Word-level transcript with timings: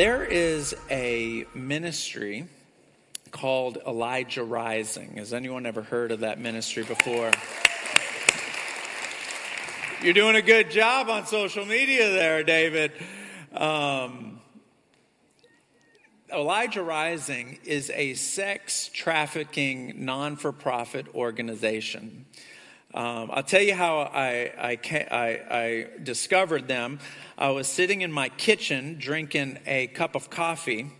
there 0.00 0.24
is 0.24 0.74
a 0.90 1.44
ministry 1.52 2.48
called 3.32 3.76
Elijah 3.86 4.42
Rising. 4.42 5.18
Has 5.18 5.34
anyone 5.34 5.66
ever 5.66 5.82
heard 5.82 6.10
of 6.10 6.20
that 6.20 6.40
ministry 6.40 6.84
before? 6.84 7.30
You're 10.02 10.14
doing 10.14 10.36
a 10.36 10.40
good 10.40 10.70
job 10.70 11.10
on 11.10 11.26
social 11.26 11.66
media 11.66 12.08
there, 12.12 12.42
David. 12.42 12.92
Um, 13.52 14.40
Elijah 16.32 16.82
Rising 16.82 17.58
is 17.64 17.90
a 17.90 18.14
sex 18.14 18.88
trafficking 18.94 20.06
non 20.06 20.36
for 20.36 20.50
profit 20.50 21.14
organization. 21.14 22.24
Um, 22.92 23.30
I'll 23.32 23.44
tell 23.44 23.62
you 23.62 23.74
how 23.74 23.98
I, 24.00 24.52
I, 24.58 24.78
I, 25.12 25.40
I, 25.50 25.86
discovered 26.02 26.66
them. 26.66 26.98
I 27.38 27.50
was 27.50 27.68
sitting 27.68 28.00
in 28.00 28.10
my 28.10 28.30
kitchen 28.30 28.96
drinking 28.98 29.60
a 29.64 29.86
cup 29.86 30.16
of 30.16 30.28
coffee, 30.28 30.90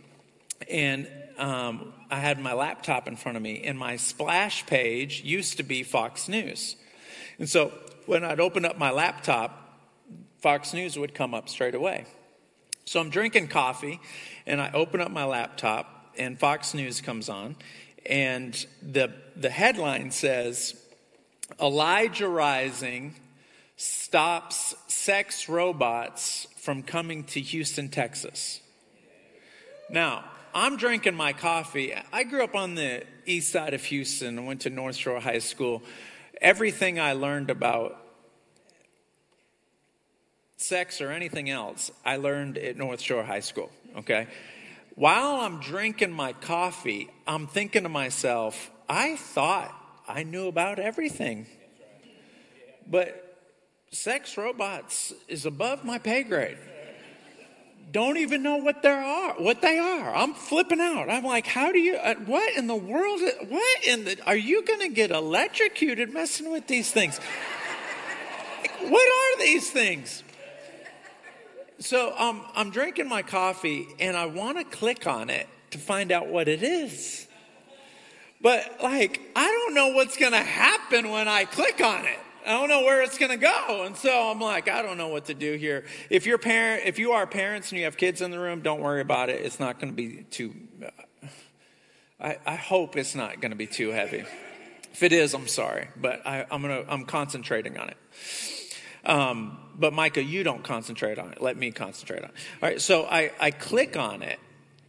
and 0.71 1.09
um, 1.37 1.93
I 2.09 2.21
had 2.21 2.39
my 2.39 2.53
laptop 2.53 3.09
in 3.09 3.16
front 3.16 3.37
of 3.37 3.43
me, 3.43 3.65
and 3.65 3.77
my 3.77 3.97
splash 3.97 4.65
page 4.66 5.25
used 5.25 5.57
to 5.57 5.65
be 5.65 5.83
Fox 5.83 6.29
News. 6.29 6.77
And 7.41 7.49
so 7.49 7.73
when 8.07 8.23
I'd 8.23 8.38
open 8.38 8.65
up 8.65 8.79
my 8.79 8.93
laptop, 8.93 9.80
Fox 10.38 10.73
News 10.73 10.97
would 10.97 11.13
come 11.13 11.35
up 11.35 11.49
straight 11.49 11.75
away. 11.75 12.07
So 12.85 13.01
I'm 13.01 13.11
drinking 13.11 13.49
coffee, 13.49 14.01
and 14.47 14.61
I 14.61 14.71
open 14.71 15.01
up 15.01 15.11
my 15.11 15.25
laptop, 15.25 16.13
and 16.16 16.38
Fox 16.38 16.73
News 16.73 17.01
comes 17.01 17.29
on, 17.29 17.57
and 18.07 18.55
the, 18.80 19.13
the 19.35 19.51
headline 19.51 20.13
says, 20.13 20.80
Elijah 21.60 22.29
Rising 22.29 23.15
stops 23.76 24.74
sex 24.88 25.48
robots 25.48 26.46
from 26.56 26.82
coming 26.82 27.24
to 27.24 27.40
Houston, 27.40 27.88
Texas. 27.88 28.60
Now, 29.88 30.24
I'm 30.54 30.76
drinking 30.76 31.15
my 31.15 31.32
coffee. 31.32 31.95
I 32.12 32.24
grew 32.24 32.45
up 32.45 32.54
on 32.54 32.74
the 32.74 33.04
east 33.24 33.52
side 33.52 33.73
of 33.73 33.84
Houston 33.84 34.38
I 34.38 34.43
went 34.43 34.62
to 34.62 34.71
North 34.71 34.96
Shore 34.96 35.21
High 35.21 35.38
School. 35.38 35.82
Everything 36.40 36.98
I 36.98 37.12
learned 37.12 37.51
about 37.51 37.96
sex 40.56 41.01
or 41.01 41.10
anything 41.10 41.48
else, 41.48 41.90
I 42.04 42.16
learned 42.16 42.59
at 42.59 42.76
North 42.76 43.01
Shore 43.01 43.24
High 43.24 43.40
School, 43.40 43.71
okay? 43.98 44.26
While 44.95 45.40
I'm 45.40 45.60
drinking 45.60 46.12
my 46.12 46.32
coffee, 46.34 47.09
I'm 47.26 47.46
thinking 47.46 47.84
to 47.84 47.88
myself, 47.88 48.71
I 48.88 49.16
thought 49.16 49.74
I 50.11 50.25
knew 50.25 50.49
about 50.49 50.79
everything. 50.79 51.47
But 52.87 53.39
sex 53.93 54.37
robots 54.37 55.13
is 55.29 55.47
above 55.47 55.85
my 55.85 55.99
pay 55.99 56.23
grade. 56.25 56.59
Don't 57.93 58.19
even 58.19 58.43
know 58.43 58.57
what 58.57 58.83
they 58.83 58.89
are. 58.89 59.35
What 59.35 59.63
they 59.63 59.79
are. 59.79 60.15
I'm 60.15 60.35
flipping 60.35 60.80
out. 60.80 61.11
I'm 61.11 61.25
like, 61.25 61.47
how 61.47 61.73
do 61.73 61.79
you? 61.79 61.97
Uh, 61.97 62.15
what 62.27 62.57
in 62.57 62.67
the 62.67 62.77
world? 62.77 63.21
What 63.49 63.85
in 63.85 64.05
the? 64.05 64.17
Are 64.27 64.37
you 64.37 64.65
going 64.65 64.81
to 64.81 64.89
get 64.89 65.11
electrocuted 65.11 66.12
messing 66.12 66.53
with 66.53 66.69
these 66.69 66.91
things? 66.91 67.19
what 68.83 69.09
are 69.09 69.39
these 69.45 69.71
things? 69.71 70.22
So 71.81 72.15
um, 72.17 72.43
I'm 72.55 72.71
drinking 72.71 73.09
my 73.09 73.22
coffee 73.22 73.89
and 73.99 74.17
I 74.17 74.27
want 74.27 74.59
to 74.59 74.65
click 74.65 75.06
on 75.06 75.31
it 75.31 75.49
to 75.71 75.78
find 75.78 76.12
out 76.12 76.28
what 76.28 76.47
it 76.47 76.62
is. 76.62 77.27
But 78.41 78.78
like, 78.83 79.21
I 79.37 79.44
don't 79.44 79.75
know 79.75 79.88
what's 79.88 80.16
going 80.16 80.33
to 80.33 80.38
happen 80.38 81.11
when 81.11 81.28
I 81.28 81.45
click 81.45 81.81
on 81.83 82.06
it. 82.06 82.19
I 82.47 82.53
don't 82.53 82.69
know 82.69 82.81
where 82.81 83.03
it's 83.03 83.19
going 83.19 83.31
to 83.31 83.37
go. 83.37 83.84
And 83.84 83.97
so 83.97 84.31
I'm 84.31 84.41
like, 84.41 84.69
I 84.69 84.81
don't 84.83 84.97
know 84.97 85.09
what 85.09 85.27
to 85.27 85.34
do 85.34 85.55
here. 85.55 85.84
If 86.09 86.25
you're 86.25 86.39
parent, 86.39 86.87
if 86.87 86.99
you 86.99 87.12
are 87.12 87.27
parents 87.27 87.71
and 87.71 87.78
you 87.78 87.84
have 87.84 87.99
kids 87.99 88.23
in 88.23 88.31
the 88.31 88.39
room, 88.39 88.62
don't 88.62 88.81
worry 88.81 89.03
about 89.03 89.28
it. 89.28 89.45
It's 89.45 89.61
not 89.61 89.78
going 89.78 89.93
to 89.93 89.97
be 89.97 90.23
too, 90.31 90.55
uh, 90.83 91.27
I, 92.19 92.39
I, 92.47 92.56
hope 92.56 92.97
it's 92.97 93.15
not 93.15 93.41
going 93.43 93.51
to 93.51 93.56
be 93.56 93.67
too 93.67 93.91
heavy. 93.91 94.25
If 94.93 95.03
it 95.03 95.12
is, 95.12 95.34
I'm 95.34 95.49
sorry, 95.49 95.89
but 95.97 96.27
I, 96.27 96.47
am 96.51 96.62
going 96.62 96.84
to, 96.84 96.91
I'm 96.91 97.05
concentrating 97.05 97.77
on 97.77 97.91
it. 97.91 97.97
Um, 99.05 99.59
but 99.78 99.93
Micah, 99.93 100.22
you 100.22 100.43
don't 100.43 100.65
concentrate 100.65 101.19
on 101.19 101.33
it. 101.33 101.43
Let 101.43 101.57
me 101.57 101.71
concentrate 101.71 102.22
on 102.22 102.31
it. 102.31 102.34
All 102.62 102.69
right. 102.69 102.81
So 102.81 103.05
I, 103.05 103.33
I 103.39 103.51
click 103.51 103.97
on 103.97 104.22
it 104.22 104.39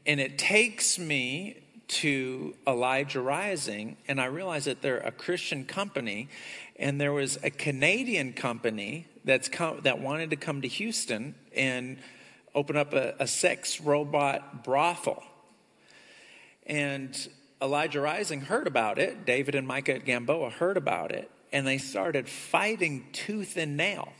and 0.05 0.19
it 0.19 0.37
takes 0.37 0.97
me 0.97 1.60
to 1.91 2.55
Elijah 2.65 3.21
Rising, 3.21 3.97
and 4.07 4.21
I 4.21 4.25
realized 4.25 4.67
that 4.67 4.81
they're 4.81 4.99
a 4.99 5.11
Christian 5.11 5.65
company, 5.65 6.29
and 6.77 7.01
there 7.01 7.11
was 7.11 7.37
a 7.43 7.49
Canadian 7.49 8.31
company 8.31 9.07
that's 9.25 9.49
come, 9.49 9.81
that 9.81 9.99
wanted 9.99 10.29
to 10.29 10.37
come 10.37 10.61
to 10.61 10.69
Houston 10.69 11.35
and 11.53 11.97
open 12.55 12.77
up 12.77 12.93
a, 12.93 13.15
a 13.19 13.27
sex 13.27 13.81
robot 13.81 14.63
brothel. 14.63 15.21
And 16.65 17.15
Elijah 17.61 17.99
Rising 17.99 18.41
heard 18.41 18.67
about 18.67 18.97
it. 18.97 19.25
David 19.25 19.53
and 19.53 19.67
Micah 19.67 19.95
at 19.95 20.05
Gamboa 20.05 20.51
heard 20.51 20.77
about 20.77 21.11
it, 21.11 21.29
and 21.51 21.67
they 21.67 21.77
started 21.77 22.29
fighting 22.29 23.07
tooth 23.11 23.57
and 23.57 23.75
nail 23.75 24.13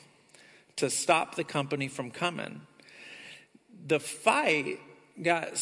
to 0.76 0.90
stop 0.90 1.36
the 1.36 1.46
company 1.46 1.88
from 1.88 2.12
coming. 2.12 2.62
The 3.88 4.00
fight 4.00 4.80
got 5.22 5.58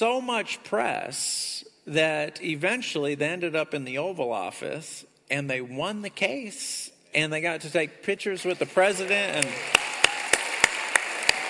so 0.00 0.18
much 0.18 0.64
press 0.64 1.62
that 1.86 2.42
eventually 2.42 3.14
they 3.14 3.28
ended 3.28 3.54
up 3.54 3.74
in 3.74 3.84
the 3.84 3.98
Oval 3.98 4.32
Office 4.32 5.04
and 5.30 5.50
they 5.50 5.60
won 5.60 6.00
the 6.00 6.08
case 6.08 6.90
and 7.14 7.30
they 7.30 7.42
got 7.42 7.60
to 7.60 7.70
take 7.70 8.02
pictures 8.02 8.42
with 8.42 8.58
the 8.58 8.64
president 8.64 9.44
and 9.44 9.46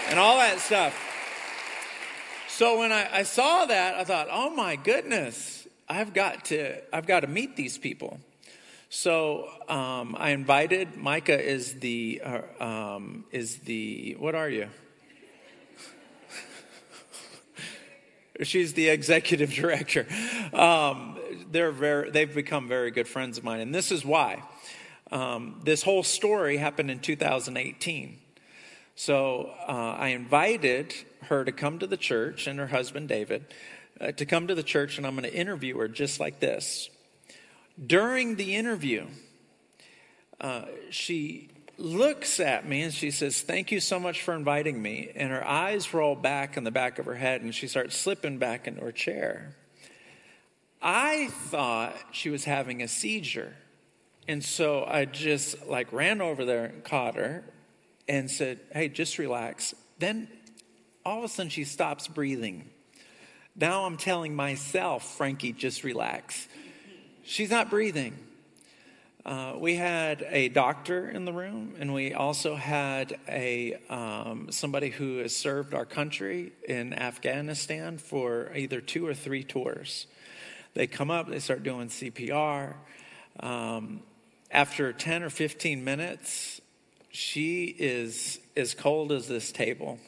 and 0.09 0.19
all 0.19 0.39
that 0.39 0.59
stuff. 0.59 0.93
So 2.49 2.81
when 2.81 2.91
I, 2.91 3.19
I 3.19 3.23
saw 3.23 3.67
that, 3.67 3.95
I 3.95 4.03
thought, 4.03 4.27
oh 4.29 4.51
my 4.51 4.75
goodness, 4.75 5.69
I've 5.89 6.13
got 6.13 6.47
to 6.47 6.81
I've 6.93 7.07
got 7.07 7.21
to 7.21 7.29
meet 7.29 7.55
these 7.55 7.79
people. 7.79 8.19
So 8.89 9.49
um, 9.69 10.17
I 10.19 10.31
invited 10.31 10.97
Micah 10.97 11.41
is 11.41 11.75
the 11.75 12.21
uh, 12.25 12.65
um, 12.65 13.27
is 13.31 13.59
the 13.59 14.17
what 14.19 14.35
are 14.35 14.51
you? 14.51 14.67
She's 18.43 18.75
the 18.75 18.89
executive 18.89 19.51
director. 19.55 20.07
Um, 20.53 21.19
they're 21.51 21.73
very, 21.73 22.11
they've 22.11 22.35
become 22.35 22.69
very 22.69 22.91
good 22.91 23.09
friends 23.09 23.39
of 23.39 23.45
mine. 23.45 23.61
And 23.61 23.75
this 23.75 23.91
is 23.91 24.05
why. 24.05 24.43
Um, 25.11 25.61
this 25.65 25.83
whole 25.83 26.03
story 26.03 26.57
happened 26.57 26.91
in 26.91 27.01
2018. 27.01 28.19
So 28.95 29.51
uh, 29.67 29.97
I 29.99 30.09
invited 30.09 30.95
her 31.23 31.45
to 31.45 31.53
come 31.53 31.79
to 31.79 31.87
the 31.87 31.97
church 31.97 32.47
and 32.47 32.59
her 32.59 32.69
husband, 32.69 33.09
David, 33.09 33.47
uh, 34.01 34.13
to 34.13 34.27
come 34.27 34.47
to 34.47 34.55
the 34.55 34.63
church, 34.63 34.99
and 34.99 35.07
I'm 35.07 35.17
going 35.17 35.31
to 35.31 35.35
interview 35.35 35.77
her 35.79 35.89
just 35.89 36.21
like 36.21 36.39
this. 36.39 36.91
During 37.85 38.37
the 38.37 38.55
interview, 38.55 39.07
uh, 40.41 40.67
she 40.91 41.49
looks 41.81 42.41
at 42.41 42.69
me 42.69 42.83
and 42.83 42.93
she 42.93 43.11
says, 43.11 43.41
Thank 43.41 43.73
you 43.73 43.81
so 43.81 43.99
much 43.99 44.23
for 44.23 44.35
inviting 44.35 44.81
me. 44.81 45.11
And 45.15 45.31
her 45.31 45.47
eyes 45.47 45.93
roll 45.93 46.15
back 46.15 46.57
in 46.57 46.65
the 46.65 46.71
back 46.71 46.99
of 46.99 47.07
her 47.07 47.15
head 47.15 47.43
and 47.43 47.55
she 47.55 47.67
starts 47.67 47.97
slipping 47.97 48.39
back 48.39 48.67
into 48.67 48.83
her 48.83 48.93
chair. 48.93 49.57
I 50.83 51.29
thought 51.29 51.95
she 52.13 52.31
was 52.31 52.45
having 52.45 52.83
a 52.83 52.89
seizure. 52.89 53.55
And 54.29 54.45
so 54.45 54.85
I 54.85 55.07
just 55.07 55.67
like 55.67 55.93
ran 55.93 56.21
over 56.21 56.45
there 56.45 56.67
and 56.67 56.85
caught 56.85 57.17
her 57.17 57.45
and 58.09 58.31
said, 58.31 58.61
Hey, 58.73 58.89
just 58.89 59.19
relax. 59.19 59.75
Then 59.99 60.29
all 61.05 61.19
of 61.19 61.25
a 61.25 61.29
sudden 61.29 61.51
she 61.51 61.65
stops 61.65 62.09
breathing. 62.09 62.71
Now 63.57 63.85
I'm 63.85 63.97
telling 63.97 64.35
myself, 64.35 65.17
Frankie, 65.17 65.53
just 65.53 65.83
relax. 65.83 66.47
She's 67.25 67.51
not 67.51 67.69
breathing. 67.69 68.17
Uh, 69.25 69.53
we 69.59 69.75
had 69.75 70.27
a 70.31 70.49
doctor 70.49 71.11
in 71.11 71.27
the 71.27 71.33
room, 71.33 71.75
and 71.79 71.93
we 71.93 72.15
also 72.15 72.55
had 72.55 73.19
a 73.29 73.75
um, 73.91 74.51
somebody 74.51 74.89
who 74.89 75.19
has 75.19 75.37
served 75.37 75.75
our 75.75 75.85
country 75.85 76.53
in 76.67 76.95
Afghanistan 76.95 77.99
for 77.99 78.51
either 78.57 78.81
two 78.81 79.07
or 79.07 79.13
three 79.13 79.45
tours. 79.45 80.07
They 80.73 80.87
come 80.87 81.11
up, 81.11 81.29
they 81.29 81.39
start 81.39 81.63
doing 81.63 81.89
CPR. 81.89 82.77
Um, 83.41 84.01
after 84.51 84.91
10 84.91 85.23
or 85.23 85.31
15 85.31 85.85
minutes, 85.85 86.63
she 87.11 87.65
is 87.79 88.39
as 88.57 88.73
cold 88.73 89.13
as 89.13 89.29
this 89.29 89.53
table. 89.53 89.99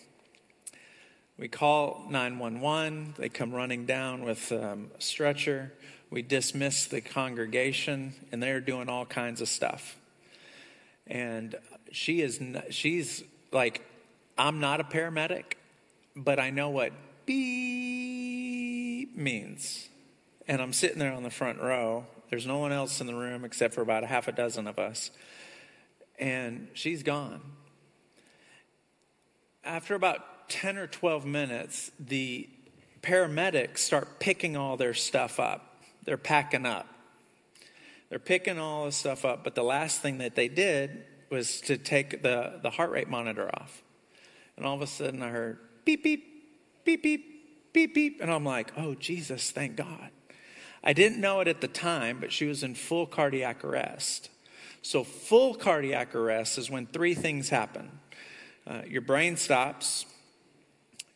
We 1.36 1.48
call 1.48 2.06
911. 2.08 3.14
They 3.18 3.28
come 3.28 3.52
running 3.52 3.84
down 3.84 4.24
with 4.24 4.50
um, 4.52 4.90
a 4.96 5.00
stretcher 5.02 5.72
we 6.12 6.20
dismissed 6.20 6.90
the 6.90 7.00
congregation 7.00 8.12
and 8.30 8.42
they're 8.42 8.60
doing 8.60 8.90
all 8.90 9.06
kinds 9.06 9.40
of 9.40 9.48
stuff. 9.48 9.96
And 11.06 11.56
she 11.90 12.20
is 12.20 12.38
she's 12.70 13.24
like 13.50 13.82
i'm 14.38 14.60
not 14.60 14.80
a 14.80 14.84
paramedic 14.84 15.54
but 16.16 16.38
i 16.38 16.48
know 16.50 16.70
what 16.70 16.92
beep 17.26 19.16
means. 19.16 19.88
And 20.46 20.60
i'm 20.60 20.74
sitting 20.74 20.98
there 20.98 21.12
on 21.12 21.22
the 21.22 21.30
front 21.30 21.60
row. 21.60 22.04
There's 22.28 22.46
no 22.46 22.58
one 22.58 22.72
else 22.72 23.00
in 23.00 23.06
the 23.06 23.14
room 23.14 23.44
except 23.46 23.72
for 23.74 23.80
about 23.80 24.04
a 24.04 24.06
half 24.06 24.28
a 24.28 24.32
dozen 24.32 24.66
of 24.66 24.78
us. 24.78 25.10
And 26.18 26.68
she's 26.74 27.02
gone. 27.02 27.40
After 29.64 29.94
about 29.94 30.48
10 30.50 30.76
or 30.76 30.86
12 30.86 31.24
minutes, 31.24 31.90
the 31.98 32.48
paramedics 33.02 33.78
start 33.78 34.18
picking 34.18 34.56
all 34.56 34.76
their 34.76 34.94
stuff 34.94 35.40
up. 35.40 35.71
They're 36.04 36.16
packing 36.16 36.66
up. 36.66 36.86
They're 38.08 38.18
picking 38.18 38.58
all 38.58 38.84
the 38.84 38.92
stuff 38.92 39.24
up, 39.24 39.42
but 39.42 39.54
the 39.54 39.62
last 39.62 40.02
thing 40.02 40.18
that 40.18 40.34
they 40.34 40.48
did 40.48 41.04
was 41.30 41.62
to 41.62 41.78
take 41.78 42.22
the, 42.22 42.60
the 42.62 42.70
heart 42.70 42.90
rate 42.90 43.08
monitor 43.08 43.48
off. 43.54 43.82
And 44.56 44.66
all 44.66 44.74
of 44.74 44.82
a 44.82 44.86
sudden 44.86 45.22
I 45.22 45.28
heard 45.28 45.58
beep, 45.84 46.02
beep, 46.02 46.24
beep, 46.84 47.02
beep, 47.02 47.72
beep, 47.72 47.94
beep. 47.94 48.20
And 48.20 48.30
I'm 48.30 48.44
like, 48.44 48.72
oh, 48.76 48.94
Jesus, 48.94 49.50
thank 49.50 49.76
God. 49.76 50.10
I 50.84 50.92
didn't 50.92 51.20
know 51.20 51.40
it 51.40 51.48
at 51.48 51.60
the 51.60 51.68
time, 51.68 52.18
but 52.20 52.32
she 52.32 52.44
was 52.44 52.62
in 52.62 52.74
full 52.74 53.06
cardiac 53.06 53.64
arrest. 53.64 54.28
So, 54.82 55.04
full 55.04 55.54
cardiac 55.54 56.14
arrest 56.14 56.58
is 56.58 56.68
when 56.68 56.86
three 56.86 57.14
things 57.14 57.48
happen 57.48 57.90
uh, 58.66 58.82
your 58.86 59.00
brain 59.00 59.36
stops, 59.36 60.06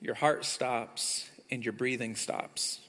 your 0.00 0.14
heart 0.14 0.44
stops, 0.44 1.28
and 1.50 1.64
your 1.64 1.72
breathing 1.72 2.16
stops. 2.16 2.80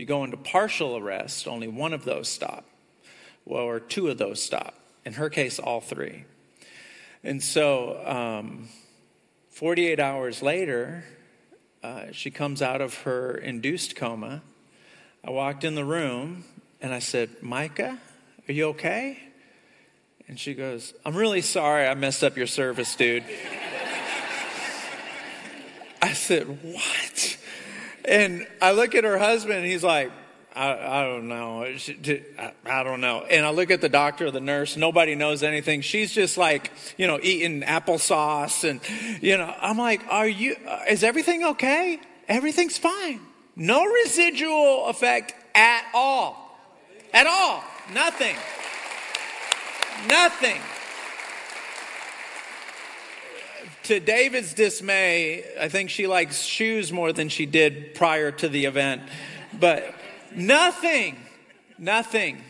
You 0.00 0.06
go 0.06 0.24
into 0.24 0.38
partial 0.38 0.96
arrest, 0.96 1.46
only 1.46 1.68
one 1.68 1.92
of 1.92 2.06
those 2.06 2.26
stop, 2.26 2.64
well, 3.44 3.64
or 3.64 3.78
two 3.78 4.08
of 4.08 4.16
those 4.16 4.42
stop. 4.42 4.72
In 5.04 5.12
her 5.12 5.28
case, 5.28 5.58
all 5.58 5.82
three. 5.82 6.24
And 7.22 7.42
so, 7.42 8.00
um, 8.06 8.70
48 9.50 10.00
hours 10.00 10.40
later, 10.40 11.04
uh, 11.82 12.12
she 12.12 12.30
comes 12.30 12.62
out 12.62 12.80
of 12.80 13.02
her 13.02 13.34
induced 13.34 13.94
coma. 13.94 14.40
I 15.22 15.32
walked 15.32 15.64
in 15.64 15.74
the 15.74 15.84
room 15.84 16.44
and 16.80 16.94
I 16.94 17.00
said, 17.00 17.28
Micah, 17.42 17.98
are 18.48 18.52
you 18.52 18.68
okay? 18.68 19.18
And 20.28 20.40
she 20.40 20.54
goes, 20.54 20.94
I'm 21.04 21.14
really 21.14 21.42
sorry 21.42 21.86
I 21.86 21.92
messed 21.92 22.24
up 22.24 22.38
your 22.38 22.46
service, 22.46 22.96
dude. 22.96 23.22
I 26.00 26.14
said, 26.14 26.46
What? 26.62 26.99
And 28.04 28.46
I 28.60 28.72
look 28.72 28.94
at 28.94 29.04
her 29.04 29.18
husband 29.18 29.58
and 29.58 29.66
he's 29.66 29.84
like, 29.84 30.10
I, 30.54 30.72
I, 30.72 31.02
don't 31.04 31.28
know. 31.28 31.62
I, 31.62 32.82
don't 32.82 33.00
know. 33.00 33.22
And 33.22 33.46
I 33.46 33.50
look 33.50 33.70
at 33.70 33.80
the 33.80 33.88
doctor 33.88 34.26
or 34.26 34.30
the 34.30 34.40
nurse. 34.40 34.76
Nobody 34.76 35.14
knows 35.14 35.42
anything. 35.42 35.80
She's 35.80 36.12
just 36.12 36.36
like, 36.36 36.72
you 36.96 37.06
know, 37.06 37.20
eating 37.22 37.62
applesauce. 37.62 38.68
And, 38.68 38.80
you 39.22 39.36
know, 39.36 39.54
I'm 39.60 39.78
like, 39.78 40.02
are 40.08 40.26
you, 40.26 40.56
uh, 40.66 40.80
is 40.88 41.04
everything 41.04 41.44
okay? 41.44 42.00
Everything's 42.26 42.78
fine. 42.78 43.20
No 43.54 43.84
residual 43.84 44.86
effect 44.86 45.34
at 45.54 45.84
all. 45.94 46.58
At 47.12 47.26
all. 47.26 47.62
Nothing. 47.92 48.36
Nothing. 50.08 50.60
To 53.90 53.98
David's 53.98 54.54
dismay, 54.54 55.42
I 55.60 55.68
think 55.68 55.90
she 55.90 56.06
likes 56.06 56.42
shoes 56.42 56.92
more 56.92 57.12
than 57.12 57.28
she 57.28 57.44
did 57.44 57.92
prior 57.96 58.30
to 58.30 58.48
the 58.48 58.66
event. 58.66 59.02
But 59.58 59.96
Nothing. 60.32 61.16
Nothing. 61.76 62.44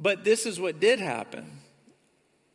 But 0.00 0.24
this 0.24 0.44
is 0.44 0.58
what 0.58 0.80
did 0.80 0.98
happen. 0.98 1.48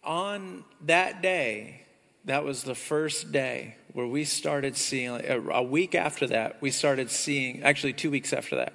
On 0.03 0.65
that 0.87 1.21
day, 1.21 1.85
that 2.25 2.43
was 2.43 2.63
the 2.63 2.75
first 2.75 3.31
day 3.31 3.77
where 3.93 4.07
we 4.07 4.25
started 4.25 4.75
seeing, 4.75 5.11
uh, 5.11 5.41
a 5.53 5.63
week 5.63 5.95
after 5.95 6.27
that, 6.27 6.61
we 6.61 6.69
started 6.69 7.09
seeing, 7.09 7.63
actually, 7.63 7.93
two 7.93 8.11
weeks 8.11 8.33
after 8.33 8.57
that, 8.57 8.73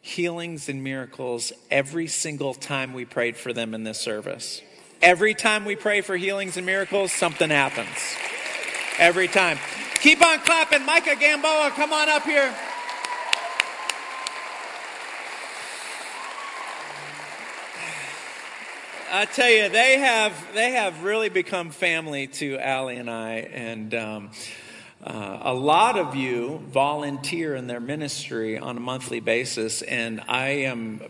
healings 0.00 0.68
and 0.68 0.84
miracles 0.84 1.52
every 1.72 2.06
single 2.06 2.54
time 2.54 2.94
we 2.94 3.04
prayed 3.04 3.36
for 3.36 3.52
them 3.52 3.74
in 3.74 3.82
this 3.82 4.00
service. 4.00 4.62
Every 5.06 5.34
time 5.34 5.64
we 5.64 5.76
pray 5.76 6.00
for 6.00 6.16
healings 6.16 6.56
and 6.56 6.66
miracles, 6.66 7.12
something 7.12 7.48
happens. 7.48 7.86
Every 8.98 9.28
time. 9.28 9.56
Keep 10.00 10.20
on 10.20 10.40
clapping. 10.40 10.84
Micah 10.84 11.14
Gamboa, 11.14 11.70
come 11.76 11.92
on 11.92 12.08
up 12.08 12.24
here. 12.24 12.52
I 19.12 19.26
tell 19.26 19.48
you, 19.48 19.68
they 19.68 19.98
have 19.98 20.34
they 20.54 20.72
have 20.72 21.04
really 21.04 21.28
become 21.28 21.70
family 21.70 22.26
to 22.26 22.58
Allie 22.58 22.96
and 22.96 23.08
I, 23.08 23.34
and 23.52 23.94
um, 23.94 24.30
uh, 25.04 25.38
a 25.42 25.54
lot 25.54 25.96
of 25.96 26.16
you 26.16 26.64
volunteer 26.72 27.54
in 27.54 27.68
their 27.68 27.78
ministry 27.78 28.58
on 28.58 28.76
a 28.76 28.80
monthly 28.80 29.20
basis, 29.20 29.82
and 29.82 30.20
I 30.26 30.48
am 30.64 31.00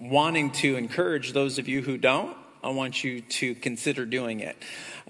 wanting 0.00 0.52
to 0.52 0.76
encourage 0.76 1.34
those 1.34 1.58
of 1.58 1.68
you 1.68 1.82
who 1.82 1.98
don't. 1.98 2.34
I 2.62 2.70
want 2.70 3.02
you 3.02 3.20
to 3.20 3.54
consider 3.54 4.06
doing 4.06 4.40
it 4.40 4.56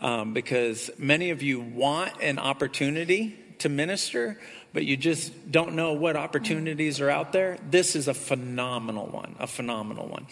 um, 0.00 0.32
because 0.32 0.90
many 0.98 1.30
of 1.30 1.42
you 1.42 1.60
want 1.60 2.12
an 2.22 2.38
opportunity 2.38 3.38
to 3.58 3.68
minister, 3.68 4.40
but 4.72 4.84
you 4.84 4.96
just 4.96 5.50
don't 5.52 5.74
know 5.74 5.92
what 5.92 6.16
opportunities 6.16 7.00
are 7.00 7.10
out 7.10 7.32
there, 7.32 7.58
this 7.70 7.94
is 7.94 8.08
a 8.08 8.14
phenomenal 8.14 9.06
one, 9.06 9.36
a 9.38 9.46
phenomenal 9.46 10.08
one. 10.08 10.26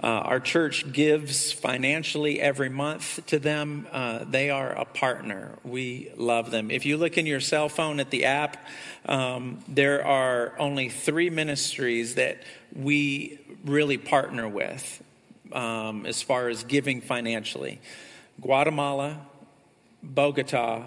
Uh, 0.00 0.06
our 0.06 0.40
church 0.40 0.92
gives 0.92 1.50
financially 1.50 2.40
every 2.40 2.68
month 2.68 3.24
to 3.26 3.38
them. 3.38 3.86
Uh, 3.90 4.24
they 4.24 4.50
are 4.50 4.70
a 4.70 4.84
partner. 4.84 5.58
We 5.64 6.12
love 6.16 6.50
them. 6.50 6.70
If 6.70 6.86
you 6.86 6.96
look 6.98 7.18
in 7.18 7.26
your 7.26 7.40
cell 7.40 7.68
phone 7.68 7.98
at 7.98 8.10
the 8.10 8.26
app, 8.26 8.58
um, 9.06 9.58
there 9.66 10.06
are 10.06 10.54
only 10.58 10.88
three 10.88 11.30
ministries 11.30 12.14
that 12.14 12.42
we 12.72 13.40
really 13.64 13.98
partner 13.98 14.46
with 14.46 15.02
um, 15.52 16.06
as 16.06 16.22
far 16.22 16.48
as 16.48 16.64
giving 16.64 17.00
financially 17.00 17.80
Guatemala, 18.40 19.20
Bogota, 20.02 20.84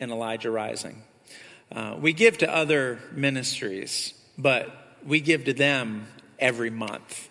and 0.00 0.10
Elijah 0.10 0.50
Rising. 0.50 1.02
Uh, 1.70 1.96
we 1.98 2.12
give 2.12 2.38
to 2.38 2.54
other 2.54 2.98
ministries, 3.12 4.14
but 4.36 4.98
we 5.06 5.20
give 5.20 5.44
to 5.44 5.52
them 5.52 6.06
every 6.38 6.70
month. 6.70 7.28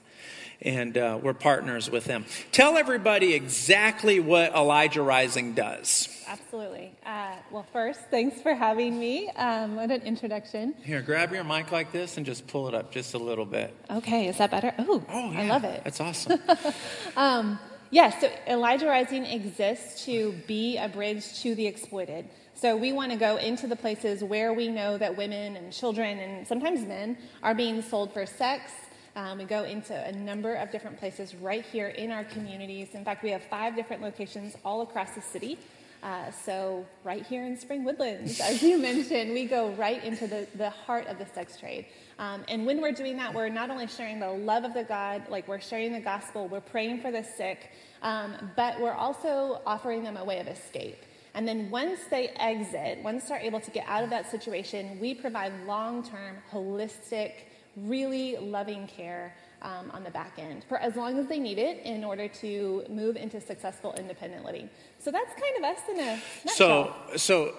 And 0.63 0.97
uh, 0.97 1.19
we're 1.21 1.33
partners 1.33 1.89
with 1.89 2.05
them. 2.05 2.25
Tell 2.51 2.77
everybody 2.77 3.33
exactly 3.33 4.19
what 4.19 4.53
Elijah 4.53 5.01
Rising 5.01 5.53
does. 5.53 6.07
Absolutely. 6.31 6.93
Uh, 7.05 7.35
well, 7.51 7.65
first, 7.73 7.99
thanks 8.09 8.41
for 8.41 8.53
having 8.53 8.97
me. 8.97 9.29
Um, 9.31 9.75
what 9.75 9.91
an 9.91 10.01
introduction. 10.03 10.73
Here, 10.81 11.01
grab 11.01 11.33
your 11.33 11.43
mic 11.43 11.73
like 11.73 11.91
this 11.91 12.15
and 12.15 12.25
just 12.25 12.47
pull 12.47 12.69
it 12.69 12.73
up 12.73 12.89
just 12.89 13.13
a 13.15 13.17
little 13.17 13.45
bit. 13.45 13.75
Okay, 13.89 14.29
is 14.29 14.37
that 14.37 14.49
better? 14.49 14.73
Ooh, 14.79 15.03
oh, 15.09 15.31
yeah. 15.31 15.41
I 15.41 15.47
love 15.47 15.65
it. 15.65 15.83
That's 15.83 15.99
awesome. 15.99 16.39
um, 17.17 17.59
yes, 17.89 18.21
so 18.21 18.31
Elijah 18.47 18.87
Rising 18.87 19.25
exists 19.25 20.05
to 20.05 20.31
be 20.47 20.77
a 20.77 20.87
bridge 20.87 21.41
to 21.41 21.53
the 21.53 21.67
exploited. 21.67 22.29
So 22.53 22.77
we 22.77 22.93
want 22.93 23.11
to 23.11 23.17
go 23.17 23.35
into 23.35 23.67
the 23.67 23.75
places 23.75 24.23
where 24.23 24.53
we 24.53 24.69
know 24.69 24.97
that 24.97 25.17
women 25.17 25.57
and 25.57 25.73
children 25.73 26.17
and 26.17 26.47
sometimes 26.47 26.85
men 26.85 27.17
are 27.43 27.53
being 27.53 27.81
sold 27.81 28.13
for 28.13 28.25
sex. 28.25 28.71
Um, 29.17 29.39
we 29.39 29.43
go 29.43 29.65
into 29.65 29.93
a 29.93 30.13
number 30.13 30.53
of 30.53 30.71
different 30.71 30.97
places 30.97 31.35
right 31.35 31.65
here 31.65 31.89
in 31.89 32.09
our 32.09 32.23
communities. 32.23 32.89
In 32.93 33.03
fact, 33.03 33.21
we 33.21 33.31
have 33.31 33.43
five 33.43 33.75
different 33.75 34.01
locations 34.01 34.55
all 34.63 34.81
across 34.81 35.13
the 35.15 35.21
city. 35.21 35.59
Uh, 36.03 36.31
so, 36.31 36.83
right 37.03 37.25
here 37.27 37.45
in 37.45 37.55
Spring 37.55 37.83
Woodlands, 37.83 38.39
as 38.39 38.63
you 38.63 38.77
mentioned, 38.81 39.33
we 39.33 39.45
go 39.45 39.69
right 39.71 40.03
into 40.03 40.25
the, 40.25 40.47
the 40.55 40.69
heart 40.69 41.05
of 41.07 41.19
the 41.19 41.27
sex 41.27 41.57
trade. 41.59 41.85
Um, 42.17 42.43
and 42.47 42.65
when 42.65 42.81
we're 42.81 42.91
doing 42.91 43.17
that, 43.17 43.33
we're 43.33 43.49
not 43.49 43.69
only 43.69 43.85
sharing 43.87 44.19
the 44.19 44.31
love 44.31 44.63
of 44.63 44.73
the 44.73 44.83
God, 44.83 45.23
like 45.29 45.47
we're 45.47 45.61
sharing 45.61 45.93
the 45.93 45.99
gospel, 45.99 46.47
we're 46.47 46.59
praying 46.59 47.01
for 47.01 47.11
the 47.11 47.23
sick, 47.23 47.69
um, 48.01 48.35
but 48.55 48.79
we're 48.81 48.93
also 48.93 49.61
offering 49.65 50.03
them 50.03 50.17
a 50.17 50.25
way 50.25 50.39
of 50.39 50.47
escape. 50.47 50.97
And 51.33 51.47
then 51.47 51.69
once 51.69 51.99
they 52.09 52.29
exit, 52.29 52.99
once 53.03 53.25
they're 53.25 53.39
able 53.39 53.59
to 53.61 53.71
get 53.71 53.85
out 53.87 54.03
of 54.03 54.09
that 54.09 54.29
situation, 54.29 54.99
we 54.99 55.13
provide 55.13 55.53
long 55.65 56.03
term, 56.03 56.37
holistic, 56.51 57.33
really 57.77 58.37
loving 58.37 58.87
care 58.87 59.35
um, 59.61 59.91
on 59.91 60.03
the 60.03 60.09
back 60.09 60.33
end 60.37 60.63
for 60.67 60.77
as 60.77 60.95
long 60.95 61.17
as 61.19 61.27
they 61.27 61.39
need 61.39 61.57
it 61.57 61.83
in 61.85 62.03
order 62.03 62.27
to 62.27 62.83
move 62.89 63.15
into 63.15 63.39
successful 63.39 63.93
independent 63.97 64.45
living. 64.45 64.69
So 64.99 65.11
that's 65.11 65.31
kind 65.33 65.57
of 65.57 65.63
us 65.63 65.79
in 65.89 65.99
a 65.99 66.21
nutshell. 66.45 66.95
So, 67.11 67.17
so 67.17 67.55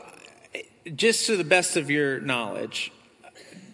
just 0.95 1.27
to 1.27 1.37
the 1.37 1.45
best 1.45 1.77
of 1.77 1.91
your 1.91 2.21
knowledge, 2.21 2.93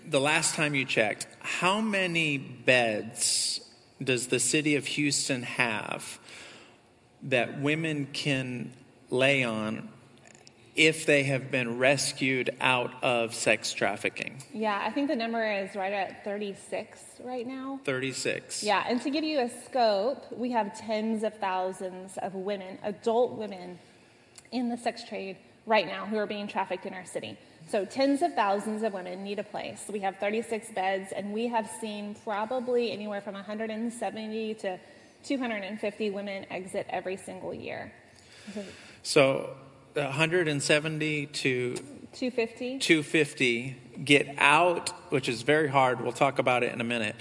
the 0.07 0.21
last 0.21 0.55
time 0.55 0.75
you 0.75 0.85
checked, 0.85 1.27
how 1.41 1.81
many 1.81 2.39
beds 2.39 3.61
does 4.03 4.29
the 4.29 4.39
city 4.39 4.77
of 4.77 4.87
Houston 4.87 5.43
have 5.43 6.19
that 7.23 7.61
women 7.61 8.07
can 8.13 8.73
lay 9.11 9.43
on 9.43 9.89
if 10.79 11.05
they 11.05 11.25
have 11.25 11.51
been 11.51 11.79
rescued 11.79 12.51
out 12.61 12.93
of 13.03 13.35
sex 13.35 13.73
trafficking? 13.73 14.43
Yeah, 14.55 14.81
I 14.83 14.91
think 14.91 15.09
the 15.09 15.17
number 15.17 15.45
is 15.45 15.75
right 15.75 15.93
at 15.93 16.25
36 16.25 17.01
right 17.25 17.47
now. 17.47 17.81
36. 17.85 18.63
Yeah, 18.63 18.85
and 18.89 19.03
to 19.03 19.11
give 19.11 19.25
you 19.25 19.41
a 19.41 19.51
scope, 19.65 20.25
we 20.33 20.53
have 20.53 20.79
tens 20.79 21.25
of 21.25 21.35
thousands 21.35 22.17
of 22.19 22.35
women, 22.35 22.79
adult 22.83 23.33
women, 23.33 23.79
in 24.51 24.71
the 24.71 24.79
sex 24.79 25.05
trade 25.05 25.37
right 25.67 25.87
now 25.87 26.07
who 26.07 26.17
are 26.17 26.27
being 26.27 26.49
trafficked 26.49 26.87
in 26.87 26.95
our 26.95 27.05
city. 27.05 27.37
So, 27.69 27.85
tens 27.85 28.23
of 28.23 28.33
thousands 28.33 28.83
of 28.83 28.95
women 28.95 29.23
need 29.23 29.39
a 29.39 29.45
place. 29.45 29.85
We 29.93 29.99
have 30.01 30.17
36 30.17 30.71
beds, 30.71 31.13
and 31.13 31.35
we 31.35 31.49
have 31.49 31.71
seen 31.83 32.17
probably 32.25 32.93
anywhere 32.93 33.21
from 33.21 33.35
170 33.35 34.55
to 34.55 34.79
250 35.25 36.11
women 36.11 36.47
exit 36.51 36.87
every 36.89 37.17
single 37.17 37.53
year. 37.53 37.93
So 39.03 39.51
170 39.95 41.27
to 41.27 41.75
250. 41.75 42.79
250 42.79 43.77
get 44.05 44.29
out, 44.39 44.91
which 45.11 45.29
is 45.29 45.43
very 45.43 45.69
hard, 45.69 46.01
we'll 46.01 46.13
talk 46.13 46.39
about 46.39 46.63
it 46.63 46.73
in 46.73 46.81
a 46.81 46.85
minute, 46.85 47.17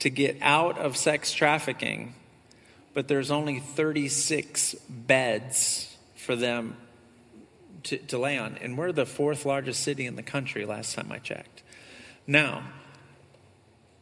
to 0.00 0.10
get 0.10 0.36
out 0.40 0.78
of 0.78 0.96
sex 0.96 1.32
trafficking, 1.32 2.14
but 2.94 3.08
there's 3.08 3.30
only 3.30 3.58
36 3.58 4.74
beds 4.88 5.96
for 6.16 6.36
them 6.36 6.76
to, 7.84 7.98
to 7.98 8.18
lay 8.18 8.38
on. 8.38 8.58
And 8.60 8.76
we're 8.76 8.92
the 8.92 9.06
fourth 9.06 9.46
largest 9.46 9.82
city 9.82 10.06
in 10.06 10.16
the 10.16 10.22
country 10.22 10.64
last 10.64 10.94
time 10.94 11.10
I 11.10 11.18
checked. 11.18 11.62
Now, 12.26 12.64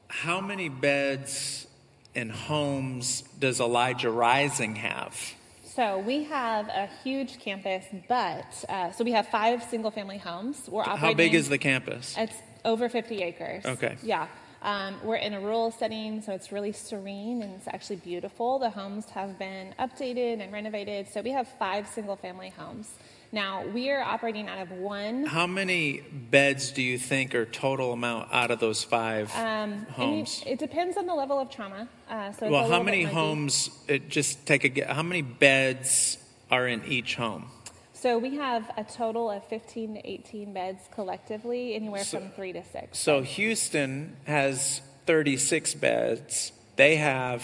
how 0.09 0.41
many 0.41 0.69
beds 0.69 1.67
and 2.15 2.33
homes 2.33 3.23
does 3.39 3.61
Elijah 3.61 4.11
Rising 4.11 4.77
have? 4.77 5.36
So 5.77 5.99
we 5.99 6.25
have 6.25 6.69
a 6.69 6.89
huge 7.05 7.39
campus, 7.39 7.85
but 8.09 8.65
uh, 8.71 8.93
so 8.93 9.05
we 9.05 9.13
have 9.13 9.29
five 9.29 9.63
single-family 9.63 10.17
homes. 10.17 10.71
We're 10.71 10.81
operating. 10.81 11.01
How 11.01 11.13
big 11.13 11.35
is 11.35 11.51
the 11.51 11.59
campus? 11.59 12.15
It's 12.17 12.33
over 12.65 12.89
50 12.89 13.23
acres. 13.23 13.67
Okay. 13.67 13.99
Yeah. 14.03 14.27
Um, 14.67 14.97
we're 15.05 15.15
in 15.15 15.33
a 15.33 15.41
rural 15.41 15.71
setting, 15.71 16.21
so 16.23 16.33
it's 16.33 16.51
really 16.51 16.73
serene 16.73 17.41
and 17.41 17.55
it's 17.55 17.69
actually 17.69 17.97
beautiful. 17.97 18.59
The 18.59 18.71
homes 18.71 19.09
have 19.11 19.39
been 19.39 19.73
updated 19.79 20.43
and 20.43 20.53
renovated. 20.53 21.07
So 21.09 21.23
we 21.23 21.31
have 21.31 21.47
five 21.47 21.87
single-family 21.87 22.51
homes. 22.51 22.91
Now 23.31 23.65
we 23.65 23.91
are 23.91 24.03
operating 24.03 24.49
out 24.49 24.59
of 24.59 24.73
one. 24.73 25.25
How 25.25 25.47
many 25.47 26.01
beds 26.01 26.73
do 26.73 26.83
you 26.83 26.99
think 26.99 27.33
are 27.37 27.45
total 27.45 27.93
amount 27.93 28.29
out 28.33 28.51
of 28.51 28.59
those 28.59 28.83
five 28.83 29.33
Um, 29.37 29.87
homes? 29.93 30.43
It, 30.45 30.55
it 30.55 30.59
depends 30.59 30.97
on 30.97 31.07
the 31.07 31.15
level 31.15 31.39
of 31.39 31.49
trauma. 31.49 31.89
Uh, 32.11 32.33
so 32.33 32.51
well, 32.51 32.69
how 32.69 32.83
many 32.83 33.05
homes? 33.05 33.71
It, 33.87 34.09
just 34.09 34.47
take 34.47 34.79
a 34.79 34.93
How 34.93 35.05
many 35.05 35.23
beds 35.23 36.19
are 36.51 36.67
in 36.67 36.85
each 36.87 37.15
home? 37.15 37.51
So 37.97 38.19
we 38.19 38.37
have 38.37 38.71
a 38.77 38.85
total 38.85 39.31
of 39.31 39.43
15 39.49 39.95
to 39.95 40.07
18 40.09 40.53
beds 40.53 40.83
collectively, 40.93 41.75
anywhere 41.75 42.05
So- 42.05 42.21
from 42.21 42.31
three 42.31 42.53
to 42.53 42.63
six. 42.63 42.99
So 42.99 43.23
Houston 43.23 44.17
has 44.27 44.83
36 45.07 45.75
beds. 45.75 46.53
They 46.77 46.97
have 46.97 47.43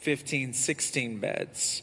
15, 0.00 0.52
16 0.52 1.18
beds. 1.20 1.82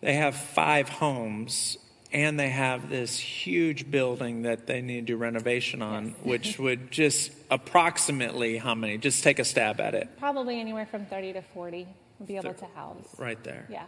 They 0.00 0.14
have 0.14 0.34
five 0.34 0.88
homes, 0.88 1.78
and 2.12 2.40
they 2.40 2.48
have 2.50 2.90
this 2.90 3.18
huge 3.20 3.88
building 3.90 4.42
that 4.42 4.66
they 4.66 4.82
need 4.82 5.06
to 5.06 5.12
do 5.12 5.16
renovation 5.16 5.82
on, 5.82 6.10
which 6.24 6.58
would 6.58 6.90
just 6.90 7.30
approximately 7.52 8.58
how 8.58 8.74
many? 8.74 8.98
Just 8.98 9.22
take 9.22 9.38
a 9.38 9.44
stab 9.44 9.80
at 9.80 9.94
it 9.94 10.08
Probably 10.18 10.60
anywhere 10.60 10.86
from 10.86 11.06
30 11.06 11.34
to 11.34 11.42
40 11.42 11.86
would 12.18 12.26
be 12.26 12.36
able 12.36 12.52
to 12.54 12.66
house. 12.74 13.14
right 13.16 13.42
there. 13.44 13.66
Yeah. 13.70 13.84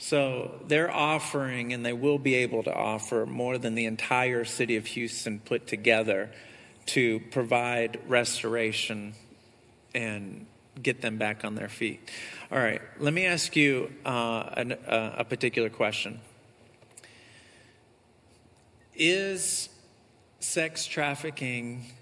So 0.00 0.62
they're 0.66 0.90
offering, 0.90 1.74
and 1.74 1.84
they 1.84 1.92
will 1.92 2.18
be 2.18 2.36
able 2.36 2.62
to 2.62 2.74
offer 2.74 3.26
more 3.26 3.58
than 3.58 3.74
the 3.74 3.84
entire 3.84 4.46
city 4.46 4.76
of 4.76 4.86
Houston 4.86 5.40
put 5.40 5.66
together 5.66 6.30
to 6.86 7.20
provide 7.30 8.00
restoration 8.08 9.12
and 9.94 10.46
get 10.82 11.02
them 11.02 11.18
back 11.18 11.44
on 11.44 11.54
their 11.54 11.68
feet. 11.68 12.10
All 12.50 12.58
right, 12.58 12.80
let 12.98 13.12
me 13.12 13.26
ask 13.26 13.54
you 13.54 13.92
uh, 14.06 14.48
an, 14.56 14.72
uh, 14.72 15.16
a 15.18 15.24
particular 15.24 15.68
question. 15.68 16.22
Is 18.94 19.68
sex 20.38 20.86
trafficking 20.86 21.92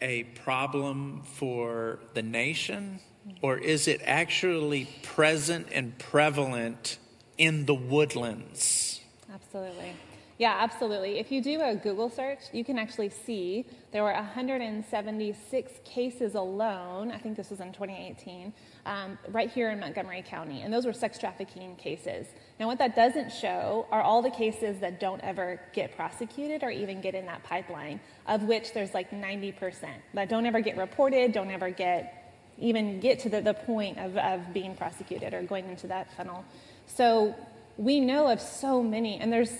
a 0.00 0.22
problem 0.22 1.22
for 1.24 1.98
the 2.14 2.22
nation, 2.22 3.00
or 3.40 3.58
is 3.58 3.88
it 3.88 4.00
actually 4.04 4.88
present 5.02 5.68
and 5.72 5.98
prevalent 5.98 6.98
in 7.38 7.66
the 7.66 7.74
woodlands? 7.74 9.00
Absolutely. 9.32 9.94
Yeah, 10.38 10.56
absolutely. 10.58 11.20
If 11.20 11.30
you 11.30 11.40
do 11.40 11.60
a 11.60 11.76
Google 11.76 12.10
search, 12.10 12.40
you 12.52 12.64
can 12.64 12.76
actually 12.76 13.10
see 13.10 13.64
there 13.92 14.02
were 14.02 14.12
176 14.12 15.72
cases 15.84 16.34
alone. 16.34 17.12
I 17.12 17.18
think 17.18 17.36
this 17.36 17.50
was 17.50 17.60
in 17.60 17.72
2018, 17.72 18.52
um, 18.86 19.18
right 19.28 19.48
here 19.48 19.70
in 19.70 19.78
Montgomery 19.78 20.24
County, 20.26 20.62
and 20.62 20.72
those 20.72 20.84
were 20.84 20.92
sex 20.92 21.16
trafficking 21.16 21.76
cases. 21.76 22.26
Now, 22.58 22.66
what 22.66 22.78
that 22.78 22.96
doesn't 22.96 23.30
show 23.30 23.86
are 23.92 24.02
all 24.02 24.20
the 24.20 24.30
cases 24.30 24.80
that 24.80 24.98
don't 24.98 25.20
ever 25.20 25.60
get 25.74 25.94
prosecuted 25.94 26.64
or 26.64 26.70
even 26.70 27.00
get 27.00 27.14
in 27.14 27.26
that 27.26 27.44
pipeline, 27.44 28.00
of 28.26 28.42
which 28.42 28.72
there's 28.72 28.94
like 28.94 29.12
90% 29.12 29.86
that 30.14 30.28
don't 30.28 30.46
ever 30.46 30.60
get 30.60 30.76
reported, 30.76 31.32
don't 31.32 31.50
ever 31.50 31.70
get 31.70 32.21
even 32.62 33.00
get 33.00 33.18
to 33.20 33.28
the, 33.28 33.40
the 33.40 33.54
point 33.54 33.98
of, 33.98 34.16
of 34.16 34.54
being 34.54 34.74
prosecuted 34.74 35.34
or 35.34 35.42
going 35.42 35.68
into 35.68 35.88
that 35.88 36.10
funnel. 36.16 36.44
So 36.86 37.34
we 37.76 38.00
know 38.00 38.28
of 38.28 38.40
so 38.40 38.82
many, 38.82 39.18
and 39.18 39.32
there's 39.32 39.52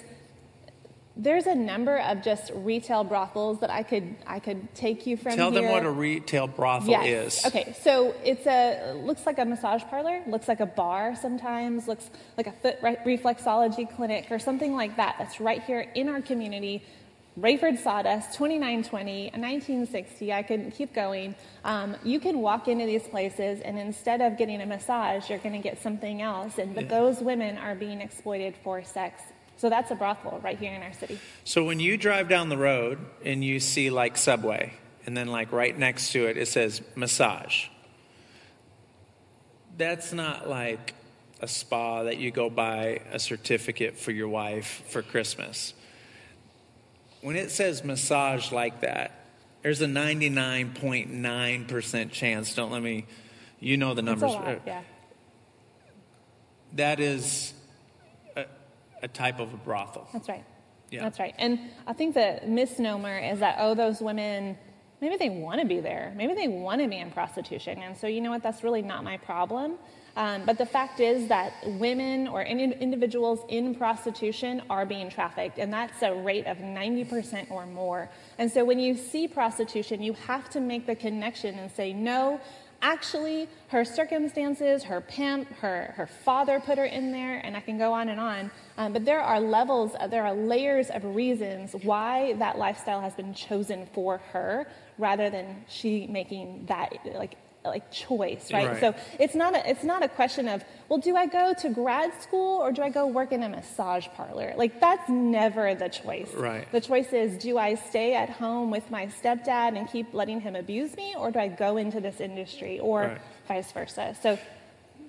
there's 1.14 1.46
a 1.46 1.54
number 1.54 1.98
of 1.98 2.22
just 2.22 2.50
retail 2.54 3.04
brothels 3.04 3.60
that 3.60 3.68
I 3.68 3.82
could 3.82 4.14
I 4.26 4.38
could 4.38 4.74
take 4.74 5.06
you 5.06 5.18
from 5.18 5.36
Tell 5.36 5.50
them 5.50 5.66
what 5.66 5.84
a 5.84 5.90
retail 5.90 6.46
brothel 6.46 6.88
Yes. 6.88 7.40
is. 7.40 7.46
Okay, 7.46 7.74
so 7.82 8.14
it's 8.24 8.46
a 8.46 8.94
looks 8.94 9.26
like 9.26 9.38
a 9.38 9.44
massage 9.44 9.82
parlor, 9.84 10.22
looks 10.26 10.48
like 10.48 10.60
a 10.60 10.66
bar 10.66 11.14
sometimes, 11.14 11.86
looks 11.86 12.08
like 12.38 12.46
a 12.46 12.52
foot 12.52 12.78
re- 12.82 12.96
reflexology 13.04 13.94
clinic 13.94 14.30
or 14.30 14.38
something 14.38 14.74
like 14.74 14.96
that. 14.96 15.16
That's 15.18 15.38
right 15.40 15.62
here 15.62 15.86
in 15.94 16.08
our 16.08 16.22
community. 16.22 16.82
Rayford 17.40 17.78
Sawdust, 17.78 18.34
2920, 18.34 19.30
1960. 19.34 20.32
I 20.32 20.42
could 20.42 20.72
keep 20.74 20.92
going. 20.92 21.34
Um, 21.64 21.96
you 22.04 22.20
can 22.20 22.40
walk 22.40 22.68
into 22.68 22.84
these 22.84 23.04
places, 23.08 23.60
and 23.60 23.78
instead 23.78 24.20
of 24.20 24.36
getting 24.36 24.60
a 24.60 24.66
massage, 24.66 25.30
you're 25.30 25.38
going 25.38 25.54
to 25.54 25.66
get 25.66 25.80
something 25.80 26.20
else. 26.20 26.58
And 26.58 26.74
but 26.74 26.90
those 26.90 27.20
women 27.20 27.56
are 27.56 27.74
being 27.74 28.02
exploited 28.02 28.54
for 28.62 28.84
sex. 28.84 29.22
So 29.56 29.70
that's 29.70 29.90
a 29.90 29.94
brothel 29.94 30.40
right 30.42 30.58
here 30.58 30.74
in 30.74 30.82
our 30.82 30.92
city. 30.92 31.18
So 31.44 31.64
when 31.64 31.80
you 31.80 31.96
drive 31.96 32.28
down 32.28 32.50
the 32.50 32.56
road 32.58 32.98
and 33.24 33.42
you 33.42 33.60
see 33.60 33.88
like 33.88 34.18
Subway, 34.18 34.74
and 35.06 35.16
then 35.16 35.28
like 35.28 35.52
right 35.52 35.76
next 35.76 36.12
to 36.12 36.26
it, 36.26 36.36
it 36.36 36.48
says 36.48 36.82
massage. 36.94 37.66
That's 39.78 40.12
not 40.12 40.48
like 40.50 40.94
a 41.40 41.48
spa 41.48 42.04
that 42.04 42.18
you 42.18 42.30
go 42.30 42.50
buy 42.50 43.00
a 43.10 43.18
certificate 43.18 43.98
for 43.98 44.10
your 44.12 44.28
wife 44.28 44.82
for 44.88 45.00
Christmas. 45.00 45.72
When 47.22 47.36
it 47.36 47.50
says 47.50 47.82
massage 47.84 48.52
like 48.52 48.82
that, 48.82 49.12
there's 49.62 49.80
a 49.80 49.86
99.9% 49.86 52.10
chance. 52.10 52.54
Don't 52.54 52.72
let 52.72 52.82
me, 52.82 53.06
you 53.60 53.76
know 53.76 53.94
the 53.94 54.02
numbers. 54.02 54.32
lot, 54.32 54.48
uh, 54.48 54.56
yeah. 54.66 54.82
That 56.74 56.98
is 57.00 57.54
a, 58.36 58.46
a 59.02 59.08
type 59.08 59.38
of 59.38 59.54
a 59.54 59.56
brothel. 59.56 60.08
That's 60.12 60.28
right. 60.28 60.44
Yeah. 60.90 61.02
That's 61.02 61.20
right. 61.20 61.34
And 61.38 61.60
I 61.86 61.92
think 61.92 62.14
the 62.14 62.40
misnomer 62.44 63.18
is 63.18 63.38
that, 63.38 63.58
oh, 63.60 63.74
those 63.74 64.00
women, 64.00 64.58
maybe 65.00 65.16
they 65.16 65.30
want 65.30 65.60
to 65.60 65.66
be 65.66 65.78
there. 65.80 66.12
Maybe 66.16 66.34
they 66.34 66.48
want 66.48 66.80
to 66.82 66.88
be 66.88 66.98
in 66.98 67.12
prostitution. 67.12 67.80
And 67.82 67.96
so, 67.96 68.08
you 68.08 68.20
know 68.20 68.30
what? 68.30 68.42
That's 68.42 68.64
really 68.64 68.82
not 68.82 69.04
my 69.04 69.16
problem. 69.16 69.76
Um, 70.16 70.42
but 70.44 70.58
the 70.58 70.66
fact 70.66 71.00
is 71.00 71.28
that 71.28 71.54
women 71.64 72.28
or 72.28 72.42
any 72.42 72.72
individuals 72.72 73.40
in 73.48 73.74
prostitution 73.74 74.62
are 74.68 74.84
being 74.84 75.08
trafficked, 75.08 75.58
and 75.58 75.72
that's 75.72 76.02
a 76.02 76.14
rate 76.14 76.46
of 76.46 76.58
90% 76.58 77.50
or 77.50 77.66
more. 77.66 78.10
And 78.38 78.50
so 78.50 78.64
when 78.64 78.78
you 78.78 78.94
see 78.94 79.26
prostitution, 79.26 80.02
you 80.02 80.12
have 80.26 80.50
to 80.50 80.60
make 80.60 80.86
the 80.86 80.94
connection 80.94 81.58
and 81.58 81.70
say, 81.70 81.92
no, 81.94 82.40
actually, 82.82 83.48
her 83.68 83.84
circumstances, 83.84 84.82
her 84.82 85.00
pimp, 85.00 85.48
her, 85.54 85.94
her 85.96 86.06
father 86.06 86.60
put 86.60 86.76
her 86.76 86.84
in 86.84 87.12
there, 87.12 87.38
and 87.38 87.56
I 87.56 87.60
can 87.60 87.78
go 87.78 87.92
on 87.92 88.08
and 88.10 88.20
on. 88.20 88.50
Um, 88.76 88.92
but 88.92 89.04
there 89.04 89.20
are 89.20 89.40
levels, 89.40 89.92
uh, 89.98 90.08
there 90.08 90.26
are 90.26 90.34
layers 90.34 90.90
of 90.90 91.04
reasons 91.04 91.74
why 91.82 92.34
that 92.34 92.58
lifestyle 92.58 93.00
has 93.00 93.14
been 93.14 93.32
chosen 93.32 93.86
for 93.94 94.18
her 94.32 94.66
rather 94.98 95.30
than 95.30 95.64
she 95.68 96.06
making 96.06 96.66
that 96.66 96.92
like 97.14 97.36
like 97.64 97.90
choice, 97.90 98.52
right? 98.52 98.68
Right. 98.68 98.80
So 98.80 98.94
it's 99.18 99.34
not 99.34 99.54
a 99.54 99.70
it's 99.70 99.84
not 99.84 100.02
a 100.02 100.08
question 100.08 100.48
of 100.48 100.64
well, 100.88 100.98
do 100.98 101.16
I 101.16 101.26
go 101.26 101.54
to 101.60 101.70
grad 101.70 102.12
school 102.22 102.60
or 102.60 102.72
do 102.72 102.82
I 102.82 102.90
go 102.90 103.06
work 103.06 103.32
in 103.32 103.42
a 103.42 103.48
massage 103.48 104.06
parlor? 104.16 104.52
Like 104.56 104.80
that's 104.80 105.08
never 105.08 105.74
the 105.74 105.88
choice. 105.88 106.32
Right. 106.34 106.70
The 106.72 106.80
choice 106.80 107.12
is 107.12 107.38
do 107.38 107.58
I 107.58 107.74
stay 107.76 108.14
at 108.14 108.30
home 108.30 108.70
with 108.70 108.90
my 108.90 109.06
stepdad 109.06 109.76
and 109.76 109.88
keep 109.88 110.12
letting 110.12 110.40
him 110.40 110.56
abuse 110.56 110.96
me, 110.96 111.14
or 111.16 111.30
do 111.30 111.38
I 111.38 111.48
go 111.48 111.76
into 111.76 112.00
this 112.00 112.20
industry, 112.20 112.80
or 112.80 113.00
Right. 113.02 113.20
vice 113.48 113.72
versa? 113.72 114.16
So 114.22 114.38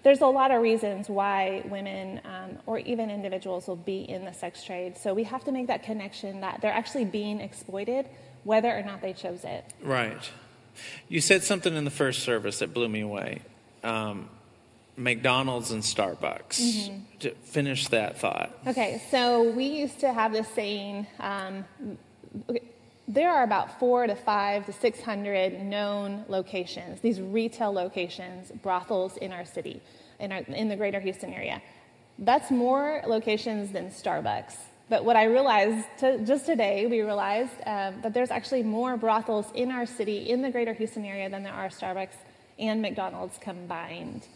there's 0.03 0.21
a 0.21 0.27
lot 0.27 0.51
of 0.51 0.61
reasons 0.61 1.09
why 1.09 1.63
women 1.65 2.19
um, 2.25 2.57
or 2.65 2.77
even 2.79 3.09
individuals 3.09 3.67
will 3.67 3.77
be 3.77 4.01
in 4.01 4.25
the 4.25 4.33
sex 4.33 4.63
trade. 4.63 4.97
So 4.97 5.13
we 5.13 5.23
have 5.23 5.43
to 5.45 5.51
make 5.51 5.67
that 5.67 5.83
connection 5.83 6.41
that 6.41 6.59
they're 6.61 6.73
actually 6.73 7.05
being 7.05 7.39
exploited, 7.39 8.07
whether 8.43 8.69
or 8.69 8.83
not 8.83 9.01
they 9.01 9.13
chose 9.13 9.43
it. 9.45 9.63
Right. 9.81 10.29
You 11.07 11.21
said 11.21 11.43
something 11.43 11.75
in 11.75 11.85
the 11.85 11.91
first 11.91 12.23
service 12.23 12.59
that 12.59 12.73
blew 12.73 12.89
me 12.89 13.01
away. 13.01 13.41
Um, 13.83 14.29
McDonald's 14.95 15.71
and 15.71 15.81
Starbucks. 15.81 16.59
Mm-hmm. 16.59 16.97
To 17.19 17.31
finish 17.43 17.87
that 17.87 18.19
thought. 18.19 18.57
Okay, 18.67 19.01
so 19.09 19.49
we 19.51 19.65
used 19.65 19.99
to 20.01 20.13
have 20.13 20.33
this 20.33 20.47
saying. 20.49 21.07
Um, 21.19 21.65
there 23.07 23.29
are 23.31 23.43
about 23.43 23.79
four 23.79 24.07
to 24.07 24.15
five 24.15 24.65
to 24.65 24.73
six 24.73 25.01
hundred 25.01 25.61
known 25.61 26.25
locations, 26.27 27.01
these 27.01 27.19
retail 27.19 27.71
locations, 27.71 28.51
brothels 28.61 29.17
in 29.17 29.33
our 29.33 29.45
city, 29.45 29.81
in, 30.19 30.31
our, 30.31 30.39
in 30.39 30.69
the 30.69 30.75
greater 30.75 30.99
Houston 30.99 31.33
area. 31.33 31.61
That's 32.19 32.51
more 32.51 33.01
locations 33.07 33.71
than 33.71 33.89
Starbucks. 33.89 34.55
But 34.93 35.05
what 35.05 35.15
I 35.15 35.23
realized 35.23 35.87
to, 36.01 36.23
just 36.23 36.45
today, 36.45 36.85
we 36.85 37.01
realized 37.01 37.55
um, 37.65 37.99
that 38.03 38.13
there's 38.13 38.29
actually 38.29 38.61
more 38.61 38.95
brothels 38.95 39.47
in 39.55 39.71
our 39.71 39.87
city, 39.87 40.29
in 40.29 40.43
the 40.43 40.51
greater 40.51 40.71
Houston 40.71 41.03
area, 41.03 41.27
than 41.31 41.41
there 41.41 41.51
are 41.51 41.69
Starbucks 41.69 42.13
and 42.59 42.79
McDonald's 42.79 43.39
combined. 43.39 44.27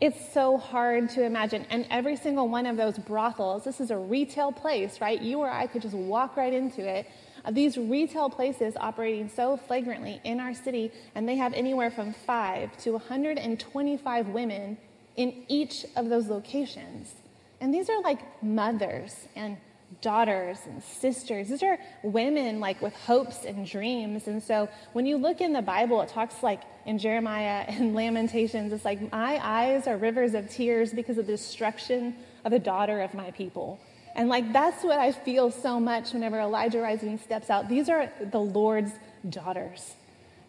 It's 0.00 0.32
so 0.34 0.58
hard 0.58 1.10
to 1.10 1.22
imagine. 1.22 1.64
And 1.70 1.86
every 1.90 2.16
single 2.16 2.48
one 2.48 2.66
of 2.66 2.76
those 2.76 2.98
brothels, 2.98 3.62
this 3.62 3.80
is 3.80 3.92
a 3.92 3.96
retail 3.96 4.50
place, 4.50 5.00
right? 5.00 5.22
You 5.22 5.38
or 5.38 5.48
I 5.48 5.68
could 5.68 5.82
just 5.82 5.94
walk 5.94 6.36
right 6.36 6.52
into 6.52 6.84
it. 6.84 7.06
Uh, 7.44 7.52
these 7.52 7.78
retail 7.78 8.28
places 8.28 8.74
operating 8.76 9.28
so 9.28 9.56
flagrantly 9.56 10.20
in 10.24 10.40
our 10.40 10.54
city, 10.54 10.90
and 11.14 11.28
they 11.28 11.36
have 11.36 11.52
anywhere 11.52 11.92
from 11.92 12.12
five 12.12 12.76
to 12.78 12.94
125 12.94 14.26
women 14.26 14.76
in 15.14 15.44
each 15.46 15.86
of 15.94 16.08
those 16.08 16.26
locations. 16.26 17.14
And 17.60 17.72
these 17.72 17.88
are 17.88 18.00
like 18.02 18.42
mothers 18.42 19.14
and 19.34 19.56
daughters 20.00 20.58
and 20.66 20.82
sisters. 20.82 21.48
These 21.48 21.62
are 21.62 21.78
women 22.02 22.60
like 22.60 22.82
with 22.82 22.94
hopes 22.94 23.44
and 23.44 23.66
dreams. 23.66 24.26
And 24.26 24.42
so 24.42 24.68
when 24.92 25.06
you 25.06 25.16
look 25.16 25.40
in 25.40 25.52
the 25.52 25.62
Bible, 25.62 26.00
it 26.02 26.08
talks 26.08 26.42
like 26.42 26.60
in 26.84 26.98
Jeremiah 26.98 27.64
and 27.68 27.94
Lamentations, 27.94 28.72
it's 28.72 28.84
like, 28.84 29.12
my 29.12 29.40
eyes 29.42 29.86
are 29.86 29.96
rivers 29.96 30.34
of 30.34 30.50
tears 30.50 30.92
because 30.92 31.18
of 31.18 31.26
the 31.26 31.32
destruction 31.32 32.16
of 32.44 32.52
the 32.52 32.58
daughter 32.58 33.00
of 33.00 33.14
my 33.14 33.30
people. 33.30 33.80
And 34.14 34.30
like 34.30 34.52
that's 34.52 34.82
what 34.82 34.98
I 34.98 35.12
feel 35.12 35.50
so 35.50 35.78
much 35.78 36.12
whenever 36.12 36.40
Elijah 36.40 36.80
Rising 36.80 37.18
steps 37.18 37.50
out. 37.50 37.68
These 37.68 37.88
are 37.90 38.10
the 38.30 38.40
Lord's 38.40 38.92
daughters. 39.28 39.94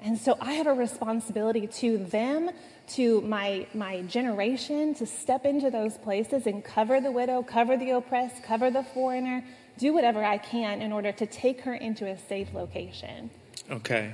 And 0.02 0.18
so 0.18 0.38
I 0.40 0.54
have 0.54 0.68
a 0.68 0.74
responsibility 0.74 1.68
to 1.68 1.98
them, 1.98 2.52
to 2.90 3.22
my, 3.22 3.66
my 3.74 4.02
generation, 4.04 4.94
to 4.96 5.06
step 5.06 5.46
into 5.46 5.72
those 5.72 5.98
places 5.98 6.46
and 6.46 6.64
cover 6.64 7.02
the 7.02 7.12
widow, 7.12 7.42
cover 7.42 7.78
the 7.78 7.92
oppressed, 7.92 8.44
cover 8.44 8.70
the 8.70 8.84
foreigner, 8.84 9.44
do 9.78 9.94
whatever 9.94 10.24
I 10.24 10.38
can 10.38 10.82
in 10.82 10.92
order 10.92 11.12
to 11.12 11.26
take 11.26 11.62
her 11.62 11.74
into 11.74 12.06
a 12.06 12.18
safe 12.18 12.54
location. 12.54 13.32
Okay. 13.70 14.14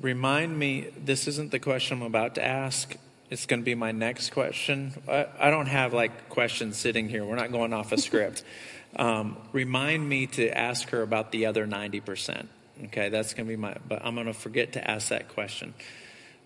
Remind 0.00 0.58
me, 0.58 0.88
this 0.96 1.28
isn't 1.28 1.50
the 1.50 1.58
question 1.58 1.98
I'm 1.98 2.06
about 2.06 2.34
to 2.36 2.44
ask. 2.44 2.96
It's 3.30 3.46
going 3.46 3.60
to 3.60 3.64
be 3.64 3.76
my 3.76 3.92
next 3.92 4.30
question. 4.30 4.92
I, 5.08 5.26
I 5.38 5.50
don't 5.50 5.66
have 5.66 5.92
like 5.92 6.28
questions 6.28 6.76
sitting 6.76 7.08
here. 7.08 7.24
We're 7.24 7.36
not 7.36 7.52
going 7.52 7.72
off 7.72 7.92
a 7.92 7.98
script. 7.98 8.44
Um, 8.96 9.36
remind 9.52 10.08
me 10.08 10.26
to 10.26 10.50
ask 10.50 10.88
her 10.90 11.02
about 11.02 11.30
the 11.30 11.46
other 11.46 11.64
90%. 11.64 12.48
Okay, 12.84 13.10
that's 13.10 13.34
going 13.34 13.46
to 13.46 13.48
be 13.48 13.56
my, 13.56 13.76
but 13.86 14.04
I'm 14.04 14.14
going 14.14 14.26
to 14.26 14.32
forget 14.32 14.72
to 14.72 14.90
ask 14.90 15.08
that 15.08 15.28
question. 15.28 15.74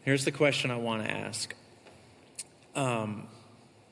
Here's 0.03 0.25
the 0.25 0.33
question 0.33 0.71
I 0.71 0.77
want 0.77 1.05
to 1.05 1.11
ask. 1.11 1.55
Um, 2.75 3.29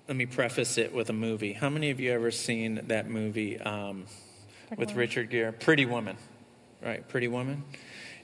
let 0.09 0.17
me 0.17 0.27
preface 0.27 0.77
it 0.77 0.93
with 0.93 1.09
a 1.09 1.13
movie. 1.13 1.53
How 1.53 1.71
many 1.71 1.91
of 1.91 2.01
you 2.01 2.13
ever 2.13 2.31
seen 2.31 2.81
that 2.89 3.09
movie 3.09 3.61
um, 3.61 4.07
with 4.71 4.89
Woman. 4.89 4.97
Richard 4.97 5.31
Gere? 5.31 5.53
Pretty 5.53 5.87
Woman, 5.87 6.17
right? 6.83 7.07
Pretty 7.09 7.29
Woman. 7.29 7.63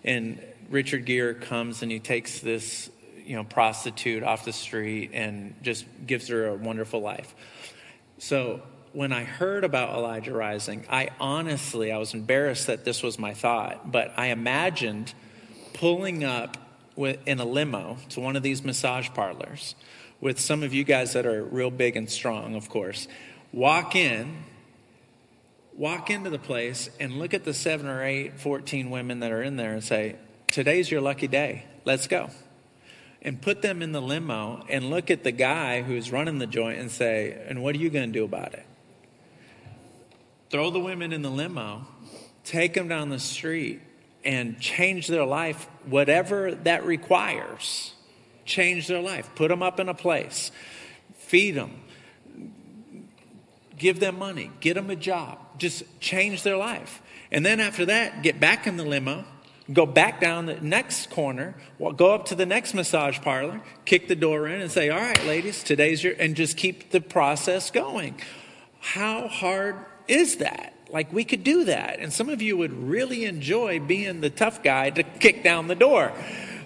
And 0.02 0.42
Richard 0.68 1.04
Gere 1.04 1.34
comes 1.34 1.82
and 1.82 1.90
he 1.90 2.00
takes 2.00 2.40
this, 2.40 2.90
you 3.24 3.36
know, 3.36 3.44
prostitute 3.44 4.22
off 4.22 4.44
the 4.44 4.52
street 4.52 5.10
and 5.14 5.54
just 5.62 5.86
gives 6.06 6.28
her 6.28 6.48
a 6.48 6.54
wonderful 6.54 7.00
life. 7.00 7.34
So 8.18 8.62
when 8.92 9.12
I 9.12 9.24
heard 9.24 9.64
about 9.64 9.94
Elijah 9.94 10.32
Rising, 10.32 10.84
I 10.88 11.10
honestly, 11.20 11.92
I 11.92 11.98
was 11.98 12.14
embarrassed 12.14 12.66
that 12.68 12.84
this 12.84 13.02
was 13.02 13.18
my 13.18 13.34
thought, 13.34 13.90
but 13.90 14.12
I 14.16 14.26
imagined 14.26 15.12
pulling 15.74 16.24
up 16.24 16.56
with, 16.96 17.18
in 17.26 17.38
a 17.38 17.44
limo 17.44 17.98
to 18.10 18.20
one 18.20 18.36
of 18.36 18.42
these 18.42 18.64
massage 18.64 19.08
parlors 19.10 19.74
with 20.20 20.40
some 20.40 20.62
of 20.62 20.74
you 20.74 20.84
guys 20.84 21.12
that 21.12 21.26
are 21.26 21.44
real 21.44 21.70
big 21.70 21.96
and 21.96 22.10
strong, 22.10 22.54
of 22.54 22.68
course. 22.68 23.06
Walk 23.52 23.94
in, 23.94 24.44
walk 25.76 26.10
into 26.10 26.30
the 26.30 26.38
place 26.38 26.90
and 26.98 27.18
look 27.18 27.34
at 27.34 27.44
the 27.44 27.54
seven 27.54 27.86
or 27.86 28.02
eight, 28.02 28.40
14 28.40 28.90
women 28.90 29.20
that 29.20 29.30
are 29.30 29.42
in 29.42 29.56
there 29.56 29.72
and 29.72 29.84
say, 29.84 30.16
Today's 30.48 30.90
your 30.90 31.02
lucky 31.02 31.28
day. 31.28 31.66
Let's 31.84 32.06
go. 32.06 32.30
And 33.20 33.40
put 33.40 33.60
them 33.60 33.82
in 33.82 33.92
the 33.92 34.00
limo 34.00 34.64
and 34.68 34.88
look 34.88 35.10
at 35.10 35.22
the 35.22 35.32
guy 35.32 35.82
who's 35.82 36.10
running 36.10 36.38
the 36.38 36.46
joint 36.46 36.78
and 36.80 36.90
say, 36.90 37.44
And 37.46 37.62
what 37.62 37.74
are 37.74 37.78
you 37.78 37.90
going 37.90 38.10
to 38.10 38.18
do 38.18 38.24
about 38.24 38.54
it? 38.54 38.64
Throw 40.50 40.70
the 40.70 40.80
women 40.80 41.12
in 41.12 41.22
the 41.22 41.30
limo, 41.30 41.86
take 42.44 42.74
them 42.74 42.88
down 42.88 43.08
the 43.10 43.18
street, 43.18 43.80
and 44.24 44.58
change 44.60 45.06
their 45.06 45.24
life, 45.24 45.68
whatever 45.86 46.54
that 46.54 46.84
requires. 46.84 47.94
Change 48.44 48.86
their 48.86 49.00
life. 49.00 49.30
Put 49.34 49.48
them 49.48 49.62
up 49.62 49.78
in 49.78 49.88
a 49.88 49.94
place. 49.94 50.50
Feed 51.14 51.52
them. 51.52 51.82
Give 53.76 54.00
them 54.00 54.18
money. 54.18 54.50
Get 54.60 54.74
them 54.74 54.90
a 54.90 54.96
job. 54.96 55.38
Just 55.58 55.84
change 56.00 56.42
their 56.42 56.56
life. 56.56 57.02
And 57.30 57.44
then 57.44 57.60
after 57.60 57.86
that, 57.86 58.22
get 58.22 58.40
back 58.40 58.66
in 58.66 58.76
the 58.76 58.84
limo, 58.84 59.24
go 59.72 59.84
back 59.84 60.20
down 60.20 60.46
the 60.46 60.60
next 60.60 61.10
corner, 61.10 61.54
go 61.78 62.14
up 62.14 62.26
to 62.26 62.34
the 62.34 62.46
next 62.46 62.72
massage 62.74 63.20
parlor, 63.20 63.60
kick 63.84 64.08
the 64.08 64.16
door 64.16 64.48
in, 64.48 64.60
and 64.60 64.70
say, 64.70 64.88
All 64.88 64.98
right, 64.98 65.26
ladies, 65.26 65.62
today's 65.62 66.02
your, 66.02 66.14
and 66.18 66.34
just 66.34 66.56
keep 66.56 66.90
the 66.90 67.00
process 67.00 67.70
going. 67.70 68.18
How 68.80 69.28
hard 69.28 69.76
is 70.08 70.36
that? 70.36 70.72
Like, 70.90 71.12
we 71.12 71.24
could 71.24 71.44
do 71.44 71.64
that. 71.64 72.00
And 72.00 72.12
some 72.12 72.28
of 72.28 72.40
you 72.40 72.56
would 72.56 72.72
really 72.72 73.26
enjoy 73.26 73.78
being 73.78 74.20
the 74.20 74.30
tough 74.30 74.62
guy 74.62 74.90
to 74.90 75.02
kick 75.02 75.44
down 75.44 75.68
the 75.68 75.74
door. 75.74 76.12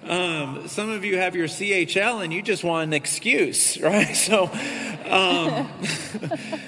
Um, 0.05 0.68
some 0.68 0.90
of 0.90 1.05
you 1.05 1.18
have 1.18 1.37
your 1.37 1.46
CHL 1.46 2.24
and 2.24 2.33
you 2.33 2.42
just 2.42 2.64
want 2.64 2.88
an 2.88 2.92
excuse, 2.92 3.78
right? 3.81 4.14
So, 4.14 4.50
um, 5.09 5.66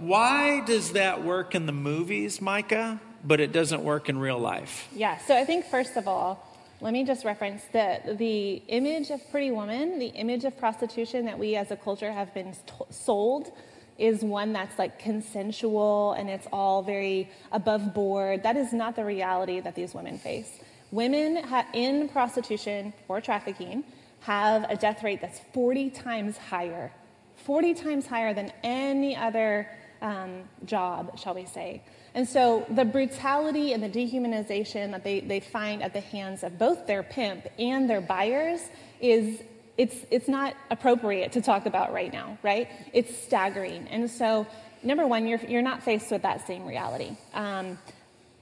why 0.00 0.60
does 0.60 0.92
that 0.92 1.24
work 1.24 1.54
in 1.54 1.66
the 1.66 1.72
movies, 1.72 2.40
Micah, 2.40 3.00
but 3.22 3.40
it 3.40 3.52
doesn't 3.52 3.82
work 3.82 4.08
in 4.08 4.18
real 4.18 4.38
life? 4.38 4.88
Yeah, 4.94 5.18
so 5.18 5.36
I 5.36 5.44
think, 5.44 5.66
first 5.66 5.96
of 5.96 6.08
all, 6.08 6.46
let 6.80 6.92
me 6.92 7.04
just 7.04 7.24
reference 7.24 7.62
that 7.72 8.18
the 8.18 8.62
image 8.68 9.10
of 9.10 9.20
Pretty 9.30 9.50
Woman, 9.50 9.98
the 9.98 10.08
image 10.08 10.44
of 10.44 10.58
prostitution 10.58 11.24
that 11.26 11.38
we 11.38 11.56
as 11.56 11.70
a 11.70 11.76
culture 11.76 12.12
have 12.12 12.34
been 12.34 12.52
t- 12.52 12.84
sold 12.90 13.50
is 13.98 14.22
one 14.22 14.52
that's 14.52 14.78
like 14.78 14.98
consensual 14.98 16.12
and 16.14 16.28
it's 16.28 16.46
all 16.52 16.82
very 16.82 17.30
above 17.52 17.94
board. 17.94 18.42
That 18.42 18.56
is 18.56 18.72
not 18.72 18.96
the 18.96 19.04
reality 19.04 19.60
that 19.60 19.74
these 19.74 19.94
women 19.94 20.18
face. 20.18 20.50
Women 20.90 21.42
ha- 21.44 21.66
in 21.72 22.08
prostitution 22.08 22.92
or 23.08 23.20
trafficking 23.20 23.84
have 24.20 24.64
a 24.70 24.76
death 24.76 25.02
rate 25.02 25.20
that's 25.20 25.40
40 25.52 25.90
times 25.90 26.36
higher, 26.36 26.92
40 27.36 27.74
times 27.74 28.06
higher 28.06 28.32
than 28.32 28.52
any 28.62 29.16
other 29.16 29.68
um, 30.00 30.42
job, 30.64 31.18
shall 31.18 31.34
we 31.34 31.46
say. 31.46 31.82
And 32.14 32.28
so 32.28 32.64
the 32.70 32.84
brutality 32.84 33.72
and 33.72 33.82
the 33.82 33.88
dehumanization 33.88 34.92
that 34.92 35.02
they, 35.02 35.20
they 35.20 35.40
find 35.40 35.82
at 35.82 35.92
the 35.92 36.00
hands 36.00 36.44
of 36.44 36.58
both 36.58 36.86
their 36.86 37.02
pimp 37.02 37.48
and 37.58 37.90
their 37.90 38.00
buyers 38.00 38.60
is 39.00 39.42
it's, 39.76 39.96
it's 40.10 40.28
not 40.28 40.54
appropriate 40.70 41.32
to 41.32 41.40
talk 41.40 41.66
about 41.66 41.92
right 41.92 42.12
now, 42.12 42.38
right? 42.42 42.68
It's 42.92 43.16
staggering. 43.16 43.88
And 43.88 44.08
so, 44.10 44.46
number 44.82 45.06
one, 45.06 45.26
you're, 45.26 45.40
you're 45.40 45.62
not 45.62 45.82
faced 45.82 46.10
with 46.10 46.22
that 46.22 46.46
same 46.46 46.64
reality. 46.64 47.16
Um, 47.32 47.78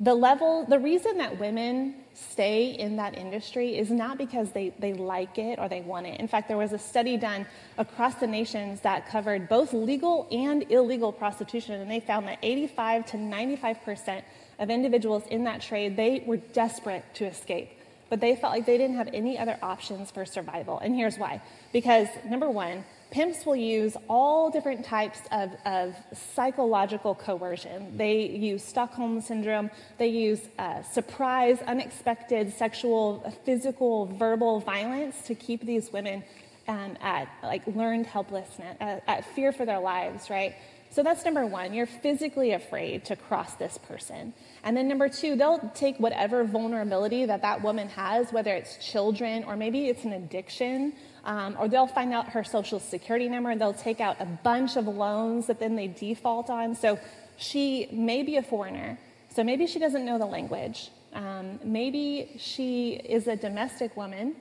the 0.01 0.15
level, 0.15 0.67
the 0.67 0.79
reason 0.79 1.19
that 1.19 1.39
women 1.39 1.95
stay 2.15 2.71
in 2.71 2.97
that 2.97 3.17
industry 3.17 3.79
is 3.79 3.91
not 3.91 4.19
because 4.19 4.51
they, 4.51 4.75
they 4.79 4.93
like 4.93 5.39
it 5.39 5.59
or 5.59 5.69
they 5.69 5.81
want 5.81 6.07
it. 6.07 6.21
In 6.21 6.29
fact, 6.29 6.49
there 6.49 6.57
was 6.57 6.73
a 6.73 6.79
study 6.79 7.17
done 7.17 7.47
across 7.79 8.17
the 8.17 8.27
nations 8.27 8.81
that 8.81 9.09
covered 9.09 9.49
both 9.49 9.73
legal 9.73 10.27
and 10.31 10.71
illegal 10.71 11.13
prostitution, 11.13 11.81
and 11.81 11.91
they 11.91 12.01
found 12.01 12.27
that 12.29 12.39
85 12.43 13.07
to 13.07 13.17
95% 13.17 14.23
of 14.59 14.71
individuals 14.71 15.23
in 15.31 15.45
that 15.45 15.63
trade, 15.63 15.97
they 15.97 16.23
were 16.27 16.37
desperate 16.37 17.05
to 17.15 17.25
escape 17.25 17.71
but 18.13 18.21
they 18.21 18.37
felt 18.37 18.53
like 18.53 18.67
they 18.67 18.77
didn't 18.77 18.97
have 18.97 19.09
any 19.15 19.39
other 19.39 19.57
options 19.63 20.11
for 20.11 20.27
survival. 20.27 20.79
And 20.81 20.95
here's 20.95 21.17
why. 21.17 21.41
Because, 21.73 22.09
number 22.29 22.51
one, 22.51 22.85
pimps 23.11 23.47
will 23.47 23.57
use 23.57 23.97
all 24.07 24.51
different 24.51 24.85
types 24.85 25.21
of, 25.31 25.51
of 25.65 25.97
psychological 26.35 27.15
coercion. 27.15 27.97
They 27.97 28.29
use 28.29 28.63
Stockholm 28.63 29.23
syndrome, 29.23 29.71
they 29.97 30.09
use 30.09 30.41
uh, 30.59 30.83
surprise, 30.83 31.63
unexpected 31.67 32.53
sexual, 32.53 33.35
physical, 33.47 34.05
verbal 34.05 34.61
violence 34.61 35.23
to 35.23 35.35
keep 35.35 35.65
these 35.65 35.91
women 35.91 36.23
um, 36.69 36.99
at 37.01 37.29
like 37.43 37.67
learned 37.67 38.05
helplessness, 38.07 38.77
at, 38.79 39.03
at 39.07 39.25
fear 39.35 39.53
for 39.53 39.65
their 39.65 39.81
lives, 39.81 40.29
right? 40.29 40.55
So 40.93 41.03
that's 41.03 41.25
number 41.25 41.47
one. 41.47 41.73
You're 41.73 41.87
physically 41.87 42.53
afraid 42.53 43.07
to 43.07 43.17
cross 43.17 43.55
this 43.55 43.79
person. 43.79 44.35
And 44.63 44.77
then 44.77 44.89
number 44.89 45.09
two, 45.09 45.37
they'll 45.37 45.71
take 45.75 45.97
whatever 45.97 46.45
vulnerability 46.45 47.25
that 47.25 47.41
that 47.41 47.63
woman 47.63 47.89
has, 47.89 48.31
whether 48.31 48.55
it's 48.55 48.77
children 48.77 49.43
or 49.45 49.57
maybe 49.57 49.89
it's 49.89 50.05
an 50.05 50.13
addiction, 50.13 50.93
um, 51.25 51.57
or 51.59 51.67
they'll 51.67 51.87
find 51.87 52.13
out 52.13 52.29
her 52.29 52.45
social 52.45 52.79
security 52.79 53.27
number 53.27 53.49
and 53.49 53.59
they'll 53.59 53.73
take 53.73 54.03
out 54.03 54.21
a 54.21 54.27
bunch 54.27 54.77
of 54.77 54.87
loans 54.87 55.47
that 55.47 55.59
then 55.59 55.77
they 55.77 55.87
default 55.87 56.51
on. 56.51 56.75
So 56.75 56.99
she 57.39 57.89
may 57.91 58.23
be 58.23 58.37
a 58.37 58.43
foreigner. 58.43 58.99
So 59.35 59.43
maybe 59.43 59.67
she 59.67 59.79
doesn't 59.79 60.05
know 60.05 60.19
the 60.19 60.27
language. 60.27 60.91
Um, 61.15 61.59
maybe 61.65 62.33
she 62.37 62.93
is 62.93 63.29
a 63.29 63.37
domestic 63.37 63.97
woman. 63.97 64.37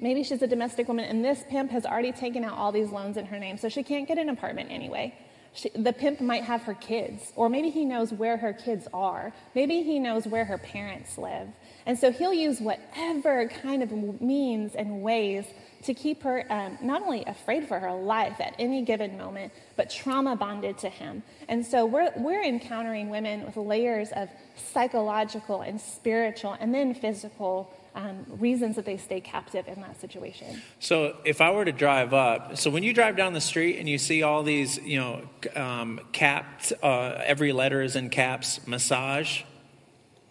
Maybe 0.00 0.24
she's 0.24 0.42
a 0.42 0.46
domestic 0.46 0.88
woman, 0.88 1.06
and 1.06 1.24
this 1.24 1.42
pimp 1.48 1.70
has 1.70 1.86
already 1.86 2.12
taken 2.12 2.44
out 2.44 2.58
all 2.58 2.70
these 2.70 2.90
loans 2.90 3.16
in 3.16 3.24
her 3.26 3.38
name, 3.38 3.56
so 3.56 3.70
she 3.70 3.82
can't 3.82 4.06
get 4.06 4.18
an 4.18 4.28
apartment 4.28 4.70
anyway. 4.70 5.14
She, 5.56 5.70
the 5.70 5.94
pimp 5.94 6.20
might 6.20 6.44
have 6.44 6.64
her 6.64 6.74
kids, 6.74 7.32
or 7.34 7.48
maybe 7.48 7.70
he 7.70 7.86
knows 7.86 8.12
where 8.12 8.36
her 8.36 8.52
kids 8.52 8.86
are. 8.92 9.32
Maybe 9.54 9.82
he 9.82 9.98
knows 9.98 10.26
where 10.26 10.44
her 10.44 10.58
parents 10.58 11.16
live. 11.16 11.48
And 11.86 11.98
so 11.98 12.12
he'll 12.12 12.34
use 12.34 12.60
whatever 12.60 13.48
kind 13.48 13.82
of 13.82 14.20
means 14.20 14.74
and 14.74 15.00
ways 15.00 15.46
to 15.84 15.94
keep 15.94 16.22
her 16.24 16.44
um, 16.52 16.76
not 16.82 17.00
only 17.00 17.24
afraid 17.24 17.66
for 17.66 17.78
her 17.78 17.94
life 17.94 18.38
at 18.38 18.54
any 18.58 18.82
given 18.82 19.16
moment, 19.16 19.50
but 19.76 19.88
trauma 19.88 20.36
bonded 20.36 20.76
to 20.78 20.90
him. 20.90 21.22
And 21.48 21.64
so 21.64 21.86
we're, 21.86 22.12
we're 22.16 22.44
encountering 22.44 23.08
women 23.08 23.46
with 23.46 23.56
layers 23.56 24.10
of 24.12 24.28
psychological 24.56 25.62
and 25.62 25.80
spiritual 25.80 26.54
and 26.60 26.74
then 26.74 26.92
physical 26.92 27.72
um, 27.96 28.26
reasons 28.28 28.76
that 28.76 28.84
they 28.84 28.98
stay 28.98 29.20
captive 29.20 29.66
in 29.66 29.80
that 29.80 29.98
situation. 29.98 30.60
So, 30.80 31.16
if 31.24 31.40
I 31.40 31.50
were 31.50 31.64
to 31.64 31.72
drive 31.72 32.12
up, 32.12 32.58
so 32.58 32.70
when 32.70 32.82
you 32.82 32.92
drive 32.92 33.16
down 33.16 33.32
the 33.32 33.40
street 33.40 33.78
and 33.78 33.88
you 33.88 33.96
see 33.96 34.22
all 34.22 34.42
these, 34.42 34.76
you 34.78 35.00
know, 35.00 35.28
um, 35.56 36.00
capped, 36.12 36.74
uh, 36.82 37.22
every 37.24 37.52
letter 37.52 37.80
is 37.80 37.96
in 37.96 38.10
caps, 38.10 38.64
massage, 38.66 39.42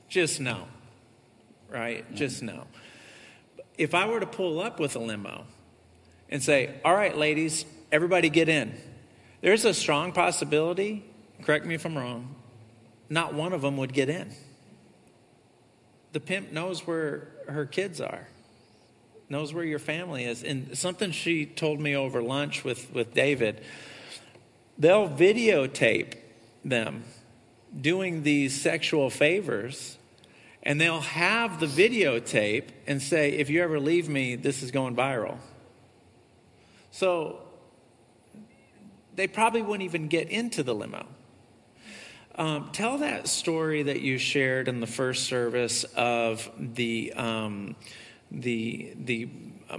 just 0.07 0.39
no, 0.39 0.67
right? 1.67 2.05
Just 2.13 2.43
no. 2.43 2.67
If 3.79 3.95
I 3.95 4.05
were 4.05 4.19
to 4.19 4.27
pull 4.27 4.61
up 4.61 4.79
with 4.79 4.95
a 4.95 4.99
limo 4.99 5.45
and 6.29 6.41
say, 6.43 6.75
all 6.85 6.93
right, 6.93 7.17
ladies, 7.17 7.65
everybody 7.91 8.29
get 8.29 8.47
in, 8.47 8.75
there's 9.41 9.65
a 9.65 9.73
strong 9.73 10.11
possibility, 10.11 11.03
correct 11.41 11.65
me 11.65 11.73
if 11.73 11.83
I'm 11.83 11.97
wrong, 11.97 12.35
not 13.09 13.33
one 13.33 13.53
of 13.53 13.63
them 13.63 13.77
would 13.77 13.91
get 13.91 14.07
in. 14.07 14.31
The 16.15 16.21
pimp 16.21 16.53
knows 16.53 16.87
where 16.87 17.27
her 17.49 17.65
kids 17.65 17.99
are, 17.99 18.29
knows 19.27 19.53
where 19.53 19.65
your 19.65 19.79
family 19.79 20.23
is. 20.23 20.45
And 20.45 20.77
something 20.77 21.11
she 21.11 21.45
told 21.45 21.81
me 21.81 21.93
over 21.93 22.21
lunch 22.21 22.63
with, 22.63 22.89
with 22.93 23.13
David 23.13 23.61
they'll 24.77 25.09
videotape 25.09 26.13
them 26.63 27.03
doing 27.81 28.23
these 28.23 28.61
sexual 28.61 29.09
favors 29.09 29.97
and 30.63 30.79
they'll 30.79 31.01
have 31.01 31.59
the 31.59 31.65
videotape 31.65 32.69
and 32.87 33.01
say, 33.01 33.31
if 33.31 33.49
you 33.49 33.61
ever 33.61 33.77
leave 33.77 34.07
me, 34.07 34.37
this 34.37 34.63
is 34.63 34.71
going 34.71 34.95
viral. 34.95 35.37
So 36.91 37.41
they 39.17 39.27
probably 39.27 39.61
wouldn't 39.61 39.83
even 39.83 40.07
get 40.07 40.29
into 40.29 40.63
the 40.63 40.73
limo. 40.73 41.07
Um, 42.37 42.69
tell 42.73 42.97
that 42.97 43.27
story 43.27 43.83
that 43.83 44.01
you 44.01 44.17
shared 44.17 44.67
in 44.67 44.81
the 44.81 44.87
first 44.87 45.23
service 45.23 45.85
of 45.95 46.49
the 46.57 47.13
um, 47.13 47.75
the 48.29 48.93
the 48.97 49.29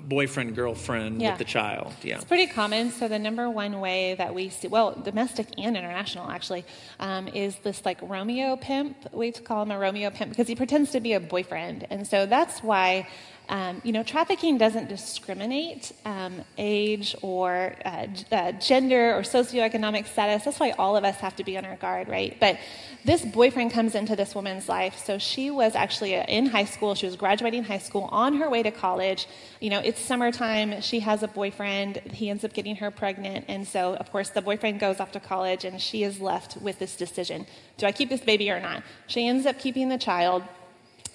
boyfriend 0.01 0.57
girlfriend 0.57 1.21
yeah. 1.21 1.31
with 1.31 1.39
the 1.39 1.45
child. 1.45 1.93
Yeah, 2.03 2.17
it's 2.17 2.25
pretty 2.25 2.47
common. 2.47 2.91
So 2.91 3.09
the 3.09 3.19
number 3.19 3.49
one 3.51 3.81
way 3.81 4.15
that 4.15 4.35
we 4.35 4.49
see, 4.49 4.69
well, 4.69 4.93
domestic 4.93 5.49
and 5.59 5.77
international 5.77 6.31
actually, 6.31 6.65
um, 6.99 7.29
is 7.29 7.57
this 7.59 7.85
like 7.85 7.99
Romeo 8.01 8.57
pimp. 8.57 9.13
We 9.13 9.33
call 9.33 9.63
him 9.63 9.71
a 9.71 9.79
Romeo 9.79 10.11
pimp 10.11 10.31
because 10.31 10.49
he 10.49 10.55
pretends 10.55 10.93
to 10.93 11.01
be 11.01 11.13
a 11.13 11.21
boyfriend, 11.21 11.87
and 11.91 12.07
so 12.07 12.25
that's 12.25 12.63
why 12.63 13.07
um, 13.49 13.81
you 13.85 13.93
know, 13.93 14.03
trafficking 14.03 14.59
doesn't 14.59 14.89
discriminate 14.89 15.93
um, 16.05 16.43
age 16.59 17.15
or 17.23 17.75
uh, 17.85 18.07
uh, 18.33 18.53
gender 18.53 19.15
or 19.15 19.23
socioeconomic 19.23 20.07
status. 20.07 20.45
That's 20.45 20.59
why 20.59 20.71
all 20.73 20.97
of 20.97 21.05
us 21.05 21.17
have 21.17 21.37
to 21.37 21.45
be 21.45 21.57
on 21.57 21.65
our 21.65 21.77
guard, 21.77 22.09
right? 22.09 22.37
But 22.41 22.59
this 23.05 23.25
boyfriend 23.25 23.71
comes 23.71 23.95
into 23.95 24.17
this 24.17 24.35
woman's 24.35 24.69
life. 24.69 25.03
So 25.05 25.19
she 25.19 25.51
was 25.51 25.77
actually 25.77 26.17
uh, 26.17 26.25
in 26.25 26.47
high 26.47 26.65
school. 26.65 26.95
She 26.95 27.07
was 27.07 27.15
graduating 27.15 27.65
high 27.65 27.79
school 27.79 28.09
on 28.11 28.35
her 28.39 28.51
way 28.51 28.63
to 28.65 28.73
college. 28.73 29.29
You 29.61 29.71
know, 29.71 29.79
it's 29.79 30.01
summertime. 30.01 30.81
She 30.81 31.01
has 31.01 31.23
a 31.23 31.29
boyfriend. 31.29 31.99
He 32.13 32.31
ends 32.31 32.45
up 32.45 32.53
getting 32.53 32.77
her 32.77 32.91
pregnant. 32.91 33.45
And 33.47 33.67
so, 33.67 33.95
of 33.95 34.11
course, 34.11 34.31
the 34.31 34.43
boyfriend 34.43 34.81
goes 34.81 34.99
off 34.99 35.13
to 35.13 35.21
college 35.21 35.65
and 35.65 35.81
she 35.81 36.03
is 36.03 36.21
left 36.21 36.57
with 36.57 36.79
this 36.79 36.97
decision 36.97 37.47
do 37.79 37.87
I 37.87 37.93
keep 37.93 38.09
this 38.09 38.21
baby 38.21 38.51
or 38.51 38.61
not? 38.61 38.83
She 39.07 39.27
ends 39.27 39.47
up 39.47 39.59
keeping 39.59 39.89
the 39.89 39.99
child. 39.99 40.43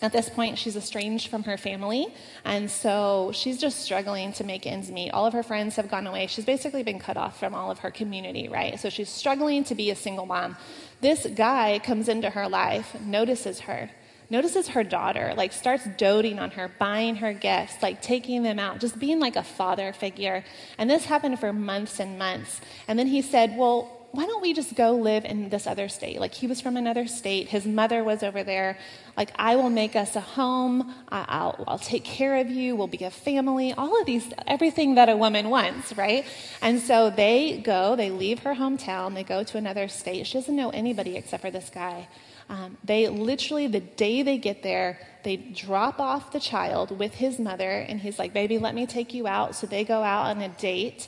At 0.01 0.11
this 0.11 0.29
point, 0.29 0.57
she's 0.57 0.75
estranged 0.75 1.27
from 1.27 1.43
her 1.43 1.57
family, 1.57 2.07
and 2.43 2.71
so 2.71 3.31
she's 3.35 3.59
just 3.59 3.81
struggling 3.81 4.33
to 4.33 4.43
make 4.43 4.65
ends 4.65 4.89
meet. 4.89 5.11
All 5.11 5.27
of 5.27 5.33
her 5.33 5.43
friends 5.43 5.75
have 5.75 5.91
gone 5.91 6.07
away. 6.07 6.25
She's 6.25 6.45
basically 6.45 6.81
been 6.81 6.97
cut 6.97 7.17
off 7.17 7.39
from 7.39 7.53
all 7.53 7.69
of 7.69 7.79
her 7.79 7.91
community, 7.91 8.47
right? 8.49 8.79
So 8.79 8.89
she's 8.89 9.09
struggling 9.09 9.63
to 9.65 9.75
be 9.75 9.91
a 9.91 9.95
single 9.95 10.25
mom. 10.25 10.57
This 11.01 11.27
guy 11.35 11.79
comes 11.83 12.09
into 12.09 12.31
her 12.31 12.49
life, 12.49 12.99
notices 12.99 13.59
her, 13.61 13.91
notices 14.31 14.69
her 14.69 14.83
daughter, 14.83 15.33
like 15.37 15.53
starts 15.53 15.87
doting 15.97 16.39
on 16.39 16.49
her, 16.51 16.71
buying 16.79 17.17
her 17.17 17.33
gifts, 17.33 17.83
like 17.83 18.01
taking 18.01 18.41
them 18.41 18.57
out, 18.57 18.79
just 18.79 18.97
being 18.97 19.19
like 19.19 19.35
a 19.35 19.43
father 19.43 19.93
figure. 19.93 20.43
And 20.79 20.89
this 20.89 21.05
happened 21.05 21.39
for 21.39 21.53
months 21.53 21.99
and 21.99 22.17
months. 22.17 22.59
And 22.87 22.97
then 22.97 23.07
he 23.07 23.21
said, 23.21 23.55
Well, 23.55 24.00
why 24.11 24.25
don't 24.25 24.41
we 24.41 24.53
just 24.53 24.75
go 24.75 24.91
live 24.91 25.23
in 25.23 25.49
this 25.49 25.65
other 25.65 25.87
state? 25.87 26.19
Like, 26.19 26.33
he 26.33 26.45
was 26.45 26.59
from 26.59 26.75
another 26.75 27.07
state. 27.07 27.47
His 27.47 27.65
mother 27.65 28.03
was 28.03 28.23
over 28.23 28.43
there. 28.43 28.77
Like, 29.15 29.31
I 29.35 29.55
will 29.55 29.69
make 29.69 29.95
us 29.95 30.15
a 30.15 30.21
home. 30.21 30.93
I'll, 31.09 31.63
I'll 31.65 31.79
take 31.79 32.03
care 32.03 32.37
of 32.37 32.49
you. 32.49 32.75
We'll 32.75 32.87
be 32.87 33.05
a 33.05 33.11
family. 33.11 33.73
All 33.73 33.99
of 33.99 34.05
these, 34.05 34.31
everything 34.47 34.95
that 34.95 35.07
a 35.07 35.15
woman 35.15 35.49
wants, 35.49 35.95
right? 35.95 36.25
And 36.61 36.81
so 36.81 37.09
they 37.09 37.59
go, 37.59 37.95
they 37.95 38.09
leave 38.09 38.39
her 38.39 38.53
hometown, 38.53 39.13
they 39.13 39.23
go 39.23 39.43
to 39.43 39.57
another 39.57 39.87
state. 39.87 40.27
She 40.27 40.37
doesn't 40.37 40.55
know 40.55 40.71
anybody 40.71 41.15
except 41.15 41.41
for 41.41 41.51
this 41.51 41.69
guy. 41.69 42.07
Um, 42.49 42.77
they 42.83 43.07
literally, 43.07 43.67
the 43.67 43.79
day 43.79 44.23
they 44.23 44.37
get 44.37 44.61
there, 44.61 44.99
they 45.23 45.37
drop 45.37 46.01
off 46.01 46.33
the 46.33 46.39
child 46.39 46.97
with 46.99 47.13
his 47.13 47.39
mother, 47.39 47.69
and 47.69 48.01
he's 48.01 48.19
like, 48.19 48.33
Baby, 48.33 48.57
let 48.57 48.75
me 48.75 48.85
take 48.85 49.13
you 49.13 49.25
out. 49.25 49.55
So 49.55 49.67
they 49.67 49.85
go 49.85 50.03
out 50.03 50.35
on 50.35 50.41
a 50.41 50.49
date. 50.49 51.07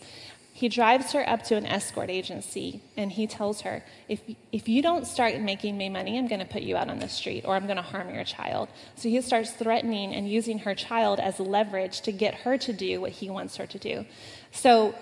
He 0.56 0.70
drives 0.70 1.14
her 1.14 1.28
up 1.28 1.42
to 1.46 1.56
an 1.56 1.66
escort 1.66 2.12
agency 2.12 2.84
and 2.96 3.12
he 3.12 3.26
tells 3.26 3.62
her, 3.62 3.84
if, 4.08 4.22
if 4.52 4.70
you 4.70 4.84
don't 4.84 5.08
start 5.08 5.40
making 5.40 5.76
me 5.76 5.90
money, 5.90 6.16
I'm 6.16 6.28
going 6.28 6.42
to 6.42 6.46
put 6.46 6.62
you 6.62 6.78
out 6.78 6.90
on 6.90 7.00
the 7.00 7.10
street 7.10 7.44
or 7.44 7.56
I'm 7.56 7.66
going 7.66 7.78
to 7.78 7.82
harm 7.82 8.14
your 8.14 8.24
child. 8.24 8.70
So 8.96 9.10
he 9.10 9.20
starts 9.22 9.52
threatening 9.52 10.14
and 10.14 10.30
using 10.30 10.60
her 10.60 10.76
child 10.76 11.20
as 11.20 11.40
leverage 11.40 12.02
to 12.02 12.12
get 12.12 12.36
her 12.36 12.60
to 12.60 12.72
do 12.72 13.02
what 13.02 13.12
he 13.14 13.32
wants 13.32 13.58
her 13.58 13.66
to 13.66 13.80
do. 13.80 14.06
So 14.52 14.94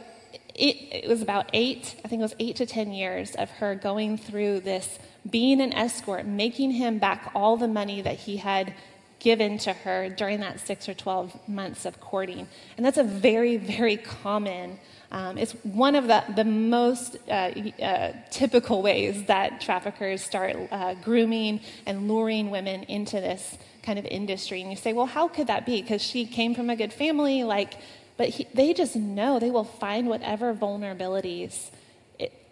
it, 0.55 1.03
it 1.03 1.09
was 1.09 1.21
about 1.21 1.49
eight, 1.51 1.95
I 2.05 2.07
think 2.07 2.21
it 2.21 2.23
was 2.23 2.35
eight 2.39 2.55
to 2.55 2.65
10 2.65 2.93
years 2.93 3.35
of 3.35 3.49
her 3.51 3.75
going 3.75 4.17
through 4.17 4.61
this, 4.61 4.99
being 5.29 5.59
an 5.59 5.73
escort, 5.73 6.25
making 6.25 6.71
him 6.71 6.97
back 6.97 7.29
all 7.35 7.57
the 7.57 7.67
money 7.67 8.01
that 8.01 8.19
he 8.19 8.37
had 8.37 8.73
given 9.21 9.57
to 9.59 9.71
her 9.71 10.09
during 10.09 10.41
that 10.41 10.59
six 10.59 10.89
or 10.89 10.93
12 10.93 11.47
months 11.47 11.85
of 11.85 12.01
courting. 12.01 12.47
And 12.75 12.85
that's 12.85 12.97
a 12.97 13.03
very, 13.03 13.55
very 13.55 13.95
common 13.95 14.79
um, 15.11 15.37
it's 15.37 15.51
one 15.63 15.95
of 15.95 16.07
the, 16.07 16.23
the 16.35 16.45
most 16.45 17.17
uh, 17.27 17.31
uh, 17.31 18.13
typical 18.29 18.81
ways 18.81 19.25
that 19.25 19.59
traffickers 19.59 20.23
start 20.23 20.55
uh, 20.71 20.93
grooming 20.95 21.59
and 21.85 22.07
luring 22.07 22.49
women 22.49 22.83
into 22.83 23.17
this 23.17 23.57
kind 23.83 23.99
of 23.99 24.05
industry. 24.05 24.61
And 24.61 24.69
you 24.69 24.77
say, 24.77 24.93
well, 24.93 25.05
how 25.05 25.27
could 25.27 25.47
that 25.47 25.65
be? 25.65 25.81
Because 25.81 26.01
she 26.01 26.25
came 26.25 26.55
from 26.55 26.69
a 26.69 26.77
good 26.77 26.93
family, 26.93 27.43
like, 27.43 27.73
but 28.15 28.29
he, 28.29 28.47
they 28.53 28.73
just 28.73 28.95
know 28.95 29.37
they 29.37 29.51
will 29.51 29.65
find 29.65 30.07
whatever 30.07 30.53
vulnerabilities. 30.53 31.71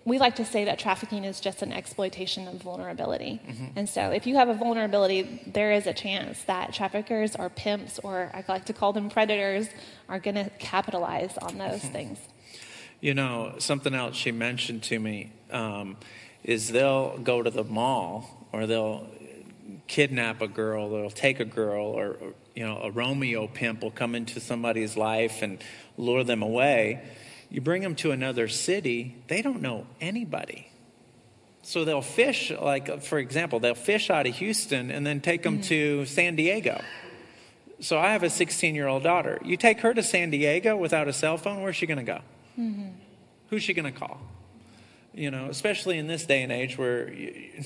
We 0.10 0.18
like 0.18 0.36
to 0.36 0.46
say 0.46 0.66
that 0.66 0.80
trafficking 0.80 1.24
is 1.24 1.40
just 1.40 1.62
an 1.62 1.72
exploitation 1.72 2.48
of 2.48 2.56
vulnerability. 2.56 3.42
Mm-hmm. 3.48 3.66
And 3.78 3.88
so, 3.88 4.12
if 4.12 4.28
you 4.28 4.36
have 4.36 4.50
a 4.50 4.54
vulnerability, 4.54 5.42
there 5.48 5.72
is 5.72 5.88
a 5.88 5.94
chance 5.94 6.42
that 6.44 6.74
traffickers 6.74 7.36
or 7.36 7.50
pimps, 7.50 8.00
or 8.00 8.32
I 8.34 8.44
like 8.48 8.66
to 8.66 8.74
call 8.74 8.92
them 8.92 9.10
predators, 9.10 9.70
are 10.10 10.20
going 10.20 10.36
to 10.36 10.50
capitalize 10.60 11.38
on 11.38 11.58
those 11.58 11.82
mm-hmm. 11.82 11.94
things. 11.94 12.20
You 13.00 13.14
know, 13.14 13.56
something 13.60 13.94
else 13.94 14.16
she 14.16 14.32
mentioned 14.32 14.84
to 14.84 15.00
me 15.00 15.32
um, 15.52 15.96
is 16.44 16.70
they'll 16.70 17.18
go 17.20 17.42
to 17.42 17.50
the 17.50 17.64
mall 17.64 18.48
or 18.52 18.68
they'll 18.68 19.08
kidnap 19.88 20.42
a 20.42 20.48
girl, 20.48 20.90
they'll 20.90 21.10
take 21.10 21.40
a 21.40 21.46
girl, 21.46 21.86
or, 21.86 22.08
or, 22.08 22.34
you 22.56 22.66
know, 22.66 22.80
a 22.82 22.92
Romeo 22.92 23.48
pimp 23.48 23.82
will 23.82 23.92
come 23.92 24.16
into 24.16 24.40
somebody's 24.40 24.98
life 24.98 25.42
and 25.42 25.64
lure 25.98 26.24
them 26.24 26.42
away. 26.42 27.02
You 27.50 27.62
bring 27.62 27.82
them 27.82 27.96
to 27.96 28.12
another 28.12 28.48
city, 28.48 29.16
they 29.28 29.42
don't 29.42 29.62
know 29.62 29.88
anybody. 30.00 30.72
So 31.62 31.84
they'll 31.84 32.02
fish, 32.02 32.52
like, 32.52 33.04
for 33.04 33.20
example, 33.20 33.60
they'll 33.60 33.76
fish 33.76 34.10
out 34.10 34.26
of 34.28 34.36
Houston 34.36 34.92
and 34.92 35.06
then 35.06 35.20
take 35.20 35.44
them 35.44 35.56
mm-hmm. 35.56 35.64
to 35.64 36.06
San 36.06 36.36
Diego. 36.36 36.82
So 37.82 37.98
I 37.98 38.12
have 38.12 38.24
a 38.24 38.30
16 38.30 38.76
year 38.76 38.88
old 38.88 39.04
daughter. 39.04 39.40
You 39.44 39.58
take 39.58 39.82
her 39.82 39.94
to 39.94 40.04
San 40.04 40.30
Diego 40.30 40.76
without 40.76 41.08
a 41.08 41.14
cell 41.14 41.38
phone, 41.38 41.62
where's 41.62 41.76
she 41.76 41.86
going 41.86 41.98
to 41.98 42.04
go? 42.04 42.20
Mm-hmm. 42.58 42.90
Who's 43.50 43.64
she 43.64 43.74
going 43.74 43.92
to 43.92 43.98
call? 43.98 44.20
You 45.14 45.32
know, 45.32 45.48
especially 45.50 45.98
in 45.98 46.08
this 46.08 46.26
day 46.26 46.44
and 46.44 46.52
age 46.52 46.78
where 46.78 47.12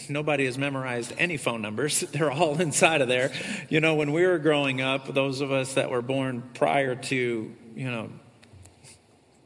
nobody 0.10 0.46
has 0.46 0.58
memorized 0.58 1.14
any 1.18 1.38
phone 1.38 1.62
numbers. 1.62 2.00
They're 2.12 2.32
all 2.32 2.60
inside 2.60 3.02
of 3.02 3.08
there. 3.08 3.32
You 3.70 3.80
know, 3.80 3.96
when 3.96 4.12
we 4.14 4.26
were 4.26 4.40
growing 4.40 4.82
up, 4.82 5.14
those 5.14 5.42
of 5.42 5.52
us 5.52 5.74
that 5.74 5.90
were 5.90 6.02
born 6.02 6.44
prior 6.54 6.96
to, 6.96 7.56
you 7.76 7.92
know, 7.92 8.10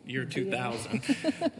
year 0.08 0.26
2000. 0.30 1.02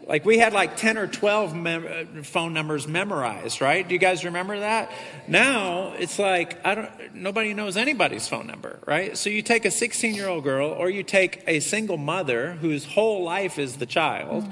like 0.08 0.26
we 0.26 0.38
had 0.38 0.54
like 0.54 0.78
10 0.78 0.98
or 0.98 1.08
12 1.08 1.56
mem- 1.56 2.24
phone 2.24 2.54
numbers 2.54 2.88
memorized, 2.88 3.62
right? 3.62 3.88
Do 3.88 3.94
you 3.94 4.00
guys 4.00 4.26
remember 4.26 4.60
that? 4.60 4.92
Now 5.28 5.94
it's 5.98 6.18
like 6.18 6.66
I 6.66 6.76
don't 6.76 7.16
nobody 7.16 7.54
knows 7.54 7.78
anybody's 7.78 8.28
phone 8.28 8.48
number, 8.48 8.80
right? 8.88 9.18
So 9.18 9.30
you 9.30 9.42
take 9.42 9.66
a 9.66 9.70
16-year-old 9.70 10.44
girl 10.44 10.70
or 10.70 10.90
you 10.90 11.04
take 11.04 11.44
a 11.48 11.60
single 11.60 11.98
mother 11.98 12.54
whose 12.54 12.86
whole 12.86 13.24
life 13.24 13.60
is 13.60 13.78
the 13.78 13.86
child. 13.86 14.46
Mm. 14.46 14.52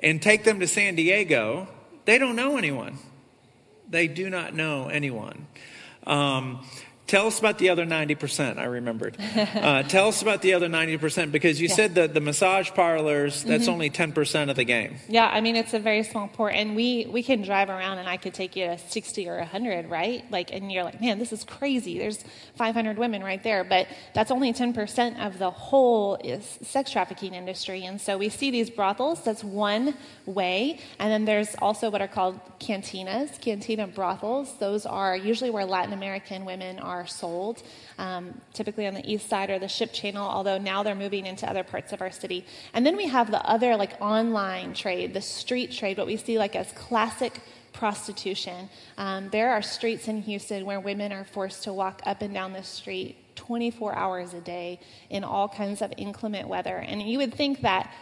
and 0.00 0.22
take 0.22 0.44
them 0.44 0.60
to 0.60 0.66
San 0.66 0.94
Diego, 0.94 1.66
they 2.04 2.18
don't 2.18 2.36
know 2.36 2.56
anyone. 2.56 2.98
They 3.90 4.06
do 4.06 4.30
not 4.30 4.54
know 4.54 4.88
anyone. 4.88 5.46
Um, 6.06 6.64
Tell 7.08 7.26
us 7.26 7.38
about 7.38 7.56
the 7.56 7.70
other 7.70 7.86
90%. 7.86 8.58
I 8.58 8.64
remembered. 8.64 9.16
Uh, 9.58 9.82
tell 9.82 10.08
us 10.08 10.20
about 10.20 10.42
the 10.42 10.52
other 10.54 10.68
90% 10.68 11.32
because 11.32 11.60
you 11.60 11.68
yeah. 11.68 11.74
said 11.74 11.94
that 11.94 12.12
the 12.12 12.20
massage 12.20 12.70
parlors, 12.70 13.42
that's 13.42 13.64
mm-hmm. 13.64 13.72
only 13.72 13.90
10% 13.90 14.50
of 14.50 14.56
the 14.56 14.64
game. 14.64 14.96
Yeah, 15.08 15.26
I 15.26 15.40
mean, 15.40 15.56
it's 15.56 15.72
a 15.72 15.78
very 15.78 16.02
small 16.02 16.28
port. 16.28 16.54
And 16.54 16.76
we, 16.76 17.06
we 17.06 17.22
can 17.22 17.42
drive 17.42 17.70
around 17.70 17.98
and 17.98 18.08
I 18.08 18.18
could 18.18 18.34
take 18.34 18.56
you 18.56 18.66
to 18.66 18.78
60 18.78 19.28
or 19.28 19.38
100, 19.38 19.88
right? 19.88 20.30
Like, 20.30 20.52
and 20.52 20.70
you're 20.70 20.84
like, 20.84 21.00
man, 21.00 21.18
this 21.18 21.32
is 21.32 21.44
crazy. 21.44 21.98
There's 21.98 22.22
500 22.56 22.98
women 22.98 23.24
right 23.24 23.42
there. 23.42 23.64
But 23.64 23.88
that's 24.12 24.30
only 24.30 24.52
10% 24.52 25.26
of 25.26 25.38
the 25.38 25.50
whole 25.50 26.16
is 26.16 26.58
sex 26.62 26.90
trafficking 26.90 27.32
industry. 27.32 27.84
And 27.84 28.00
so 28.00 28.18
we 28.18 28.28
see 28.28 28.50
these 28.50 28.68
brothels. 28.68 29.24
That's 29.24 29.42
one 29.42 29.94
way. 30.26 30.78
And 30.98 31.10
then 31.10 31.24
there's 31.24 31.54
also 31.56 31.90
what 31.90 32.02
are 32.02 32.08
called 32.08 32.38
cantinas, 32.60 33.40
cantina 33.40 33.86
brothels. 33.86 34.54
Those 34.58 34.84
are 34.84 35.16
usually 35.16 35.50
where 35.50 35.64
Latin 35.64 35.94
American 35.94 36.44
women 36.44 36.78
are 36.78 36.97
are 36.98 37.06
sold, 37.06 37.62
um, 37.98 38.40
typically 38.52 38.86
on 38.86 38.94
the 38.94 39.10
east 39.10 39.28
side 39.28 39.50
or 39.50 39.58
the 39.58 39.68
ship 39.68 39.92
channel, 39.92 40.26
although 40.26 40.58
now 40.58 40.82
they're 40.82 40.94
moving 40.94 41.26
into 41.26 41.48
other 41.48 41.64
parts 41.64 41.92
of 41.92 42.00
our 42.00 42.10
city. 42.10 42.44
And 42.74 42.84
then 42.84 42.96
we 42.96 43.06
have 43.06 43.30
the 43.30 43.44
other, 43.44 43.76
like 43.76 44.00
online 44.00 44.74
trade, 44.74 45.14
the 45.14 45.20
street 45.20 45.70
trade, 45.72 45.98
what 45.98 46.06
we 46.06 46.16
see 46.16 46.38
like 46.38 46.56
as 46.56 46.70
classic 46.72 47.40
prostitution. 47.72 48.68
Um, 48.96 49.28
there 49.30 49.50
are 49.50 49.62
streets 49.62 50.08
in 50.08 50.22
Houston 50.22 50.64
where 50.66 50.80
women 50.80 51.12
are 51.12 51.24
forced 51.24 51.62
to 51.64 51.72
walk 51.72 52.02
up 52.04 52.22
and 52.22 52.34
down 52.34 52.52
the 52.52 52.64
street 52.64 53.16
24 53.36 53.94
hours 53.94 54.34
a 54.34 54.40
day 54.40 54.80
in 55.10 55.22
all 55.22 55.48
kinds 55.48 55.80
of 55.80 55.92
inclement 55.96 56.48
weather. 56.48 56.76
And 56.76 57.00
you 57.00 57.18
would 57.18 57.32
think 57.32 57.60
that 57.62 57.92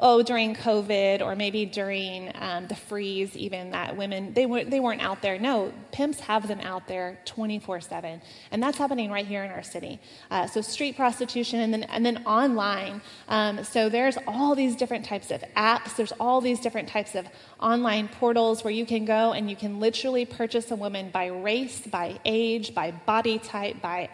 oh, 0.00 0.22
during 0.22 0.54
COVID 0.56 1.20
or 1.20 1.36
maybe 1.36 1.66
during 1.66 2.32
um, 2.34 2.66
the 2.66 2.74
freeze, 2.74 3.36
even 3.36 3.70
that 3.70 3.96
women 3.96 4.32
they 4.34 4.46
were 4.46 4.64
they 4.64 4.80
weren't 4.80 5.02
out 5.02 5.22
there. 5.22 5.38
No, 5.38 5.72
pimps 5.92 6.20
have 6.20 6.48
them 6.48 6.60
out 6.60 6.88
there 6.88 7.20
24/7, 7.26 8.20
and 8.50 8.62
that's 8.62 8.78
happening 8.78 9.10
right 9.10 9.26
here 9.26 9.44
in 9.44 9.50
our 9.50 9.62
city. 9.62 10.00
Uh, 10.30 10.46
so 10.46 10.60
street 10.60 10.96
prostitution, 10.96 11.60
and 11.60 11.72
then 11.72 11.84
and 11.84 12.04
then 12.04 12.24
online. 12.24 13.02
Um, 13.28 13.62
so 13.62 13.88
there's 13.88 14.16
all 14.26 14.54
these 14.54 14.74
different 14.74 15.04
types 15.04 15.30
of 15.30 15.42
apps. 15.56 15.96
There's 15.96 16.12
all 16.18 16.40
these 16.40 16.60
different 16.60 16.88
types 16.88 17.14
of 17.14 17.28
online 17.60 18.08
portals 18.08 18.64
where 18.64 18.72
you 18.72 18.86
can 18.86 19.04
go 19.04 19.32
and 19.32 19.50
you 19.50 19.56
can 19.56 19.78
literally 19.78 20.24
purchase 20.24 20.70
a 20.70 20.76
woman 20.76 21.10
by 21.10 21.26
race, 21.26 21.86
by 21.86 22.18
age, 22.24 22.74
by 22.74 22.90
body 22.90 23.38
type, 23.38 23.80
by 23.82 24.08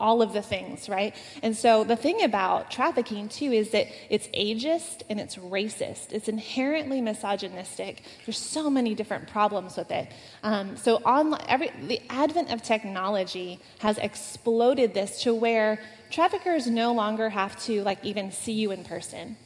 all 0.00 0.22
of 0.22 0.32
the 0.32 0.42
things, 0.42 0.88
right? 0.88 1.14
And 1.42 1.56
so 1.56 1.84
the 1.84 1.96
thing 1.96 2.22
about 2.22 2.70
trafficking, 2.70 3.28
too, 3.28 3.52
is 3.52 3.70
that 3.70 3.86
it's 4.10 4.28
ageist 4.28 5.02
and 5.08 5.18
it's 5.18 5.36
racist. 5.36 6.12
It's 6.12 6.28
inherently 6.28 7.00
misogynistic. 7.00 8.02
There's 8.24 8.38
so 8.38 8.70
many 8.70 8.94
different 8.94 9.28
problems 9.28 9.76
with 9.76 9.90
it. 9.90 10.08
Um, 10.42 10.76
so 10.76 10.96
online, 10.96 11.44
every, 11.48 11.70
the 11.86 12.00
advent 12.10 12.52
of 12.52 12.62
technology 12.62 13.60
has 13.80 13.98
exploded 13.98 14.94
this 14.94 15.22
to 15.22 15.34
where 15.34 15.80
traffickers 16.10 16.66
no 16.66 16.92
longer 16.92 17.28
have 17.28 17.60
to 17.64 17.82
like 17.82 18.04
even 18.04 18.30
see 18.30 18.52
you 18.52 18.70
in 18.70 18.84
person 18.84 19.36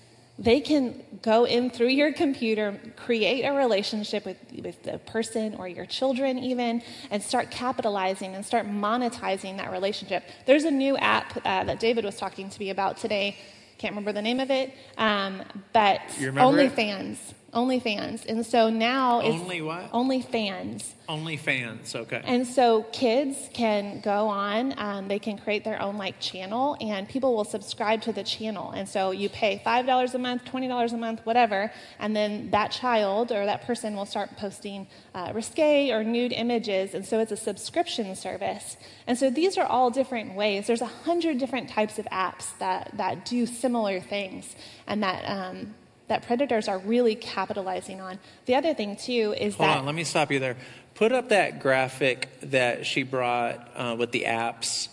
they 0.43 0.61
can 0.61 1.03
go 1.23 1.45
in 1.45 1.71
through 1.71 1.89
your 1.89 2.13
computer, 2.13 2.81
create 2.97 3.45
a 3.45 3.53
relationship 3.53 4.25
with, 4.27 4.37
with 4.61 4.83
the 4.83 4.99
person 4.99 5.55
or 5.55 5.69
your 5.69 5.87
children, 5.87 6.39
even, 6.39 6.83
and 7.11 7.23
start 7.23 7.51
capitalizing 7.51 8.35
and 8.35 8.45
start 8.45 8.67
monetizing 8.67 9.57
that 9.59 9.71
relationship. 9.71 10.25
There's 10.47 10.65
a 10.65 10.71
new 10.71 10.97
app 10.97 11.37
uh, 11.37 11.65
that 11.65 11.79
David 11.79 12.05
was 12.05 12.17
talking 12.17 12.51
to 12.51 12.59
me 12.59 12.71
about 12.71 12.97
today. 12.97 13.37
Can't 13.79 13.93
remember 13.93 14.13
the 14.13 14.23
name 14.23 14.41
of 14.41 14.51
it, 14.51 14.75
um, 14.99 15.43
but 15.73 16.01
OnlyFans. 16.19 17.19
OnlyFans. 17.53 18.25
And 18.27 18.47
so 18.47 18.71
now 18.71 19.21
it's 19.21 19.43
only 19.43 19.61
what? 19.61 19.93
OnlyFans. 19.93 20.93
OnlyFans, 21.07 21.95
okay. 21.95 22.23
And 22.25 22.47
so 22.47 22.85
kids 22.93 23.51
can 23.53 24.01
go 24.01 24.29
on, 24.29 24.75
um, 24.79 25.09
they 25.09 25.19
can 25.19 25.37
create 25.37 25.63
their 25.63 25.81
own 25.83 25.99
like 25.99 26.19
channel, 26.19 26.77
and 26.81 27.07
people 27.07 27.35
will 27.37 27.45
subscribe 27.45 28.01
to 28.03 28.13
the 28.13 28.23
channel. 28.23 28.71
And 28.71 28.89
so 28.89 29.11
you 29.11 29.29
pay 29.29 29.61
$5 29.65 30.15
a 30.15 30.19
month, 30.19 30.45
$20 30.47 30.93
a 30.93 30.97
month, 30.97 31.21
whatever, 31.25 31.71
and 31.99 32.17
then 32.17 32.51
that 32.53 32.71
child 32.71 33.31
or 33.31 33.45
that 33.45 33.67
person 33.67 33.95
will 33.97 34.07
start 34.07 34.31
posting 34.39 34.87
uh, 35.15 35.33
risque 35.35 35.91
or 35.91 36.03
nude 36.03 36.33
images. 36.33 36.95
And 36.95 37.05
so 37.05 37.21
it's 37.21 37.33
a 37.33 37.37
subscription 37.37 38.17
service. 38.17 38.79
And 39.07 39.19
so 39.19 39.29
these 39.29 39.59
are 39.59 39.67
all 39.67 39.91
different 39.91 40.35
ways. 40.35 40.67
There's 40.67 40.81
a 40.81 40.87
hundred 40.87 41.37
different 41.37 41.69
types 41.69 41.99
of 41.99 42.07
apps 42.07 42.57
that, 42.59 42.93
that 42.97 43.27
do 43.27 43.45
similar 43.45 44.01
things 44.01 44.57
and 44.87 45.03
that 45.03 45.25
um, 45.27 45.75
that 46.09 46.27
predators 46.27 46.69
are 46.69 46.79
really 46.79 47.15
capitalizing 47.15 48.01
on. 48.01 48.19
The 48.47 48.55
other 48.55 48.75
thing, 48.75 48.97
too, 48.97 49.35
is 49.39 49.55
Hold 49.57 49.69
that. 49.69 49.79
on, 49.79 49.87
let 49.87 49.95
me 49.95 50.05
stop 50.05 50.31
you 50.31 50.39
there. 50.39 50.57
Put 50.95 51.13
up 51.13 51.31
that 51.31 51.61
graphic 51.61 52.29
that 52.43 52.87
she 52.87 53.03
brought 53.03 53.71
uh, 53.75 53.97
with 53.99 54.13
the 54.13 54.25
apps. 54.25 54.89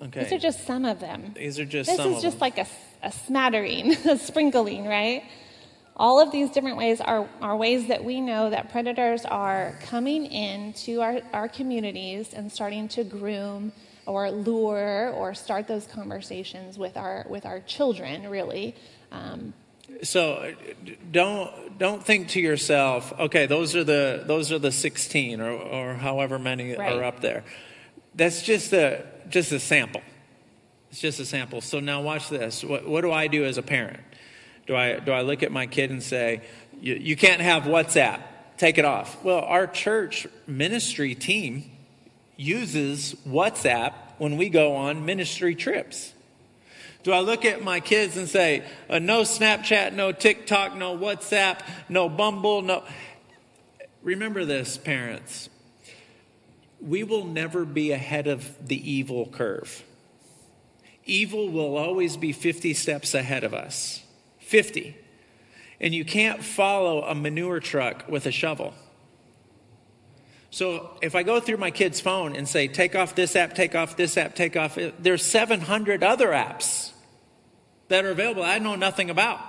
Okay. 0.00 0.24
These 0.24 0.32
are 0.32 0.38
just 0.38 0.66
some 0.66 0.84
of 0.84 0.98
them. 0.98 1.32
These 1.36 1.58
are 1.60 1.64
just 1.64 1.88
this 1.88 2.04
is 2.04 2.22
just 2.22 2.40
like 2.40 2.58
a, 2.58 2.66
a 3.02 3.12
smattering, 3.12 3.92
a 4.08 4.18
sprinkling, 4.18 4.86
right? 4.86 5.24
All 5.94 6.20
of 6.20 6.32
these 6.32 6.50
different 6.50 6.78
ways 6.78 7.00
are, 7.00 7.28
are 7.40 7.56
ways 7.56 7.88
that 7.88 8.02
we 8.02 8.20
know 8.20 8.50
that 8.50 8.72
predators 8.72 9.24
are 9.26 9.78
coming 9.82 10.26
into 10.26 11.02
our, 11.02 11.20
our 11.32 11.48
communities 11.48 12.32
and 12.32 12.50
starting 12.50 12.88
to 12.88 13.04
groom 13.04 13.72
or 14.06 14.30
lure 14.30 15.10
or 15.10 15.34
start 15.34 15.68
those 15.68 15.86
conversations 15.86 16.78
with 16.78 16.96
our 16.96 17.26
with 17.28 17.46
our 17.46 17.60
children 17.60 18.28
really 18.28 18.74
um, 19.12 19.52
so 20.02 20.54
don't 21.10 21.78
don't 21.78 22.04
think 22.04 22.28
to 22.28 22.40
yourself, 22.40 23.12
okay, 23.18 23.46
those 23.46 23.76
are 23.76 23.84
the 23.84 24.24
those 24.26 24.50
are 24.50 24.58
the 24.58 24.72
16 24.72 25.40
or, 25.40 25.50
or 25.50 25.94
however 25.94 26.38
many 26.38 26.74
right. 26.74 26.92
are 26.92 27.04
up 27.04 27.20
there. 27.20 27.44
That's 28.14 28.42
just 28.42 28.72
a 28.72 29.04
just 29.28 29.52
a 29.52 29.60
sample. 29.60 30.02
It's 30.90 31.00
just 31.00 31.20
a 31.20 31.24
sample. 31.24 31.60
So 31.60 31.80
now 31.80 32.02
watch 32.02 32.28
this. 32.28 32.62
What, 32.62 32.86
what 32.86 33.00
do 33.00 33.12
I 33.12 33.26
do 33.26 33.44
as 33.44 33.58
a 33.58 33.62
parent? 33.62 34.00
Do 34.66 34.76
I 34.76 34.98
do 34.98 35.12
I 35.12 35.22
look 35.22 35.42
at 35.42 35.52
my 35.52 35.66
kid 35.66 35.90
and 35.90 36.02
say, 36.02 36.42
you, 36.80 36.94
you 36.94 37.16
can't 37.16 37.40
have 37.40 37.64
WhatsApp, 37.64 38.20
take 38.56 38.78
it 38.78 38.84
off? 38.84 39.22
Well, 39.22 39.40
our 39.40 39.66
church 39.66 40.26
ministry 40.46 41.14
team 41.14 41.70
uses 42.42 43.14
WhatsApp 43.26 43.94
when 44.18 44.36
we 44.36 44.48
go 44.48 44.74
on 44.74 45.06
ministry 45.06 45.54
trips. 45.54 46.12
Do 47.02 47.12
I 47.12 47.20
look 47.20 47.44
at 47.44 47.64
my 47.64 47.80
kids 47.80 48.16
and 48.16 48.28
say, 48.28 48.64
uh, 48.88 48.98
no 48.98 49.22
Snapchat, 49.22 49.92
no 49.92 50.12
TikTok, 50.12 50.76
no 50.76 50.96
WhatsApp, 50.96 51.60
no 51.88 52.08
Bumble, 52.08 52.62
no. 52.62 52.84
Remember 54.02 54.44
this, 54.44 54.76
parents. 54.76 55.48
We 56.80 57.02
will 57.02 57.24
never 57.24 57.64
be 57.64 57.92
ahead 57.92 58.26
of 58.26 58.68
the 58.68 58.90
evil 58.90 59.26
curve. 59.26 59.84
Evil 61.04 61.48
will 61.48 61.76
always 61.76 62.16
be 62.16 62.32
50 62.32 62.74
steps 62.74 63.14
ahead 63.14 63.42
of 63.42 63.54
us. 63.54 64.02
50. 64.40 64.96
And 65.80 65.92
you 65.92 66.04
can't 66.04 66.44
follow 66.44 67.02
a 67.02 67.14
manure 67.14 67.58
truck 67.58 68.04
with 68.08 68.26
a 68.26 68.30
shovel. 68.30 68.74
So 70.52 70.90
if 71.00 71.14
I 71.14 71.22
go 71.22 71.40
through 71.40 71.56
my 71.56 71.70
kid's 71.70 71.98
phone 71.98 72.36
and 72.36 72.46
say, 72.46 72.68
take 72.68 72.94
off 72.94 73.14
this 73.14 73.34
app, 73.36 73.54
take 73.54 73.74
off 73.74 73.96
this 73.96 74.18
app, 74.18 74.34
take 74.34 74.54
off, 74.54 74.78
there's 74.98 75.24
700 75.24 76.04
other 76.04 76.28
apps 76.28 76.92
that 77.88 78.04
are 78.04 78.10
available 78.10 78.42
I 78.42 78.58
know 78.58 78.76
nothing 78.76 79.08
about. 79.08 79.40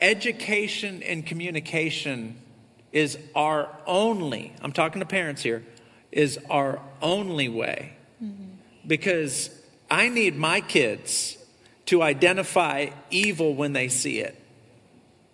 Education 0.00 1.02
and 1.02 1.26
communication 1.26 2.40
is 2.90 3.18
our 3.36 3.68
only, 3.86 4.54
I'm 4.62 4.72
talking 4.72 5.00
to 5.00 5.06
parents 5.06 5.42
here, 5.42 5.62
is 6.10 6.38
our 6.48 6.80
only 7.02 7.50
way. 7.50 7.92
Mm-hmm. 8.24 8.44
Because 8.86 9.50
I 9.90 10.08
need 10.08 10.36
my 10.36 10.62
kids 10.62 11.36
to 11.84 12.00
identify 12.02 12.88
evil 13.10 13.54
when 13.54 13.74
they 13.74 13.88
see 13.88 14.20
it. 14.20 14.42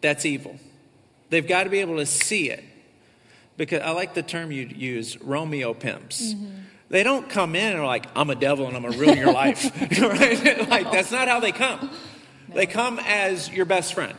That's 0.01 0.27
evil. 0.27 0.59
They've 1.31 1.47
got 1.47 1.65
to 1.65 1.71
be 1.71 1.79
able 1.79 1.99
to 1.99 2.07
see 2.07 2.51
it. 2.51 2.65
Because 3.57 3.83
I 3.83 3.91
like 3.91 4.15
the 4.15 4.23
term 4.23 4.53
you 4.53 4.67
use, 4.67 5.21
Romeo 5.21 5.75
pimps. 5.75 6.35
Mm-hmm. 6.35 6.47
They 6.89 7.03
don't 7.03 7.29
come 7.29 7.57
in 7.57 7.73
and 7.73 7.81
are 7.81 7.87
like, 7.87 8.07
I'm 8.15 8.31
a 8.31 8.35
devil 8.35 8.67
and 8.67 8.77
I'm 8.77 8.83
going 8.83 8.95
to 8.95 9.01
ruin 9.01 9.19
your 9.19 9.33
life. 9.33 9.65
right? 10.01 10.69
Like, 10.69 10.93
that's 10.93 11.11
not 11.11 11.29
how 11.29 11.41
they 11.41 11.53
come. 11.53 11.91
No. 12.49 12.55
They 12.55 12.67
come 12.67 13.01
as 13.01 13.51
your 13.51 13.65
best 13.65 13.95
friend. 13.95 14.17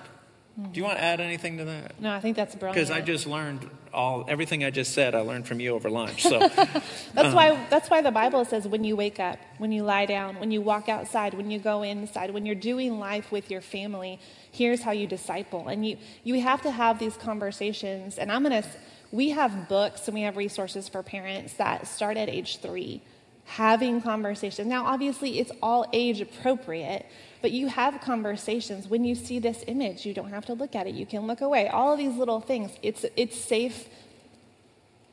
Mm-hmm. 0.60 0.72
Do 0.72 0.80
you 0.80 0.84
want 0.84 0.98
to 0.98 1.04
add 1.04 1.22
anything 1.22 1.58
to 1.60 1.66
that? 1.66 2.02
No, 2.02 2.12
I 2.12 2.20
think 2.20 2.36
that's 2.36 2.56
brilliant. 2.56 2.76
Because 2.76 2.92
I 2.92 3.02
just 3.02 3.28
learned 3.28 3.70
all 3.94 4.26
everything 4.28 4.64
I 4.64 4.70
just 4.70 4.94
said. 4.94 5.16
I 5.16 5.20
learned 5.20 5.48
from 5.48 5.60
you 5.60 5.76
over 5.76 5.90
lunch. 5.90 6.24
So 6.24 6.40
that's 6.50 7.16
um, 7.16 7.34
why 7.34 7.68
that's 7.70 7.90
why 7.90 8.02
the 8.02 8.12
Bible 8.12 8.44
says 8.46 8.68
when 8.68 8.84
you 8.84 8.96
wake 8.96 9.20
up, 9.20 9.40
when 9.58 9.72
you 9.72 9.84
lie 9.84 10.06
down, 10.06 10.40
when 10.40 10.52
you 10.52 10.62
walk 10.62 10.90
outside, 10.90 11.34
when 11.34 11.52
you 11.52 11.60
go 11.60 11.84
inside, 11.84 12.32
when 12.32 12.46
you're 12.46 12.56
doing 12.56 13.00
life 13.00 13.32
with 13.32 13.50
your 13.52 13.62
family, 13.62 14.20
here's 14.52 14.82
how 14.82 14.92
you 14.92 15.08
disciple. 15.08 15.68
And 15.68 15.86
you 15.86 15.98
you 16.24 16.42
have 16.42 16.62
to 16.64 16.72
have 16.72 17.00
these 17.00 17.18
conversations. 17.18 18.18
And 18.18 18.32
I'm 18.32 18.44
gonna 18.44 18.64
we 19.12 19.30
have 19.30 19.68
books 19.70 20.08
and 20.08 20.16
we 20.16 20.22
have 20.24 20.38
resources 20.38 20.88
for 20.90 21.02
parents 21.04 21.54
that 21.54 21.88
start 21.88 22.18
at 22.18 22.30
age 22.30 22.58
three. 22.60 23.02
having 23.46 24.02
conversations. 24.02 24.68
Now, 24.68 24.86
obviously, 24.86 25.40
it's 25.40 25.52
all 25.64 25.86
age 25.94 26.20
appropriate, 26.20 27.06
but 27.42 27.52
you 27.52 27.68
have 27.70 28.02
conversations. 28.02 28.90
When 28.90 29.06
you 29.06 29.16
see 29.16 29.40
this 29.40 29.64
image, 29.68 30.06
you 30.06 30.14
don't 30.14 30.32
have 30.32 30.46
to 30.48 30.54
look 30.54 30.76
at 30.76 30.86
it. 30.86 30.96
You 30.96 31.06
can 31.06 31.28
look 31.28 31.40
away. 31.40 31.70
All 31.70 31.94
of 31.94 31.98
these 31.98 32.14
little 32.18 32.42
things. 32.42 32.72
It's, 32.84 33.06
it's 33.16 33.40
safe. 33.40 33.88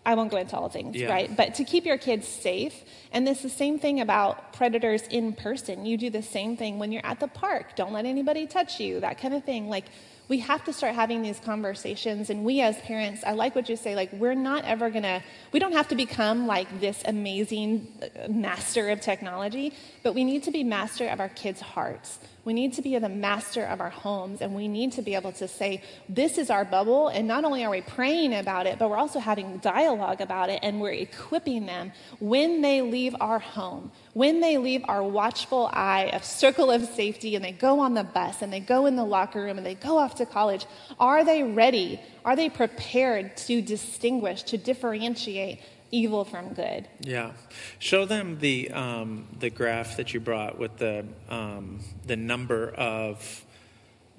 I 0.05 0.17
won't 0.17 0.33
go 0.33 0.37
into 0.37 0.57
all 0.57 0.69
things, 0.69 0.97
Yeah. 0.97 1.11
right? 1.13 1.35
But 1.35 1.55
to 1.55 1.65
keep 1.65 1.87
your 1.87 1.97
kids 1.97 2.27
safe, 2.27 2.75
and 3.13 3.29
it's 3.29 3.43
the 3.43 3.49
same 3.49 3.79
thing 3.79 4.01
about 4.01 4.53
predators 4.53 5.03
in 5.03 5.33
person. 5.35 5.87
You 5.87 5.97
do 5.97 6.11
the 6.11 6.21
same 6.23 6.57
thing 6.57 6.81
when 6.81 6.91
you're 6.91 7.07
at 7.07 7.21
the 7.21 7.29
park. 7.29 7.77
Don't 7.77 7.93
let 7.93 8.05
anybody 8.05 8.49
touch 8.49 8.81
you, 8.81 8.99
that 8.99 9.17
kind 9.19 9.33
of 9.35 9.45
thing. 9.45 9.69
Like, 9.69 9.85
we 10.29 10.39
have 10.39 10.65
to 10.65 10.73
start 10.73 10.95
having 10.95 11.23
these 11.23 11.39
conversations. 11.41 12.31
And 12.31 12.45
we 12.45 12.61
as 12.61 12.79
parents, 12.79 13.23
I 13.25 13.33
like 13.33 13.55
what 13.55 13.69
you 13.69 13.77
say, 13.77 13.95
like, 13.95 14.13
we're 14.13 14.35
not 14.35 14.65
ever 14.65 14.91
gonna, 14.91 15.23
we 15.53 15.59
don't 15.59 15.73
have 15.73 15.89
to 15.89 15.95
become 15.95 16.47
like 16.47 16.81
this 16.81 17.03
amazing 17.07 17.87
uh, 18.03 18.29
master 18.29 18.91
of 18.91 19.01
technology, 19.01 19.75
but 20.03 20.15
we 20.15 20.25
need 20.25 20.43
to 20.45 20.51
be 20.51 20.65
master 20.65 21.07
of 21.09 21.21
our 21.21 21.29
kids' 21.29 21.61
hearts. 21.61 22.19
We 22.45 22.53
need 22.53 22.75
to 22.75 22.83
be 22.83 22.99
the 22.99 23.09
master 23.09 23.65
of 23.65 23.81
our 23.81 23.91
homes, 23.91 24.43
and 24.43 24.55
we 24.55 24.69
need 24.69 24.93
to 24.93 25.03
be 25.03 25.15
able 25.15 25.33
to 25.33 25.49
say, 25.49 25.83
This 26.09 26.37
is 26.37 26.51
our 26.51 26.65
bubble. 26.65 27.09
And 27.09 27.27
not 27.27 27.45
only 27.45 27.65
are 27.65 27.71
we 27.71 27.81
praying 27.81 28.35
about 28.35 28.67
it, 28.67 28.79
but 28.79 28.91
we're 28.91 28.99
also 28.99 29.19
having 29.19 29.59
dialogue 29.59 30.21
about 30.21 30.51
it, 30.51 30.61
and 30.63 30.81
we're 30.81 30.93
equipping 30.93 31.67
them 31.67 31.93
when 32.21 32.61
they 32.61 32.83
leave 32.83 33.17
our 33.21 33.39
home, 33.39 33.93
when 34.13 34.41
they 34.41 34.59
leave 34.59 34.85
our 34.87 35.03
watchful 35.03 35.71
eye 35.73 36.11
of 36.13 36.23
circle 36.25 36.71
of 36.71 36.85
safety, 36.85 37.35
and 37.35 37.45
they 37.45 37.53
go 37.53 37.81
on 37.81 37.95
the 37.95 38.05
bus, 38.05 38.43
and 38.43 38.53
they 38.53 38.61
go 38.61 38.87
in 38.87 38.97
the 38.97 39.05
locker 39.05 39.43
room, 39.43 39.57
and 39.57 39.67
they 39.67 39.75
go 39.75 39.97
off 39.97 40.15
to 40.17 40.27
college. 40.27 40.67
Are 41.01 41.25
they 41.25 41.43
ready? 41.43 42.01
Are 42.25 42.37
they 42.37 42.51
prepared 42.51 43.37
to 43.39 43.63
distinguish, 43.63 44.43
to 44.45 44.59
differentiate 44.59 45.61
evil 45.91 46.25
from 46.25 46.55
good? 46.55 46.89
Yeah, 47.01 47.33
show 47.79 48.05
them 48.05 48.39
the 48.41 48.71
um, 48.71 49.27
the 49.39 49.51
graph 49.51 49.97
that 49.97 50.13
you 50.15 50.21
brought 50.21 50.59
with 50.59 50.77
the 50.79 51.05
um, 51.29 51.81
the 52.07 52.17
number 52.17 52.69
of 52.71 53.45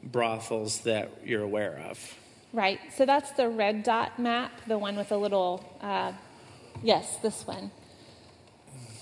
brothels 0.03 0.81
that 0.81 1.09
you're 1.25 1.43
aware 1.43 1.81
of. 1.89 2.15
Right. 2.53 2.79
So 2.95 3.05
that's 3.05 3.31
the 3.31 3.49
red 3.49 3.83
dot 3.83 4.17
map, 4.17 4.51
the 4.67 4.77
one 4.77 4.95
with 4.95 5.11
a 5.11 5.17
little, 5.17 5.65
uh, 5.81 6.13
yes, 6.81 7.17
this 7.17 7.45
one. 7.45 7.69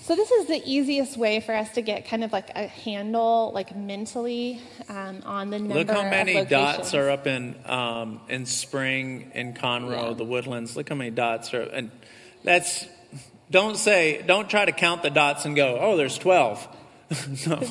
So 0.02 0.16
this 0.16 0.30
is 0.32 0.46
the 0.48 0.60
easiest 0.66 1.16
way 1.16 1.40
for 1.40 1.54
us 1.54 1.70
to 1.74 1.80
get 1.80 2.06
kind 2.06 2.24
of 2.24 2.32
like 2.32 2.50
a 2.54 2.66
handle, 2.66 3.52
like 3.54 3.74
mentally, 3.74 4.60
um, 4.88 5.22
on 5.24 5.50
the 5.50 5.58
number. 5.58 5.74
Look 5.76 5.90
how 5.90 6.02
many 6.02 6.44
dots 6.44 6.94
are 6.94 7.08
up 7.08 7.26
in 7.26 7.54
um, 7.64 8.20
in 8.28 8.44
Spring, 8.44 9.30
in 9.34 9.54
Conroe, 9.54 10.08
Yeah. 10.08 10.14
the 10.14 10.24
Woodlands. 10.24 10.76
Look 10.76 10.90
how 10.90 10.94
many 10.96 11.10
dots 11.10 11.54
are, 11.54 11.62
and 11.62 11.90
that's 12.44 12.86
don't 13.50 13.76
say 13.76 14.22
don't 14.26 14.48
try 14.48 14.64
to 14.64 14.72
count 14.72 15.02
the 15.02 15.10
dots 15.10 15.44
and 15.44 15.56
go, 15.56 15.78
oh, 15.80 15.96
there's 15.96 16.18
twelve. 16.18 16.66
no, 17.46 17.62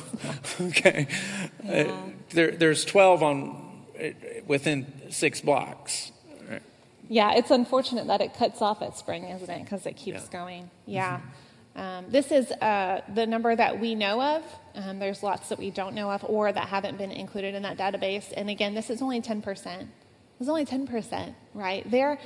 okay, 0.60 1.06
Uh, 1.68 1.84
there, 2.30 2.52
there's 2.52 2.84
twelve 2.84 3.22
on 3.22 3.84
uh, 4.00 4.08
within 4.46 4.86
six 5.10 5.40
blocks. 5.40 6.12
Right. 6.48 6.62
Yeah, 7.08 7.34
it's 7.34 7.50
unfortunate 7.50 8.06
that 8.06 8.20
it 8.20 8.34
cuts 8.34 8.62
off 8.62 8.82
at 8.82 8.96
spring, 8.96 9.24
isn't 9.24 9.50
it? 9.50 9.64
Because 9.64 9.86
it 9.86 9.96
keeps 9.96 10.24
Yeah. 10.30 10.38
going. 10.38 10.70
Yeah. 10.86 11.20
Um, 11.76 12.04
this 12.08 12.30
is 12.30 12.52
uh, 12.52 13.00
the 13.12 13.26
number 13.26 13.54
that 13.54 13.80
we 13.80 13.96
know 13.96 14.22
of. 14.22 14.42
Um, 14.76 15.00
there's 15.00 15.24
lots 15.24 15.48
that 15.48 15.58
we 15.58 15.70
don't 15.70 15.94
know 15.96 16.08
of 16.10 16.24
or 16.24 16.52
that 16.52 16.68
haven't 16.68 16.98
been 16.98 17.10
included 17.10 17.56
in 17.56 17.62
that 17.64 17.76
database. 17.76 18.32
And 18.36 18.48
again, 18.48 18.74
this 18.74 18.90
is 18.90 19.02
only 19.02 19.20
10%. 19.20 19.88
It's 20.38 20.48
only 20.48 20.64
10%, 20.66 21.34
right? 21.52 21.88
There, 21.90 22.18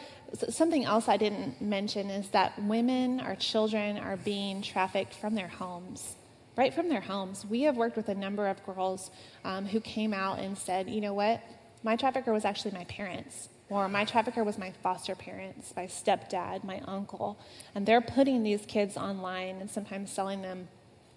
something 0.50 0.84
else 0.84 1.08
I 1.08 1.16
didn't 1.16 1.60
mention 1.60 2.10
is 2.10 2.28
that 2.30 2.62
women, 2.62 3.20
our 3.20 3.36
children, 3.36 3.98
are 3.98 4.16
being 4.16 4.62
trafficked 4.62 5.14
from 5.14 5.34
their 5.34 5.48
homes 5.48 6.16
right 6.58 6.74
from 6.74 6.88
their 6.88 7.00
homes. 7.00 7.46
We 7.46 7.62
have 7.62 7.76
worked 7.76 7.96
with 7.96 8.08
a 8.08 8.14
number 8.16 8.48
of 8.48 8.62
girls 8.66 9.12
um, 9.44 9.64
who 9.64 9.80
came 9.80 10.12
out 10.12 10.40
and 10.40 10.58
said, 10.58 10.90
you 10.90 11.00
know 11.00 11.14
what, 11.14 11.40
my 11.84 11.94
trafficker 11.94 12.32
was 12.32 12.44
actually 12.44 12.72
my 12.72 12.84
parents, 12.84 13.48
or 13.70 13.88
my 13.88 14.04
trafficker 14.04 14.42
was 14.42 14.58
my 14.58 14.72
foster 14.82 15.14
parents, 15.14 15.72
my 15.76 15.86
stepdad, 15.86 16.64
my 16.64 16.80
uncle. 16.80 17.38
And 17.76 17.86
they're 17.86 18.00
putting 18.00 18.42
these 18.42 18.66
kids 18.66 18.96
online 18.96 19.60
and 19.60 19.70
sometimes 19.70 20.10
selling 20.10 20.42
them 20.42 20.68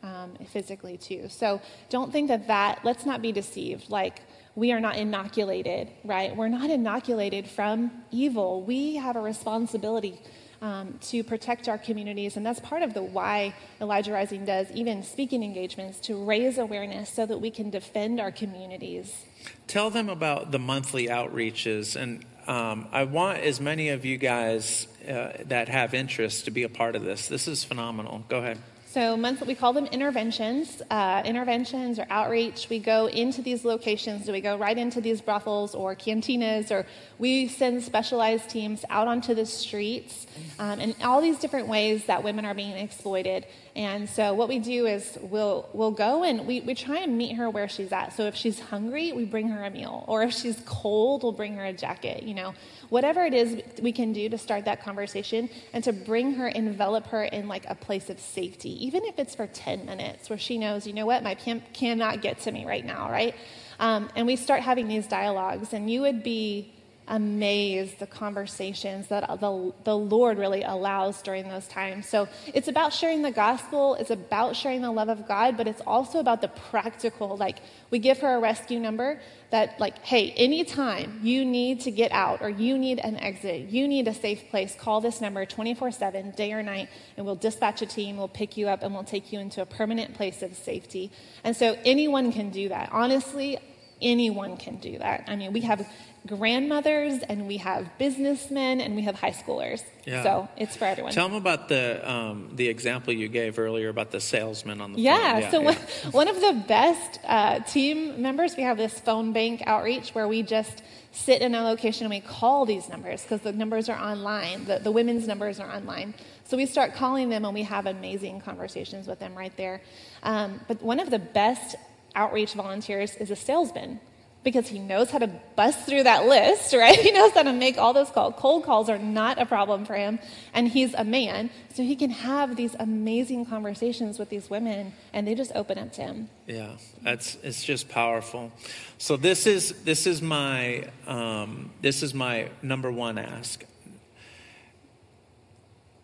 um, 0.04 0.36
physically 0.48 0.98
too. 0.98 1.28
So 1.28 1.60
don't 1.90 2.12
think 2.12 2.28
that 2.28 2.48
that, 2.48 2.82
let's 2.84 3.08
not 3.08 3.24
be 3.24 3.32
deceived. 3.32 3.90
Like, 3.90 4.22
we 4.56 4.72
are 4.72 4.80
not 4.80 4.98
inoculated, 4.98 5.90
right? 6.04 6.36
We're 6.36 6.50
not 6.50 6.70
inoculated 6.70 7.48
from 7.48 7.92
evil. 8.12 8.64
We 8.64 8.96
have 8.96 9.16
a 9.16 9.22
responsibility 9.22 10.20
um, 10.62 11.00
to 11.02 11.24
protect 11.24 11.68
our 11.68 11.78
communities. 11.78 12.38
And 12.38 12.46
that's 12.46 12.60
part 12.60 12.84
of 12.84 12.94
the 12.94 13.02
why 13.02 13.56
Elijah 13.80 14.14
Rising 14.14 14.46
does 14.46 14.70
even 14.72 15.04
speaking 15.04 15.44
engagements 15.44 16.00
to 16.02 16.24
raise 16.24 16.58
awareness 16.58 17.10
so 17.10 17.26
that 17.26 17.40
we 17.40 17.50
can 17.50 17.70
defend 17.70 18.20
our 18.20 18.32
communities. 18.32 19.26
Tell 19.68 19.90
them 19.90 20.10
about 20.10 20.52
the 20.52 20.60
monthly 20.60 21.08
outreaches, 21.08 21.96
and 21.96 22.24
um, 22.48 22.88
I 22.92 23.06
want 23.06 23.40
as 23.40 23.60
many 23.60 23.90
of 23.90 24.06
you 24.06 24.18
guys 24.18 24.88
uh, 25.08 25.32
that 25.46 25.68
have 25.68 25.96
interest 25.96 26.46
to 26.46 26.52
be 26.52 26.62
a 26.64 26.70
part 26.70 26.96
of 26.96 27.04
this. 27.04 27.28
This 27.28 27.48
is 27.48 27.64
phenomenal. 27.64 28.24
Go 28.30 28.40
ahead. 28.40 28.60
So 28.92 29.16
monthly, 29.16 29.48
we 29.48 29.56
call 29.56 29.72
them 29.72 29.86
interventions. 29.86 30.82
Uh, 30.92 31.22
interventions 31.24 31.98
or 31.98 32.06
outreach. 32.10 32.68
We 32.70 32.80
go 32.80 33.06
into 33.06 33.42
these 33.42 33.64
locations. 33.64 34.26
Do 34.26 34.34
we 34.34 34.42
go 34.42 34.58
right 34.58 34.78
into 34.78 35.00
these 35.00 35.22
brothels 35.22 35.74
or 35.74 35.96
cantinas, 35.96 36.72
or 36.72 36.86
we 37.18 37.48
send 37.48 37.84
specialized 37.84 38.50
teams 38.50 38.84
out 38.90 39.08
onto 39.08 39.34
the 39.34 39.46
streets, 39.46 40.28
um, 40.60 40.82
and 40.82 40.94
all 41.04 41.22
these 41.22 41.40
different 41.40 41.70
ways 41.70 42.04
that 42.08 42.22
women 42.22 42.44
are 42.44 42.54
being 42.54 42.74
exploited. 42.74 43.46
And 43.78 44.10
so 44.10 44.34
what 44.34 44.50
we 44.50 44.60
do 44.60 44.86
is 44.86 45.18
we'll 45.22 45.70
we'll 45.72 45.92
go 45.92 46.24
and 46.26 46.46
we, 46.46 46.60
we 46.60 46.76
try 46.76 47.00
and 47.00 47.18
meet 47.18 47.38
her 47.38 47.50
where 47.50 47.70
she's 47.70 47.94
at. 47.94 48.12
So 48.12 48.24
if 48.24 48.36
she's 48.36 48.60
hungry, 48.60 49.14
we 49.14 49.24
bring 49.24 49.48
her 49.48 49.64
a 49.64 49.70
meal, 49.70 50.04
or 50.10 50.24
if 50.24 50.34
she's 50.34 50.62
cold, 50.66 51.24
we'll 51.24 51.32
bring 51.32 51.56
her 51.56 51.64
a 51.64 51.72
jacket. 51.72 52.24
You 52.24 52.34
know, 52.34 52.54
whatever 52.92 53.24
it 53.24 53.34
is 53.34 53.62
we 53.82 53.94
can 53.94 54.12
do 54.12 54.28
to 54.28 54.38
start 54.38 54.66
that 54.66 54.84
conversation 54.84 55.50
and 55.72 55.82
to 55.82 55.94
bring 55.94 56.34
her, 56.34 56.50
envelop 56.50 57.08
her 57.08 57.24
in 57.24 57.48
like 57.48 57.66
a 57.70 57.74
place 57.74 58.10
of 58.10 58.20
safety, 58.20 58.86
even 58.86 59.06
if 59.06 59.18
it's 59.18 59.34
for 59.34 59.48
10 59.48 59.86
minutes, 59.86 60.30
where 60.30 60.38
she 60.38 60.58
knows, 60.58 60.86
you 60.86 60.92
know 60.92 61.06
what, 61.06 61.24
my 61.24 61.34
pimp 61.36 61.64
cannot 61.72 62.22
get 62.22 62.38
to 62.42 62.52
me 62.52 62.66
right 62.66 62.86
now, 62.86 63.10
right? 63.10 63.34
Um, 63.80 64.10
and 64.18 64.28
we 64.28 64.36
start 64.36 64.60
having 64.60 64.90
these 64.90 65.08
dialogues, 65.08 65.72
and 65.72 65.90
you 65.90 66.02
would 66.02 66.22
be 66.22 66.74
amazed 67.08 68.00
the 68.00 68.08
conversations 68.08 69.08
that 69.08 69.28
the, 69.40 69.74
the 69.84 69.98
Lord 69.98 70.38
really 70.38 70.64
allows 70.64 71.22
during 71.22 71.50
those 71.50 71.68
times. 71.68 72.08
So 72.08 72.28
it's 72.54 72.68
about 72.68 72.94
sharing 72.94 73.22
the 73.22 73.32
gospel, 73.32 73.96
it's 73.96 74.12
about 74.12 74.56
sharing 74.56 74.82
the 74.82 74.92
love 74.92 75.10
of 75.10 75.28
God, 75.28 75.58
but 75.58 75.68
it's 75.68 75.82
also 75.86 76.20
about 76.20 76.42
the 76.42 76.48
practical. 76.48 77.36
Like, 77.36 77.60
we 77.90 78.00
give 78.00 78.20
her 78.20 78.36
a 78.36 78.40
rescue 78.40 78.80
number 78.80 79.20
that, 79.50 79.80
like, 79.80 80.00
hey, 80.00 80.32
anytime 80.32 81.20
you 81.22 81.44
need 81.44 81.82
to 81.82 81.92
get 81.92 82.12
out 82.12 82.42
or 82.42 82.50
you 82.50 82.78
need 82.78 83.00
an 83.00 83.18
exit, 83.18 83.70
you 83.70 83.88
need 83.88 84.08
a 84.08 84.14
safe 84.14 84.50
place, 84.50 84.76
call 84.80 85.02
this 85.02 85.20
number 85.20 85.46
24 85.46 85.92
7, 85.92 86.32
day 86.32 86.54
or 86.54 86.64
night, 86.64 86.90
and 87.18 87.26
we'll 87.26 87.36
dispatch 87.36 87.82
a 87.82 87.86
team, 87.86 88.18
we'll 88.18 88.28
pick 88.28 88.56
you 88.56 88.70
up, 88.70 88.84
and 88.84 88.94
we'll 88.94 89.04
take 89.04 89.34
you 89.34 89.40
into 89.40 89.62
a 89.62 89.66
permanent 89.66 90.14
place 90.14 90.42
of 90.42 90.56
safety. 90.56 91.12
And 91.44 91.56
so 91.56 91.76
anyone 91.84 92.32
can 92.32 92.50
do 92.50 92.70
that. 92.70 92.90
Honestly, 92.94 93.60
anyone 94.02 94.58
can 94.58 94.78
do 94.78 94.98
that. 94.98 95.26
I 95.28 95.36
mean, 95.36 95.54
we 95.54 95.62
have 95.62 95.88
grandmothers 96.28 97.22
and 97.24 97.48
we 97.48 97.58
have 97.58 97.98
businessmen 97.98 98.80
and 98.80 98.96
we 98.96 99.02
have 99.04 99.16
high 99.16 99.32
schoolers. 99.32 99.84
Yeah. 100.06 100.24
So 100.24 100.50
it's 100.56 100.76
for 100.76 100.86
everyone. 100.86 101.14
Tell 101.14 101.28
them 101.28 101.38
about 101.38 101.68
the 101.68 102.10
um, 102.10 102.52
the 102.56 102.68
example 102.68 103.14
you 103.14 103.28
gave 103.28 103.58
earlier 103.58 103.90
about 103.90 104.12
the 104.12 104.20
salesman 104.20 104.82
on 104.82 104.94
the 104.94 105.02
yeah, 105.02 105.50
phone. 105.50 105.52
so 105.52 105.62
One, 105.62 105.76
one 106.12 106.28
of 106.28 106.36
the 106.36 106.64
best 106.68 107.20
uh, 107.26 107.60
team 107.62 108.22
members, 108.22 108.56
we 108.56 108.64
have 108.64 108.78
this 108.78 109.00
phone 109.00 109.34
bank 109.34 109.64
outreach 109.66 110.14
where 110.14 110.28
we 110.28 110.44
just 110.44 110.84
sit 111.12 111.42
in 111.42 111.56
a 111.56 111.64
location 111.64 112.06
and 112.06 112.12
we 112.12 112.22
call 112.22 112.66
these 112.66 112.88
numbers 112.88 113.22
because 113.24 113.42
the 113.42 113.52
numbers 113.52 113.90
are 113.90 114.00
online. 114.00 114.66
The, 114.66 114.80
the 114.80 114.92
women's 114.92 115.28
numbers 115.28 115.60
are 115.60 115.70
online. 115.70 116.14
So 116.46 116.58
we 116.58 116.66
start 116.66 116.94
calling 116.96 117.30
them 117.30 117.46
and 117.46 117.54
we 117.54 117.64
have 117.64 117.86
amazing 117.86 118.42
conversations 118.42 119.08
with 119.08 119.20
them 119.20 119.36
right 119.36 119.56
there. 119.58 119.82
Um, 120.24 120.62
but 120.68 120.82
one 120.82 121.00
of 121.00 121.10
the 121.10 121.20
best 121.20 121.76
outreach 122.16 122.54
volunteers 122.54 123.16
is 123.16 123.32
a 123.32 123.36
salesman 123.36 124.00
because 124.44 124.68
he 124.68 124.80
knows 124.80 125.12
how 125.12 125.20
to 125.20 125.28
bust 125.56 125.86
through 125.86 126.04
that 126.04 126.26
list, 126.26 126.74
right? 126.78 126.98
He 126.98 127.12
knows 127.12 127.32
how 127.32 127.44
to 127.44 127.54
make 127.54 127.78
all 127.78 127.94
those 127.94 128.10
calls. 128.10 128.34
Cold 128.38 128.64
calls 128.64 128.90
are 128.90 128.98
not 128.98 129.40
a 129.40 129.46
problem 129.46 129.86
for 129.86 129.96
him, 129.96 130.20
and 130.54 130.68
he's 130.68 130.94
a 130.94 131.04
man, 131.04 131.50
so 131.74 131.84
he 131.84 131.96
can 131.96 132.10
have 132.10 132.56
these 132.56 132.76
amazing 132.80 133.46
conversations 133.46 134.18
with 134.18 134.30
these 134.30 134.50
women, 134.50 134.94
and 135.14 135.28
they 135.28 135.36
just 135.36 135.52
open 135.54 135.78
up 135.78 135.94
to 135.94 136.02
him. 136.02 136.30
Yeah, 136.48 136.72
that's 137.04 137.36
it's 137.44 137.64
just 137.64 137.90
powerful. 137.90 138.52
So 138.98 139.18
this 139.18 139.46
is 139.46 139.84
this 139.84 140.08
is 140.08 140.22
my 140.22 140.86
um, 141.08 141.72
this 141.82 142.04
is 142.04 142.14
my 142.14 142.50
number 142.62 142.92
one 142.92 143.18
ask. 143.18 143.64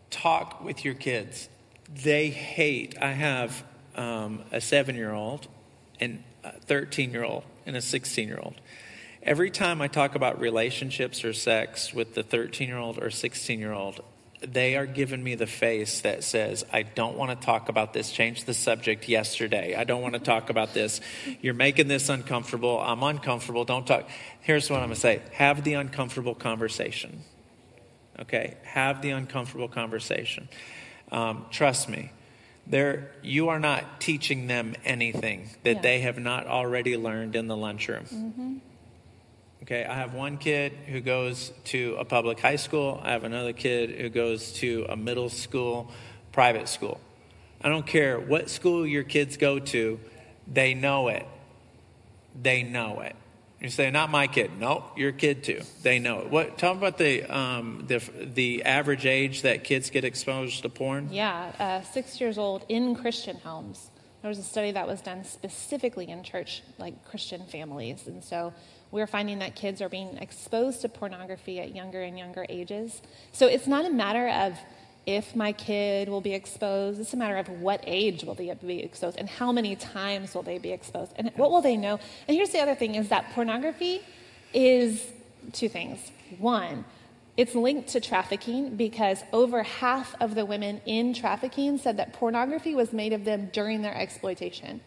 Talk 0.09 0.63
with 0.63 0.85
your 0.85 0.93
kids. 0.93 1.49
They 2.03 2.29
hate. 2.29 2.95
I 3.01 3.11
have 3.11 3.63
um, 3.95 4.43
a 4.51 4.61
seven 4.61 4.95
year 4.95 5.11
old, 5.11 5.47
and 5.99 6.23
a 6.43 6.51
thirteen 6.51 7.11
year 7.11 7.23
old, 7.23 7.43
and 7.65 7.75
a 7.75 7.81
sixteen 7.81 8.27
year 8.27 8.39
old. 8.41 8.55
Every 9.23 9.51
time 9.51 9.81
I 9.81 9.87
talk 9.87 10.15
about 10.15 10.39
relationships 10.39 11.25
or 11.25 11.33
sex 11.33 11.93
with 11.93 12.13
the 12.13 12.23
thirteen 12.23 12.67
year 12.69 12.77
old 12.77 13.01
or 13.01 13.09
sixteen 13.09 13.59
year 13.59 13.73
old, 13.73 14.01
they 14.39 14.75
are 14.77 14.85
giving 14.85 15.23
me 15.23 15.35
the 15.35 15.47
face 15.47 16.01
that 16.01 16.23
says, 16.23 16.63
I 16.71 16.83
don't 16.83 17.17
want 17.17 17.37
to 17.37 17.45
talk 17.45 17.69
about 17.69 17.93
this. 17.93 18.11
Change 18.11 18.45
the 18.45 18.53
subject 18.53 19.09
yesterday. 19.09 19.73
I 19.75 19.83
don't 19.83 20.01
want 20.01 20.13
to 20.13 20.19
talk 20.19 20.51
about 20.51 20.75
this. 20.75 21.01
You're 21.41 21.55
making 21.55 21.87
this 21.87 22.07
uncomfortable. 22.07 22.79
I'm 22.79 23.01
uncomfortable. 23.01 23.65
Don't 23.65 23.87
talk. 23.87 24.07
Here's 24.41 24.69
what 24.69 24.77
I'm 24.77 24.89
going 24.89 24.95
to 24.95 25.01
say 25.01 25.21
have 25.31 25.63
the 25.63 25.73
uncomfortable 25.73 26.35
conversation. 26.35 27.23
Okay? 28.19 28.57
Have 28.63 29.01
the 29.01 29.09
uncomfortable 29.09 29.67
conversation. 29.67 30.49
Um, 31.11 31.45
trust 31.49 31.89
me. 31.89 32.11
There, 32.69 33.11
you 33.21 33.49
are 33.49 33.59
not 33.59 34.01
teaching 34.01 34.47
them 34.47 34.75
anything 34.83 35.49
that 35.63 35.75
Yeah. 35.77 35.81
they 35.81 35.99
have 36.01 36.19
not 36.19 36.47
already 36.47 36.97
learned 36.97 37.35
in 37.35 37.47
the 37.47 37.55
lunchroom. 37.55 38.03
Mm-hmm. 38.05 38.57
Okay, 39.63 39.85
I 39.85 39.95
have 39.95 40.13
one 40.13 40.37
kid 40.37 40.73
who 40.87 41.01
goes 41.01 41.51
to 41.65 41.95
a 41.99 42.05
public 42.05 42.39
high 42.39 42.55
school. 42.57 43.01
I 43.03 43.11
have 43.11 43.23
another 43.23 43.53
kid 43.53 43.91
who 43.91 44.09
goes 44.09 44.53
to 44.53 44.85
a 44.89 44.95
middle 44.95 45.29
school 45.29 45.91
private 46.31 46.67
school. 46.69 46.99
I 47.61 47.69
don't 47.69 47.87
care 47.87 48.19
what 48.19 48.49
school 48.49 48.85
your 48.85 49.03
kids 49.03 49.37
go 49.37 49.59
to, 49.59 49.99
they 50.45 50.73
know 50.73 51.07
it. 51.07 51.25
They 52.39 52.63
know 52.63 52.99
it. 52.99 53.15
You 53.61 53.69
say, 53.69 53.89
not 53.89 54.11
my 54.11 54.27
kid. 54.27 54.59
No, 54.59 54.85
your 54.95 55.11
kid 55.11 55.43
too. 55.43 55.61
They 55.81 55.97
know 55.97 56.19
it. 56.19 56.29
What? 56.29 56.59
Tell 56.59 56.73
me 56.75 56.79
about 56.79 56.97
the 56.99 57.23
um, 57.23 57.85
the 57.87 57.97
the 58.21 58.63
average 58.63 59.05
age 59.05 59.41
that 59.41 59.63
kids 59.63 59.89
get 59.89 60.03
exposed 60.03 60.61
to 60.61 60.69
porn. 60.69 61.09
Yeah, 61.11 61.51
uh, 61.57 61.81
six 61.81 62.21
years 62.21 62.37
old 62.37 62.65
in 62.69 62.95
Christian 62.95 63.37
homes. 63.37 63.89
There 64.21 64.29
was 64.29 64.39
a 64.39 64.43
study 64.43 64.71
that 64.71 64.87
was 64.87 65.01
done 65.01 65.23
specifically 65.23 66.09
in 66.09 66.23
church, 66.23 66.61
like 66.77 67.05
Christian 67.05 67.45
families. 67.45 68.07
And 68.07 68.23
so 68.23 68.53
we're 68.91 69.07
finding 69.07 69.39
that 69.39 69.55
kids 69.55 69.81
are 69.81 69.89
being 69.89 70.17
exposed 70.17 70.81
to 70.81 70.89
pornography 70.89 71.59
at 71.59 71.75
younger 71.75 72.01
and 72.01 72.17
younger 72.17 72.45
ages. 72.49 73.01
So 73.31 73.47
it's 73.47 73.67
not 73.67 73.85
a 73.85 73.89
matter 73.89 74.27
of 74.27 74.57
if 75.07 75.37
my 75.37 75.53
kid 75.53 76.09
will 76.09 76.19
be 76.19 76.33
exposed, 76.33 76.99
it's 76.99 77.13
a 77.13 77.17
matter 77.17 77.37
of 77.37 77.47
what 77.47 77.81
age 77.87 78.25
will 78.25 78.35
they 78.35 78.53
be 78.53 78.83
exposed 78.83 79.17
and 79.17 79.29
how 79.29 79.53
many 79.53 79.75
times 79.77 80.35
will 80.35 80.43
they 80.43 80.57
be 80.57 80.73
exposed 80.73 81.13
and 81.15 81.31
what 81.37 81.49
will 81.49 81.61
they 81.61 81.77
know. 81.77 81.97
And 82.27 82.35
here's 82.35 82.49
the 82.49 82.59
other 82.59 82.75
thing 82.75 82.95
is 82.95 83.07
that 83.07 83.31
pornography 83.33 84.01
is 84.53 85.01
two 85.53 85.69
things. 85.69 86.11
One, 86.37 86.83
it's 87.37 87.55
linked 87.55 87.87
to 87.89 88.01
trafficking 88.01 88.75
because 88.75 89.23
over 89.31 89.63
half 89.63 90.13
of 90.19 90.35
the 90.35 90.45
women 90.45 90.81
in 90.85 91.13
trafficking 91.13 91.77
said 91.77 91.95
that 91.97 92.11
pornography 92.11 92.75
was 92.75 92.91
made 92.91 93.13
of 93.13 93.23
them 93.23 93.49
during 93.53 93.83
their 93.83 93.95
exploitation. 93.95 94.81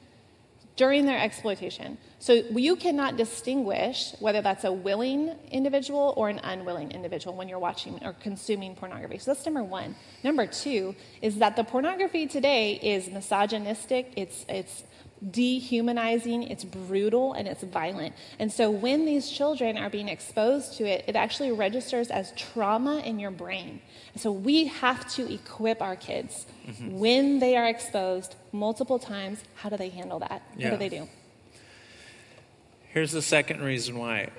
During 0.77 1.05
their 1.05 1.19
exploitation. 1.19 1.99
So 2.21 2.33
you 2.33 2.77
cannot 2.77 3.17
distinguish 3.17 4.15
whether 4.19 4.41
that's 4.43 4.65
a 4.65 4.73
willing 4.73 5.35
individual 5.51 6.15
or 6.17 6.29
an 6.29 6.39
unwilling 6.39 6.91
individual 6.93 7.37
when 7.37 7.49
you're 7.49 7.59
watching 7.59 7.99
or 8.05 8.13
consuming 8.15 8.75
pornography. 8.75 9.19
So 9.19 9.33
that's 9.33 9.45
number 9.45 9.65
one. 9.65 9.95
Number 10.23 10.47
two 10.47 10.95
is 11.23 11.37
that 11.37 11.57
the 11.57 11.65
pornography 11.65 12.27
today 12.27 12.75
is 12.75 13.11
misogynistic, 13.11 14.13
it's, 14.17 14.45
it's 14.49 14.85
dehumanizing, 15.29 16.45
it's 16.45 16.65
brutal, 16.65 17.35
and 17.35 17.47
it's 17.47 17.63
violent. 17.63 18.15
And 18.39 18.51
so 18.51 18.71
when 18.71 19.05
these 19.05 19.31
children 19.31 19.77
are 19.77 19.91
being 19.91 20.09
exposed 20.09 20.79
to 20.79 20.85
it, 20.85 21.05
it 21.07 21.17
actually 21.17 21.53
registers 21.53 22.11
as 22.11 22.33
trauma 22.33 23.01
in 23.01 23.19
your 23.19 23.31
brain. 23.31 23.81
And 24.15 24.23
so 24.23 24.33
we 24.33 24.67
have 24.67 25.09
to 25.15 25.33
equip 25.33 25.83
our 25.83 25.97
kids 25.97 26.47
when 26.81 27.39
they 27.39 27.57
are 27.57 27.67
exposed 27.67 28.35
multiple 28.53 28.99
times. 28.99 29.43
How 29.57 29.69
do 29.69 29.77
they 29.77 29.91
handle 29.91 30.21
that? 30.21 30.43
What 30.55 30.71
do 30.71 30.77
they 30.77 30.89
do? 30.89 31.09
Here's 32.89 33.13
the 33.13 33.23
second 33.23 33.63
reason 33.63 33.99
why 33.99 34.31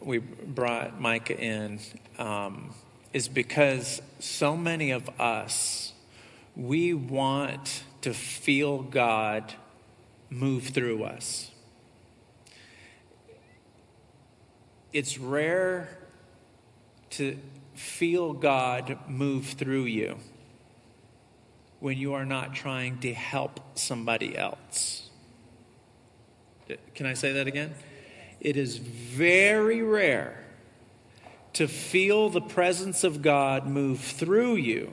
we 0.00 0.18
brought 0.18 1.00
Micah 1.00 1.38
in 1.38 1.80
um, 2.18 2.74
is 3.12 3.26
because 3.28 4.00
so 4.20 4.56
many 4.56 4.90
of 4.90 5.08
us 5.18 5.92
we 6.54 6.94
want 6.94 7.82
to 8.02 8.14
feel 8.14 8.78
God 8.82 9.54
move 10.30 10.64
through 10.64 11.04
us. 11.04 11.50
It's 14.92 15.18
rare 15.18 15.98
to 17.10 17.38
feel 17.74 18.32
God 18.32 18.98
move 19.08 19.46
through 19.46 19.84
you 19.84 20.16
when 21.80 21.98
you 21.98 22.14
are 22.14 22.24
not 22.24 22.54
trying 22.54 22.98
to 23.00 23.12
help 23.12 23.60
somebody 23.78 24.36
else. 24.36 25.10
Can 26.94 27.06
I 27.06 27.14
say 27.14 27.32
that 27.32 27.46
again? 27.46 27.74
It 28.40 28.56
is 28.56 28.78
very 28.78 29.82
rare 29.82 30.44
to 31.52 31.68
feel 31.68 32.28
the 32.28 32.40
presence 32.40 33.04
of 33.04 33.22
God 33.22 33.66
move 33.66 34.00
through 34.00 34.56
you 34.56 34.92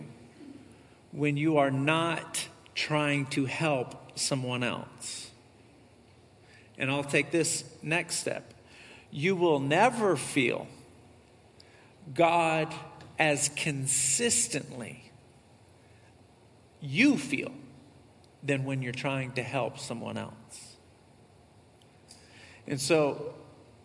when 1.11 1.37
you 1.37 1.57
are 1.57 1.71
not 1.71 2.47
trying 2.75 3.25
to 3.27 3.45
help 3.45 4.02
someone 4.15 4.63
else. 4.63 5.29
And 6.77 6.89
I'll 6.89 7.03
take 7.03 7.31
this 7.31 7.63
next 7.81 8.17
step. 8.17 8.53
You 9.11 9.35
will 9.35 9.59
never 9.59 10.15
feel 10.15 10.67
God 12.13 12.73
as 13.19 13.49
consistently 13.55 15.11
you 16.81 17.17
feel 17.17 17.51
than 18.41 18.65
when 18.65 18.81
you're 18.81 18.91
trying 18.91 19.31
to 19.33 19.43
help 19.43 19.79
someone 19.79 20.17
else. 20.17 20.75
And 22.67 22.79
so, 22.79 23.35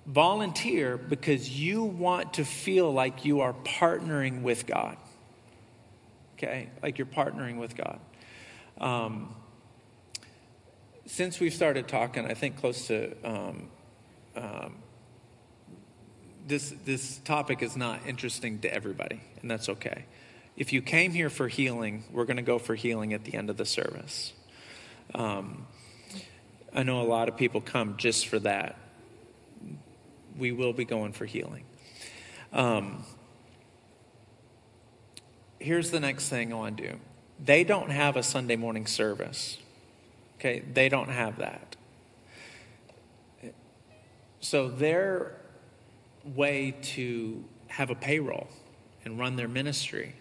volunteer 0.07 0.97
because 0.97 1.51
you 1.51 1.83
want 1.85 2.35
to 2.35 2.45
feel 2.45 2.93
like 2.93 3.25
you 3.25 3.41
are 3.41 3.53
partnering 3.53 4.43
with 4.43 4.67
God. 4.67 4.97
Okay? 6.37 6.71
Like 6.83 6.99
you're 6.99 7.07
partnering 7.07 7.59
with 7.59 7.77
God. 7.77 8.01
Um, 8.81 9.35
since 11.09 11.41
we've 11.41 11.55
started 11.55 11.89
talking, 11.89 12.27
I 12.27 12.35
think 12.35 12.59
close 12.59 12.87
to 12.89 13.15
um, 13.25 13.69
um, 14.37 14.77
this, 16.47 16.75
this 16.85 17.19
topic 17.25 17.63
is 17.63 17.77
not 17.77 18.01
interesting 18.07 18.59
to 18.61 18.73
everybody, 18.73 19.23
and 19.41 19.51
that's 19.51 19.71
okay. 19.71 20.05
If 20.55 20.73
you 20.73 20.83
came 20.83 21.13
here 21.13 21.31
for 21.31 21.49
healing, 21.49 22.05
we're 22.13 22.27
going 22.27 22.37
to 22.37 22.43
go 22.43 22.59
for 22.59 22.75
healing 22.75 23.15
at 23.15 23.25
the 23.25 23.35
end 23.35 23.49
of 23.49 23.57
the 23.57 23.65
service. 23.65 24.35
Um, 25.15 25.67
I 26.75 26.83
know 26.83 27.01
a 27.01 27.09
lot 27.09 27.29
of 27.29 27.39
people 27.39 27.63
come 27.63 27.97
just 27.97 28.29
for 28.29 28.39
that. 28.41 28.77
We 30.37 30.53
will 30.53 30.75
be 30.75 30.85
going 30.85 31.13
for 31.13 31.25
healing. 31.25 31.65
Um, 32.53 33.05
here's 35.59 35.91
the 35.91 36.01
next 36.01 36.29
thing 36.29 36.53
I 36.53 36.57
want 36.57 36.77
to 36.77 36.91
do 36.91 36.99
they 37.43 37.65
don't 37.65 37.91
have 37.91 38.17
a 38.17 38.23
Sunday 38.23 38.57
morning 38.57 38.87
service. 38.87 39.57
Okay, 40.39 40.63
they 40.73 40.89
don't 40.89 41.09
have 41.09 41.39
that. 41.39 41.77
So 44.41 44.69
their 44.69 45.33
way 46.25 46.77
to 46.95 47.45
have 47.67 47.91
a 47.91 47.97
payroll 47.97 48.49
and 49.05 49.19
run 49.19 49.35
their 49.35 49.49
ministry 49.49 50.15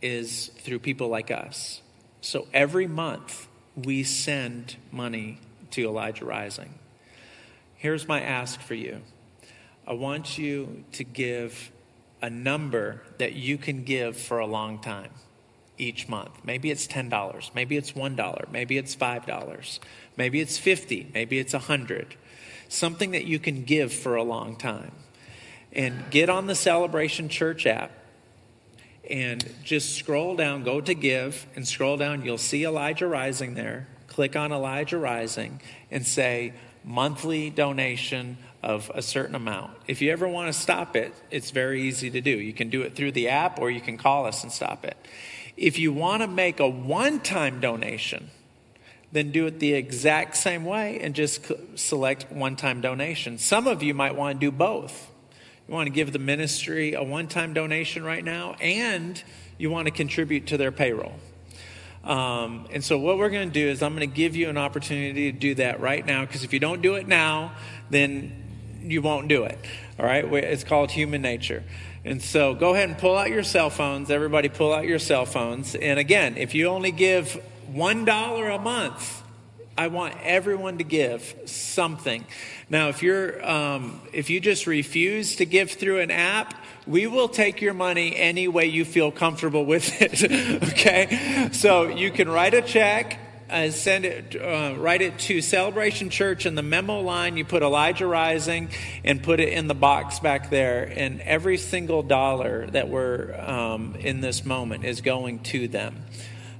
is 0.00 0.48
through 0.58 0.78
people 0.78 1.08
like 1.08 1.30
us. 1.30 1.82
So 2.20 2.46
every 2.52 2.86
month 2.86 3.48
we 3.74 4.04
send 4.04 4.76
money 4.92 5.40
to 5.72 5.86
Elijah 5.86 6.24
Rising. 6.24 6.78
Here's 7.74 8.06
my 8.06 8.20
ask 8.20 8.60
for 8.60 8.74
you 8.74 9.00
I 9.86 9.94
want 9.94 10.38
you 10.38 10.84
to 10.92 11.02
give 11.02 11.72
a 12.20 12.30
number 12.30 13.02
that 13.18 13.32
you 13.32 13.58
can 13.58 13.82
give 13.82 14.16
for 14.16 14.38
a 14.38 14.46
long 14.46 14.78
time 14.78 15.10
each 15.82 16.08
month. 16.08 16.30
Maybe 16.44 16.70
it's 16.70 16.86
$10, 16.86 17.54
maybe 17.54 17.76
it's 17.76 17.92
$1, 17.92 18.52
maybe 18.52 18.78
it's 18.78 18.94
$5, 18.94 19.78
maybe 20.16 20.40
it's 20.40 20.58
50, 20.58 21.10
maybe 21.12 21.38
it's 21.38 21.52
100. 21.52 22.14
Something 22.68 23.10
that 23.10 23.24
you 23.24 23.38
can 23.38 23.64
give 23.64 23.92
for 23.92 24.16
a 24.16 24.22
long 24.22 24.56
time. 24.56 24.92
And 25.72 26.10
get 26.10 26.28
on 26.28 26.46
the 26.46 26.54
Celebration 26.54 27.28
Church 27.28 27.66
app 27.66 27.92
and 29.08 29.44
just 29.64 29.96
scroll 29.96 30.36
down, 30.36 30.62
go 30.62 30.80
to 30.80 30.94
give, 30.94 31.46
and 31.56 31.66
scroll 31.66 31.96
down. 31.96 32.24
You'll 32.24 32.38
see 32.38 32.64
Elijah 32.64 33.06
Rising 33.06 33.54
there. 33.54 33.88
Click 34.06 34.36
on 34.36 34.52
Elijah 34.52 34.98
Rising 34.98 35.60
and 35.90 36.06
say 36.06 36.52
monthly 36.84 37.50
donation 37.50 38.36
of 38.62 38.90
a 38.94 39.02
certain 39.02 39.34
amount. 39.34 39.72
If 39.88 40.00
you 40.00 40.12
ever 40.12 40.28
want 40.28 40.52
to 40.52 40.58
stop 40.58 40.94
it, 40.94 41.12
it's 41.30 41.50
very 41.50 41.82
easy 41.82 42.10
to 42.10 42.20
do. 42.20 42.30
You 42.30 42.52
can 42.52 42.70
do 42.70 42.82
it 42.82 42.94
through 42.94 43.12
the 43.12 43.28
app 43.28 43.58
or 43.58 43.70
you 43.70 43.80
can 43.80 43.98
call 43.98 44.26
us 44.26 44.42
and 44.42 44.52
stop 44.52 44.84
it. 44.84 44.96
If 45.62 45.78
you 45.78 45.92
want 45.92 46.22
to 46.22 46.26
make 46.26 46.58
a 46.58 46.68
one 46.68 47.20
time 47.20 47.60
donation, 47.60 48.30
then 49.12 49.30
do 49.30 49.46
it 49.46 49.60
the 49.60 49.74
exact 49.74 50.36
same 50.36 50.64
way 50.64 50.98
and 51.00 51.14
just 51.14 51.52
select 51.76 52.32
one 52.32 52.56
time 52.56 52.80
donation. 52.80 53.38
Some 53.38 53.68
of 53.68 53.80
you 53.80 53.94
might 53.94 54.16
want 54.16 54.40
to 54.40 54.46
do 54.46 54.50
both. 54.50 55.08
You 55.68 55.74
want 55.74 55.86
to 55.86 55.92
give 55.92 56.12
the 56.12 56.18
ministry 56.18 56.94
a 56.94 57.04
one 57.04 57.28
time 57.28 57.54
donation 57.54 58.02
right 58.02 58.24
now, 58.24 58.56
and 58.60 59.22
you 59.56 59.70
want 59.70 59.86
to 59.86 59.92
contribute 59.92 60.48
to 60.48 60.56
their 60.56 60.72
payroll. 60.72 61.14
Um, 62.02 62.66
and 62.72 62.82
so, 62.82 62.98
what 62.98 63.16
we're 63.16 63.30
going 63.30 63.48
to 63.48 63.54
do 63.54 63.68
is, 63.68 63.84
I'm 63.84 63.94
going 63.94 64.10
to 64.10 64.16
give 64.16 64.34
you 64.34 64.48
an 64.48 64.58
opportunity 64.58 65.30
to 65.30 65.38
do 65.38 65.54
that 65.54 65.78
right 65.78 66.04
now, 66.04 66.22
because 66.22 66.42
if 66.42 66.52
you 66.52 66.58
don't 66.58 66.82
do 66.82 66.96
it 66.96 67.06
now, 67.06 67.52
then 67.88 68.80
you 68.82 69.00
won't 69.00 69.28
do 69.28 69.44
it. 69.44 69.58
All 69.96 70.06
right? 70.06 70.24
It's 70.24 70.64
called 70.64 70.90
human 70.90 71.22
nature. 71.22 71.62
And 72.04 72.20
so 72.20 72.54
go 72.54 72.74
ahead 72.74 72.88
and 72.88 72.98
pull 72.98 73.16
out 73.16 73.30
your 73.30 73.44
cell 73.44 73.70
phones. 73.70 74.10
Everybody, 74.10 74.48
pull 74.48 74.72
out 74.72 74.84
your 74.84 74.98
cell 74.98 75.24
phones. 75.24 75.74
And 75.74 75.98
again, 75.98 76.36
if 76.36 76.54
you 76.54 76.66
only 76.66 76.90
give 76.90 77.40
$1 77.72 78.54
a 78.54 78.58
month, 78.58 79.22
I 79.76 79.88
want 79.88 80.14
everyone 80.22 80.78
to 80.78 80.84
give 80.84 81.34
something. 81.46 82.26
Now, 82.68 82.88
if 82.88 83.02
you're 83.02 83.44
um, 83.48 84.00
if 84.12 84.28
you 84.28 84.38
just 84.38 84.66
refuse 84.66 85.36
to 85.36 85.46
give 85.46 85.70
through 85.70 86.00
an 86.00 86.10
app, 86.10 86.62
we 86.86 87.06
will 87.06 87.28
take 87.28 87.62
your 87.62 87.72
money 87.72 88.14
any 88.14 88.48
way 88.48 88.66
you 88.66 88.84
feel 88.84 89.10
comfortable 89.10 89.64
with 89.64 90.02
it. 90.02 90.62
okay, 90.72 91.48
so 91.52 91.88
you 91.88 92.10
can 92.10 92.28
write 92.28 92.52
a 92.52 92.60
check. 92.60 93.18
Uh, 93.52 93.70
send 93.70 94.06
it, 94.06 94.34
uh, 94.34 94.74
write 94.78 95.02
it 95.02 95.18
to 95.18 95.42
Celebration 95.42 96.08
Church 96.08 96.46
in 96.46 96.54
the 96.54 96.62
memo 96.62 97.00
line. 97.00 97.36
You 97.36 97.44
put 97.44 97.62
Elijah 97.62 98.06
Rising 98.06 98.70
and 99.04 99.22
put 99.22 99.40
it 99.40 99.50
in 99.50 99.66
the 99.66 99.74
box 99.74 100.20
back 100.20 100.48
there. 100.48 100.90
And 100.96 101.20
every 101.20 101.58
single 101.58 102.02
dollar 102.02 102.66
that 102.68 102.88
we're 102.88 103.38
um, 103.38 103.94
in 103.96 104.22
this 104.22 104.46
moment 104.46 104.86
is 104.86 105.02
going 105.02 105.40
to 105.40 105.68
them. 105.68 106.02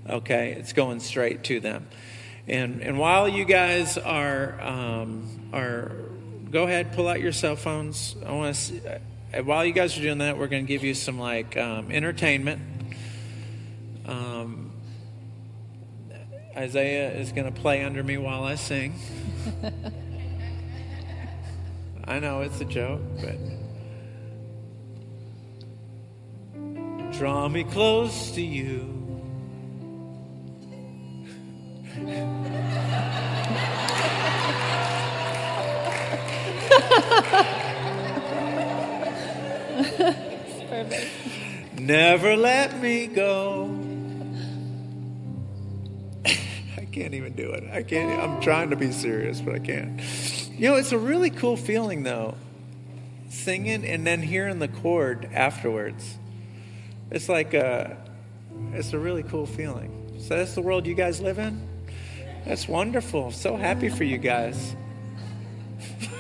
Okay, 0.07 0.53
it's 0.53 0.75
going 0.75 1.01
straight 1.01 1.45
to 1.45 1.61
them. 1.61 1.89
And 2.47 2.83
and 2.83 2.99
while 2.99 3.27
you 3.27 3.47
guys 3.47 3.97
are 3.97 4.61
um, 4.61 5.49
are 5.55 5.93
go 6.51 6.65
ahead, 6.65 6.93
pull 6.93 7.09
out 7.09 7.23
your 7.23 7.33
cell 7.33 7.57
phones. 7.57 8.17
I 8.27 8.33
want 8.33 8.55
to. 8.55 9.01
Uh, 9.33 9.43
while 9.45 9.65
you 9.65 9.73
guys 9.73 9.97
are 9.97 10.03
doing 10.03 10.19
that, 10.19 10.37
we're 10.37 10.49
going 10.49 10.67
to 10.67 10.69
give 10.69 10.85
you 10.85 10.93
some 10.93 11.19
like 11.19 11.57
um, 11.57 11.91
entertainment. 11.91 12.61
Um, 14.05 14.72
Isaiah 16.57 17.11
is 17.13 17.33
going 17.33 17.53
to 17.53 17.61
play 17.61 17.83
under 17.83 18.03
me 18.03 18.19
while 18.19 18.45
I 18.45 18.57
sing. 18.57 18.95
I 22.05 22.19
know 22.19 22.43
it's 22.43 22.61
a 22.61 22.65
joke, 22.65 23.01
but. 23.21 23.37
Draw 27.13 27.49
me 27.49 27.65
close 27.65 28.33
to 28.33 28.43
you. 28.43 29.03
perfect. 40.69 41.11
Never 41.79 42.37
let 42.37 42.81
me 42.81 43.07
go. 43.07 43.82
Can't 46.93 47.15
even 47.15 47.33
do 47.33 47.51
it. 47.53 47.65
I 47.73 47.83
can't. 47.83 48.23
I'm 48.23 48.41
trying 48.41 48.71
to 48.71 48.77
be 48.77 48.93
serious, 48.93 49.41
but 49.41 49.55
I 49.55 49.59
can't. 49.59 50.01
You 50.51 50.69
know, 50.69 50.77
it's 50.77 50.93
a 50.93 50.99
really 50.99 51.31
cool 51.31 51.57
feeling 51.57 52.03
though, 52.03 52.35
singing 53.31 53.85
and 53.85 54.07
then 54.07 54.23
hearing 54.23 54.59
the 54.59 54.69
chord 54.69 55.29
afterwards. 55.33 56.19
It's 57.11 57.29
like 57.29 57.55
a, 57.55 57.97
it's 58.73 58.93
a 58.93 58.99
really 58.99 59.23
cool 59.23 59.47
feeling. 59.47 60.19
So 60.21 60.37
that's 60.37 60.55
the 60.55 60.63
world 60.63 60.87
you 60.87 60.95
guys 60.95 61.21
live 61.21 61.39
in. 61.39 61.67
That's 62.45 62.69
wonderful. 62.69 63.31
So 63.33 63.57
happy 63.57 63.89
for 63.89 64.05
you 64.05 64.19
guys. 64.19 64.77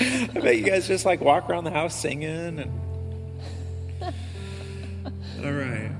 I 0.00 0.26
bet 0.32 0.56
you 0.56 0.64
guys 0.64 0.88
just 0.88 1.04
like 1.04 1.20
walk 1.20 1.50
around 1.50 1.64
the 1.64 1.70
house 1.70 1.94
singing 1.94 2.58
and. 2.58 2.80
All 5.44 5.52
right. 5.52 5.90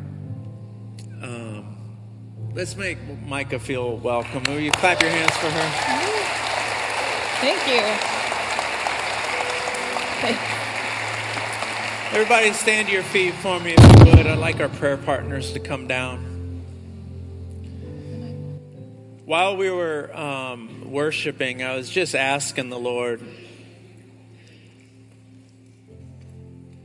Let's 2.55 2.77
make 2.77 2.99
Micah 3.27 3.59
feel 3.59 3.97
welcome. 3.97 4.45
Will 4.45 4.61
you 4.61 4.71
clap 4.71 5.03
your 5.03 5.11
hands 5.11 5.33
for 5.39 5.51
her? 5.51 5.71
Thank 7.41 7.67
you. 7.67 7.81
Everybody, 12.17 12.53
stand 12.53 12.87
to 12.87 12.95
your 12.95 13.03
feet 13.03 13.35
for 13.35 13.59
me 13.59 13.75
if 13.77 14.07
you 14.07 14.17
would. 14.17 14.27
I'd 14.29 14.39
like 14.39 14.61
our 14.61 14.69
prayer 14.69 14.97
partners 14.97 15.53
to 15.55 15.59
come 15.59 15.89
down. 15.89 16.63
While 19.25 19.57
we 19.57 19.69
were 19.69 20.17
um, 20.17 20.93
worshiping, 20.93 21.65
I 21.65 21.75
was 21.75 21.91
just 21.91 22.15
asking 22.15 22.71
the 22.71 22.79
Lord 22.79 23.21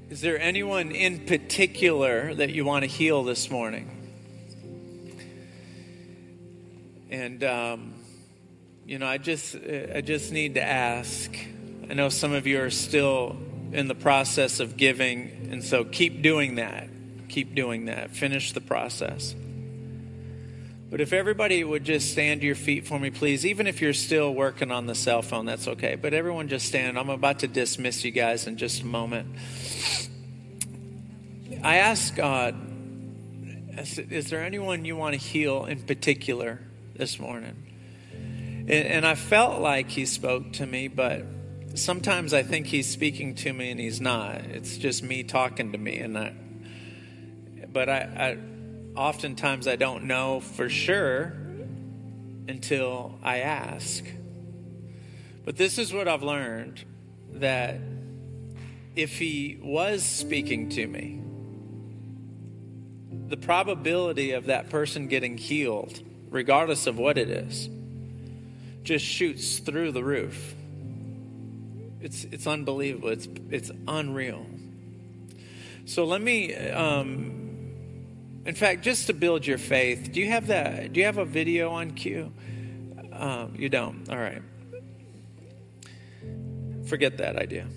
Is 0.09 0.21
there 0.21 0.39
anyone 0.39 0.89
in 0.89 1.27
particular 1.27 2.33
that 2.33 2.49
you 2.49 2.65
want 2.65 2.81
to 2.81 2.89
heal 2.89 3.23
this 3.23 3.51
morning? 3.51 3.98
And 7.09 7.43
um, 7.43 7.93
you 8.85 8.99
know, 8.99 9.07
I 9.07 9.17
just 9.17 9.55
I 9.55 10.01
just 10.01 10.31
need 10.31 10.55
to 10.55 10.63
ask. 10.63 11.31
I 11.89 11.93
know 11.93 12.09
some 12.09 12.33
of 12.33 12.45
you 12.45 12.61
are 12.61 12.69
still 12.69 13.35
in 13.71 13.87
the 13.87 13.95
process 13.95 14.59
of 14.59 14.77
giving, 14.77 15.49
and 15.51 15.63
so 15.63 15.83
keep 15.83 16.21
doing 16.21 16.55
that. 16.55 16.87
Keep 17.29 17.55
doing 17.55 17.85
that. 17.85 18.11
Finish 18.11 18.53
the 18.53 18.61
process. 18.61 19.35
But 20.89 21.01
if 21.01 21.13
everybody 21.13 21.63
would 21.63 21.83
just 21.83 22.11
stand 22.11 22.41
to 22.41 22.47
your 22.47 22.55
feet 22.55 22.87
for 22.87 22.99
me, 22.99 23.11
please, 23.11 23.45
even 23.45 23.67
if 23.67 23.79
you're 23.79 23.93
still 23.93 24.33
working 24.33 24.71
on 24.71 24.87
the 24.87 24.95
cell 24.95 25.21
phone, 25.21 25.45
that's 25.45 25.67
okay. 25.67 25.93
But 25.95 26.15
everyone 26.15 26.47
just 26.47 26.65
stand. 26.65 26.97
I'm 26.97 27.09
about 27.09 27.39
to 27.39 27.47
dismiss 27.47 28.03
you 28.03 28.09
guys 28.09 28.47
in 28.47 28.57
just 28.57 28.81
a 28.81 28.87
moment. 28.87 29.35
I 31.63 31.77
asked 31.77 32.15
God, 32.15 32.55
is 33.77 34.29
there 34.31 34.43
anyone 34.43 34.83
you 34.83 34.95
want 34.95 35.13
to 35.13 35.19
heal 35.19 35.65
in 35.65 35.81
particular 35.83 36.59
this 36.99 37.17
morning? 37.17 37.55
And, 38.11 38.69
and 38.69 39.07
I 39.07 39.15
felt 39.15 39.59
like 39.59 39.89
He 39.89 40.05
spoke 40.05 40.53
to 40.53 40.67
me, 40.67 40.87
but 40.87 41.25
sometimes 41.73 42.33
I 42.33 42.43
think 42.43 42.67
He's 42.67 42.87
speaking 42.87 43.33
to 43.35 43.51
me 43.51 43.71
and 43.71 43.79
He's 43.79 43.99
not. 43.99 44.35
It's 44.35 44.77
just 44.77 45.01
me 45.01 45.23
talking 45.23 45.71
to 45.71 45.77
me. 45.79 45.97
And 45.97 46.17
I, 46.17 46.33
but 47.71 47.89
I, 47.89 47.97
I 48.95 48.99
oftentimes 48.99 49.67
I 49.67 49.77
don't 49.77 50.03
know 50.03 50.41
for 50.41 50.69
sure 50.69 51.33
until 52.47 53.17
I 53.23 53.39
ask. 53.39 54.03
But 55.45 55.57
this 55.57 55.79
is 55.79 55.93
what 55.93 56.07
I've 56.07 56.23
learned 56.23 56.83
that 57.33 57.79
if 58.95 59.17
he 59.17 59.57
was 59.61 60.03
speaking 60.03 60.69
to 60.69 60.85
me, 60.85 61.21
the 63.29 63.37
probability 63.37 64.31
of 64.31 64.47
that 64.47 64.69
person 64.69 65.07
getting 65.07 65.37
healed, 65.37 66.01
regardless 66.29 66.87
of 66.87 66.97
what 66.97 67.17
it 67.17 67.29
is, 67.29 67.69
just 68.83 69.05
shoots 69.05 69.59
through 69.59 69.91
the 69.91 70.03
roof. 70.03 70.55
It's, 72.01 72.23
it's 72.25 72.47
unbelievable. 72.47 73.09
It's, 73.09 73.27
it's 73.49 73.71
unreal. 73.87 74.45
So 75.85 76.05
let 76.05 76.21
me, 76.21 76.55
um, 76.55 77.71
in 78.45 78.55
fact, 78.55 78.83
just 78.83 79.07
to 79.07 79.13
build 79.13 79.45
your 79.45 79.57
faith, 79.57 80.11
do 80.11 80.19
you 80.19 80.27
have 80.27 80.47
that? 80.47 80.93
Do 80.93 80.99
you 80.99 81.05
have 81.05 81.17
a 81.17 81.25
video 81.25 81.71
on 81.71 81.91
cue? 81.91 82.31
Um, 83.11 83.55
you 83.57 83.69
don't. 83.69 84.09
All 84.09 84.17
right. 84.17 84.41
Forget 86.85 87.17
that 87.17 87.35
idea. 87.35 87.67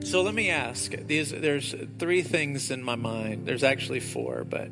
So 0.00 0.22
let 0.22 0.34
me 0.34 0.50
ask. 0.50 0.90
These 0.90 1.30
there's 1.30 1.74
three 1.98 2.22
things 2.22 2.70
in 2.70 2.82
my 2.82 2.96
mind. 2.96 3.46
There's 3.46 3.64
actually 3.64 4.00
four, 4.00 4.44
but 4.44 4.68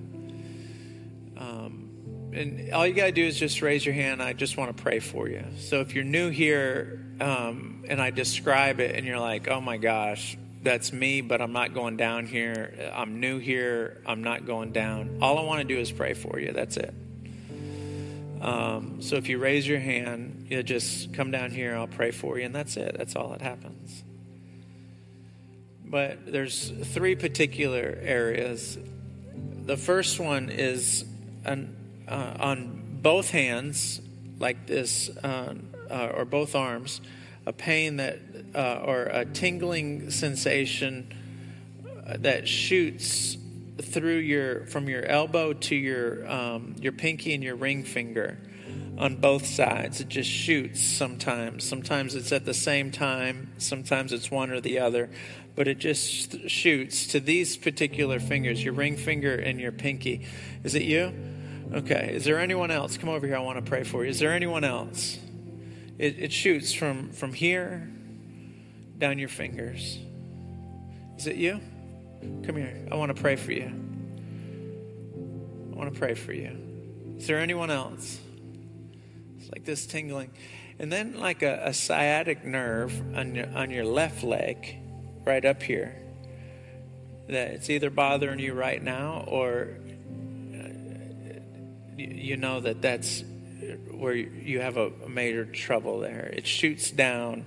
um, 1.36 1.88
and 2.32 2.72
all 2.72 2.86
you 2.86 2.94
gotta 2.94 3.12
do 3.12 3.24
is 3.24 3.38
just 3.38 3.62
raise 3.62 3.84
your 3.84 3.94
hand. 3.94 4.22
I 4.22 4.32
just 4.32 4.56
want 4.56 4.76
to 4.76 4.82
pray 4.82 4.98
for 4.98 5.28
you. 5.28 5.44
So 5.58 5.80
if 5.80 5.94
you're 5.94 6.04
new 6.04 6.30
here 6.30 7.04
um, 7.20 7.84
and 7.88 8.00
I 8.00 8.10
describe 8.10 8.80
it, 8.80 8.96
and 8.96 9.06
you're 9.06 9.20
like, 9.20 9.48
"Oh 9.48 9.60
my 9.60 9.76
gosh, 9.76 10.36
that's 10.62 10.92
me," 10.92 11.20
but 11.20 11.40
I'm 11.40 11.52
not 11.52 11.74
going 11.74 11.96
down 11.96 12.26
here. 12.26 12.90
I'm 12.94 13.20
new 13.20 13.38
here. 13.38 14.02
I'm 14.06 14.22
not 14.22 14.46
going 14.46 14.72
down. 14.72 15.18
All 15.20 15.38
I 15.38 15.42
want 15.42 15.60
to 15.60 15.74
do 15.74 15.78
is 15.78 15.92
pray 15.92 16.14
for 16.14 16.38
you. 16.38 16.52
That's 16.52 16.76
it. 16.76 16.94
Um, 18.40 19.02
so 19.02 19.16
if 19.16 19.28
you 19.28 19.38
raise 19.38 19.68
your 19.68 19.78
hand, 19.78 20.46
you 20.48 20.62
just 20.62 21.12
come 21.14 21.30
down 21.30 21.50
here. 21.50 21.76
I'll 21.76 21.86
pray 21.86 22.10
for 22.10 22.38
you, 22.38 22.46
and 22.46 22.54
that's 22.54 22.76
it. 22.76 22.96
That's 22.98 23.14
all 23.14 23.28
that 23.28 23.42
happens 23.42 24.02
but 25.92 26.32
there's 26.32 26.72
three 26.94 27.14
particular 27.14 27.98
areas. 28.00 28.78
The 29.66 29.76
first 29.76 30.18
one 30.18 30.48
is 30.48 31.04
an, 31.44 31.76
uh, 32.12 32.36
on 32.40 32.98
both 33.00 33.30
hands, 33.30 34.00
like 34.38 34.66
this, 34.66 35.08
uh, 35.08 35.54
uh, 35.90 36.12
or 36.14 36.24
both 36.24 36.54
arms, 36.54 37.00
a 37.46 37.52
pain 37.52 37.96
that, 37.96 38.18
uh, 38.54 38.82
or 38.84 39.04
a 39.04 39.24
tingling 39.24 40.10
sensation 40.10 41.12
that 42.18 42.46
shoots 42.46 43.38
through 43.80 44.18
your, 44.18 44.66
from 44.66 44.88
your 44.88 45.04
elbow 45.06 45.54
to 45.54 45.74
your, 45.74 46.30
um, 46.30 46.76
your 46.80 46.92
pinky 46.92 47.32
and 47.32 47.42
your 47.42 47.56
ring 47.56 47.82
finger 47.82 48.36
on 48.98 49.16
both 49.16 49.46
sides. 49.46 50.00
It 50.00 50.08
just 50.08 50.28
shoots 50.28 50.82
sometimes. 50.82 51.64
Sometimes 51.64 52.14
it's 52.14 52.30
at 52.30 52.44
the 52.44 52.54
same 52.54 52.92
time, 52.92 53.52
sometimes 53.56 54.12
it's 54.12 54.30
one 54.30 54.50
or 54.50 54.60
the 54.60 54.78
other 54.78 55.08
but 55.54 55.68
it 55.68 55.78
just 55.78 56.48
shoots 56.48 57.06
to 57.08 57.20
these 57.20 57.56
particular 57.56 58.18
fingers, 58.18 58.64
your 58.64 58.72
ring 58.72 58.96
finger 58.96 59.34
and 59.34 59.60
your 59.60 59.72
pinky. 59.72 60.26
Is 60.64 60.74
it 60.74 60.82
you? 60.82 61.12
Okay. 61.74 62.12
Is 62.14 62.24
there 62.24 62.38
anyone 62.38 62.70
else? 62.70 62.96
Come 62.96 63.08
over 63.08 63.26
here. 63.26 63.36
I 63.36 63.40
want 63.40 63.64
to 63.64 63.68
pray 63.68 63.84
for 63.84 64.04
you. 64.04 64.10
Is 64.10 64.18
there 64.18 64.32
anyone 64.32 64.64
else? 64.64 65.18
It, 65.98 66.18
it 66.18 66.32
shoots 66.32 66.72
from, 66.72 67.10
from 67.10 67.32
here 67.32 67.88
down 68.98 69.18
your 69.18 69.28
fingers. 69.28 69.98
Is 71.18 71.26
it 71.26 71.36
you? 71.36 71.60
Come 72.44 72.56
here. 72.56 72.86
I 72.90 72.96
want 72.96 73.14
to 73.14 73.20
pray 73.20 73.36
for 73.36 73.52
you. 73.52 73.70
I 75.72 75.76
want 75.76 75.92
to 75.92 75.98
pray 75.98 76.14
for 76.14 76.32
you. 76.32 76.56
Is 77.16 77.26
there 77.26 77.38
anyone 77.38 77.70
else? 77.70 78.18
It's 79.38 79.50
like 79.50 79.64
this 79.64 79.86
tingling. 79.86 80.30
And 80.78 80.90
then, 80.90 81.18
like 81.18 81.42
a, 81.42 81.62
a 81.66 81.74
sciatic 81.74 82.44
nerve 82.44 83.00
on 83.16 83.34
your, 83.34 83.48
on 83.54 83.70
your 83.70 83.84
left 83.84 84.24
leg, 84.24 84.76
right 85.24 85.44
up 85.44 85.62
here, 85.62 85.94
that 87.28 87.52
it's 87.52 87.70
either 87.70 87.90
bothering 87.90 88.38
you 88.38 88.54
right 88.54 88.82
now 88.82 89.24
or 89.28 89.76
you, 91.96 92.36
know 92.36 92.60
that 92.60 92.82
that's 92.82 93.22
where 93.90 94.14
you 94.14 94.60
have 94.60 94.76
a 94.76 94.90
major 95.08 95.44
trouble 95.44 96.00
there. 96.00 96.32
It 96.32 96.46
shoots 96.46 96.90
down 96.90 97.44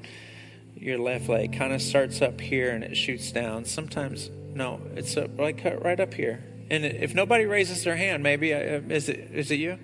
your 0.76 0.98
left 0.98 1.30
leg, 1.30 1.58
kind 1.58 1.74
of 1.74 1.82
starts 1.82 2.22
up 2.22 2.40
here 2.40 2.72
and 2.72 2.84
it 2.84 2.96
shoots 2.96 3.32
down. 3.32 3.66
Sometimes, 3.66 4.30
no, 4.54 4.82
it's 4.96 5.16
up, 5.18 5.38
like 5.38 5.64
right 5.64 6.00
up 6.00 6.14
here. 6.14 6.44
And 6.70 6.86
if 6.86 7.14
nobody 7.14 7.46
raises 7.46 7.84
their 7.84 7.96
hand, 7.96 8.24
maybe 8.24 8.54
uh, 8.54 8.82
is 8.90 9.08
it 9.08 9.30
is 9.32 9.52
it 9.52 9.56
you? 9.56 9.78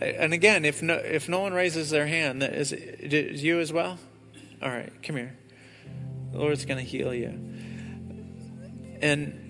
And 0.00 0.34
again, 0.34 0.64
if 0.64 0.82
no 0.82 0.94
if 0.94 1.28
no 1.28 1.40
one 1.40 1.54
raises 1.54 1.90
their 1.90 2.06
hand, 2.06 2.42
is 2.42 2.72
it 2.72 3.12
is 3.14 3.42
you 3.42 3.60
as 3.60 3.72
well? 3.72 3.98
All 4.62 4.68
right, 4.68 4.92
come 5.02 5.16
here. 5.16 5.36
The 6.32 6.38
Lord's 6.38 6.64
going 6.64 6.78
to 6.78 6.84
heal 6.84 7.14
you. 7.14 7.28
And 9.00 9.43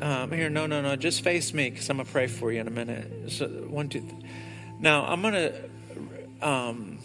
um, 0.00 0.32
here, 0.32 0.48
no, 0.48 0.66
no, 0.66 0.80
no, 0.80 0.96
just 0.96 1.22
face 1.22 1.52
me 1.52 1.70
because 1.70 1.88
I'm 1.90 1.96
gonna 1.96 2.08
pray 2.08 2.26
for 2.26 2.52
you 2.52 2.60
in 2.60 2.68
a 2.68 2.70
minute. 2.70 3.32
So 3.32 3.46
one, 3.46 3.88
two. 3.88 4.06
Now 4.78 5.04
I'm 5.04 5.22
gonna. 5.22 5.52
Um, 6.40 6.98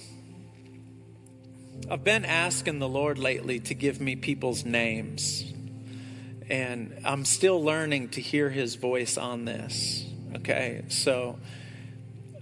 I've 1.89 2.04
been 2.04 2.24
asking 2.24 2.80
the 2.80 2.88
Lord 2.88 3.18
lately 3.18 3.60
to 3.62 3.74
give 3.74 4.00
me 4.00 4.16
people's 4.16 4.64
names, 4.64 5.44
and 6.50 7.02
I'm 7.04 7.26
still 7.26 7.64
learning 7.64 8.10
to 8.10 8.22
hear 8.22 8.50
His 8.50 8.76
voice 8.76 9.18
on 9.18 9.46
this. 9.46 10.06
Okay, 10.36 10.86
so 10.89 11.39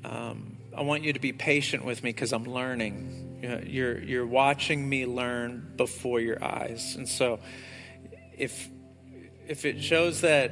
um, 0.04 0.58
I 0.76 0.82
want 0.82 1.04
you 1.04 1.14
to 1.14 1.20
be 1.20 1.32
patient 1.32 1.86
with 1.86 2.04
me 2.04 2.10
because 2.10 2.34
I'm 2.34 2.46
learning. 2.46 3.64
You're 3.66 4.00
you're 4.00 4.28
watching 4.28 4.88
me 4.88 5.06
learn 5.06 5.74
before 5.78 6.20
your 6.20 6.44
eyes, 6.44 6.96
and 6.96 7.08
so 7.08 7.40
if 8.38 8.70
if 9.52 9.66
it 9.66 9.84
shows 9.84 10.22
that 10.22 10.50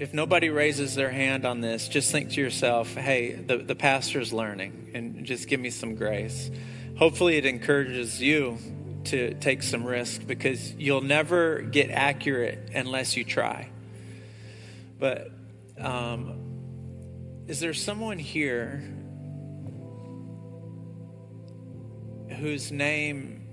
if 0.00 0.12
nobody 0.12 0.50
raises 0.50 0.96
their 0.96 1.10
hand 1.10 1.44
on 1.44 1.60
this, 1.60 1.86
just 1.86 2.10
think 2.10 2.32
to 2.32 2.40
yourself, 2.40 2.92
hey, 2.92 3.34
the, 3.34 3.58
the 3.58 3.76
pastor's 3.76 4.32
learning, 4.32 4.90
and 4.94 5.24
just 5.24 5.46
give 5.46 5.60
me 5.60 5.70
some 5.70 5.94
grace. 5.94 6.50
Hopefully, 6.98 7.36
it 7.36 7.46
encourages 7.46 8.20
you 8.20 8.58
to 9.04 9.34
take 9.34 9.62
some 9.62 9.84
risk 9.84 10.26
because 10.26 10.74
you'll 10.74 11.02
never 11.02 11.62
get 11.62 11.92
accurate 11.92 12.70
unless 12.74 13.16
you 13.16 13.22
try. 13.22 13.70
But 14.98 15.30
um, 15.78 17.44
is 17.46 17.60
there 17.60 17.74
someone 17.74 18.18
here 18.18 18.82
whose 22.40 22.72
name 22.72 23.46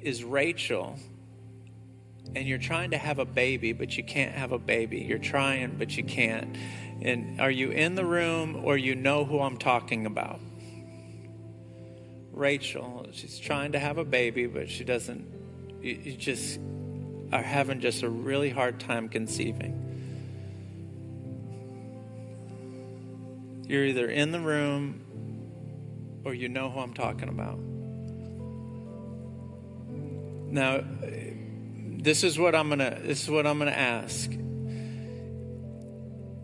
is 0.00 0.24
Rachel? 0.24 0.98
And 2.34 2.46
you're 2.46 2.58
trying 2.58 2.90
to 2.90 2.98
have 2.98 3.18
a 3.18 3.24
baby, 3.24 3.72
but 3.72 3.96
you 3.96 4.04
can't 4.04 4.34
have 4.34 4.52
a 4.52 4.58
baby. 4.58 5.00
You're 5.00 5.18
trying, 5.18 5.76
but 5.76 5.96
you 5.96 6.04
can't. 6.04 6.56
And 7.02 7.40
are 7.40 7.50
you 7.50 7.70
in 7.70 7.94
the 7.94 8.04
room 8.04 8.62
or 8.64 8.76
you 8.76 8.94
know 8.94 9.24
who 9.24 9.40
I'm 9.40 9.58
talking 9.58 10.06
about? 10.06 10.40
Rachel, 12.32 13.06
she's 13.12 13.38
trying 13.38 13.72
to 13.72 13.78
have 13.78 13.98
a 13.98 14.04
baby, 14.04 14.46
but 14.46 14.70
she 14.70 14.84
doesn't, 14.84 15.26
you, 15.82 16.12
just 16.12 16.58
are 17.32 17.42
having 17.42 17.80
just 17.80 18.02
a 18.02 18.08
really 18.08 18.50
hard 18.50 18.80
time 18.80 19.08
conceiving. 19.08 19.78
You're 23.66 23.84
either 23.84 24.08
in 24.08 24.32
the 24.32 24.40
room 24.40 25.00
or 26.24 26.34
you 26.34 26.48
know 26.48 26.70
who 26.70 26.80
I'm 26.80 26.94
talking 26.94 27.28
about. 27.28 27.58
Now, 30.50 30.82
this 32.02 32.24
is 32.24 32.36
what 32.36 32.54
I'm 32.54 32.68
gonna 32.68 32.98
this 33.00 33.22
is 33.22 33.30
what 33.30 33.46
I'm 33.46 33.58
gonna 33.58 33.70
ask. 33.70 34.30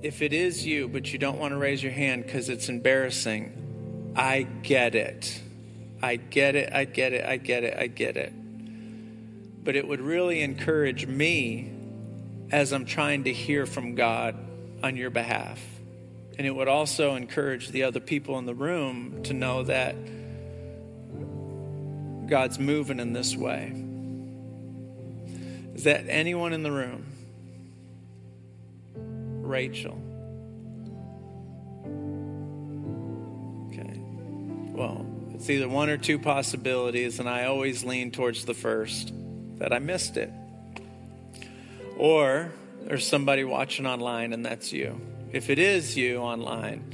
If 0.00 0.22
it 0.22 0.32
is 0.32 0.64
you, 0.64 0.86
but 0.86 1.12
you 1.12 1.18
don't 1.18 1.38
want 1.38 1.52
to 1.52 1.59
raise 1.59 1.82
your 1.82 1.90
hand 1.90 2.24
because 2.24 2.48
it's 2.48 2.68
embarrassing, 2.68 4.12
I 4.16 4.42
get 4.42 4.94
it. 4.94 5.42
I 6.00 6.14
get 6.14 6.54
it, 6.54 6.72
I 6.72 6.84
get 6.84 7.12
it, 7.12 7.24
I 7.24 7.36
get 7.36 7.64
it, 7.64 7.76
I 7.76 7.88
get 7.88 8.16
it. 8.16 8.32
But 9.64 9.74
it 9.74 9.88
would 9.88 10.00
really 10.00 10.42
encourage 10.42 11.06
me 11.06 11.72
as 12.52 12.72
I'm 12.72 12.84
trying 12.84 13.24
to 13.24 13.32
hear 13.32 13.66
from 13.66 13.96
God 13.96 14.36
on 14.84 14.96
your 14.96 15.11
behalf. 15.11 15.61
And 16.38 16.46
it 16.46 16.54
would 16.54 16.68
also 16.68 17.16
encourage 17.16 17.70
the 17.70 17.82
other 17.82 17.98
people 17.98 18.38
in 18.38 18.46
the 18.46 18.54
room 18.54 19.24
to 19.24 19.34
know 19.34 19.64
that 19.64 19.96
God's 22.28 22.61
moving 22.61 23.00
in 23.00 23.12
this 23.12 23.34
way. 23.34 23.88
Is 25.78 25.84
that 25.84 26.06
anyone 26.08 26.52
in 26.52 26.64
the 26.64 26.72
room? 26.72 27.06
Rachel. 29.46 29.92
Okay. 33.68 34.00
Well, 34.72 35.06
it's 35.34 35.48
either 35.48 35.68
one 35.68 35.88
or 35.88 35.96
two 35.96 36.18
possibilities, 36.18 37.20
and 37.20 37.28
I 37.28 37.44
always 37.44 37.84
lean 37.84 38.10
towards 38.10 38.44
the 38.44 38.54
first 38.54 39.12
that 39.58 39.72
I 39.72 39.78
missed 39.78 40.16
it. 40.16 40.32
Or 41.96 42.50
there's 42.82 43.06
somebody 43.06 43.44
watching 43.44 43.86
online, 43.86 44.32
and 44.32 44.44
that's 44.44 44.72
you. 44.72 45.00
If 45.30 45.48
it 45.48 45.60
is 45.60 45.96
you 45.96 46.16
online, 46.16 46.92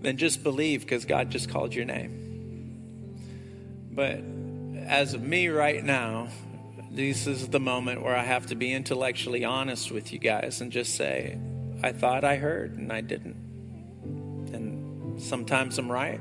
then 0.00 0.16
just 0.16 0.44
believe 0.44 0.82
because 0.82 1.06
God 1.06 1.30
just 1.30 1.48
called 1.48 1.74
your 1.74 1.86
name. 1.86 3.18
But 3.90 4.20
as 4.88 5.14
of 5.14 5.24
me 5.24 5.48
right 5.48 5.82
now, 5.82 6.28
this 6.96 7.26
is 7.26 7.48
the 7.48 7.60
moment 7.60 8.02
where 8.02 8.16
I 8.16 8.22
have 8.22 8.46
to 8.46 8.54
be 8.54 8.72
intellectually 8.72 9.44
honest 9.44 9.92
with 9.92 10.14
you 10.14 10.18
guys 10.18 10.62
and 10.62 10.72
just 10.72 10.94
say, 10.94 11.38
I 11.82 11.92
thought 11.92 12.24
I 12.24 12.36
heard 12.36 12.78
and 12.78 12.90
I 12.90 13.02
didn't. 13.02 13.36
And 14.54 15.20
sometimes 15.20 15.76
I'm 15.78 15.92
right, 15.92 16.20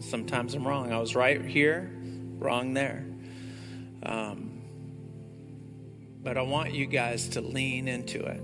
sometimes 0.00 0.52
I'm 0.52 0.68
wrong. 0.68 0.92
I 0.92 0.98
was 0.98 1.16
right 1.16 1.42
here, 1.42 1.90
wrong 2.38 2.74
there. 2.74 3.06
Um, 4.02 4.60
but 6.22 6.36
I 6.36 6.42
want 6.42 6.74
you 6.74 6.84
guys 6.84 7.30
to 7.30 7.40
lean 7.40 7.88
into 7.88 8.22
it. 8.22 8.42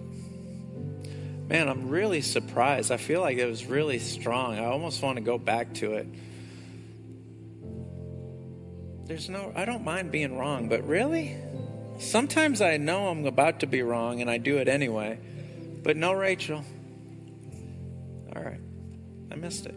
Man, 1.50 1.68
I'm 1.68 1.90
really 1.90 2.22
surprised. 2.22 2.90
I 2.90 2.96
feel 2.96 3.20
like 3.20 3.36
it 3.36 3.46
was 3.46 3.66
really 3.66 3.98
strong. 3.98 4.58
I 4.58 4.64
almost 4.64 5.02
want 5.02 5.16
to 5.16 5.22
go 5.22 5.36
back 5.36 5.74
to 5.74 5.94
it. 5.94 6.06
There's 9.04 9.28
no, 9.28 9.52
I 9.54 9.66
don't 9.66 9.84
mind 9.84 10.10
being 10.10 10.38
wrong, 10.38 10.68
but 10.68 10.86
really? 10.86 11.36
Sometimes 11.98 12.60
I 12.60 12.76
know 12.76 13.08
I'm 13.08 13.26
about 13.26 13.60
to 13.60 13.66
be 13.66 13.82
wrong 13.82 14.20
and 14.20 14.30
I 14.30 14.38
do 14.38 14.58
it 14.58 14.68
anyway. 14.68 15.18
But 15.82 15.96
no, 15.96 16.12
Rachel. 16.12 16.64
All 18.34 18.42
right. 18.42 18.60
I 19.30 19.34
missed 19.34 19.66
it. 19.66 19.74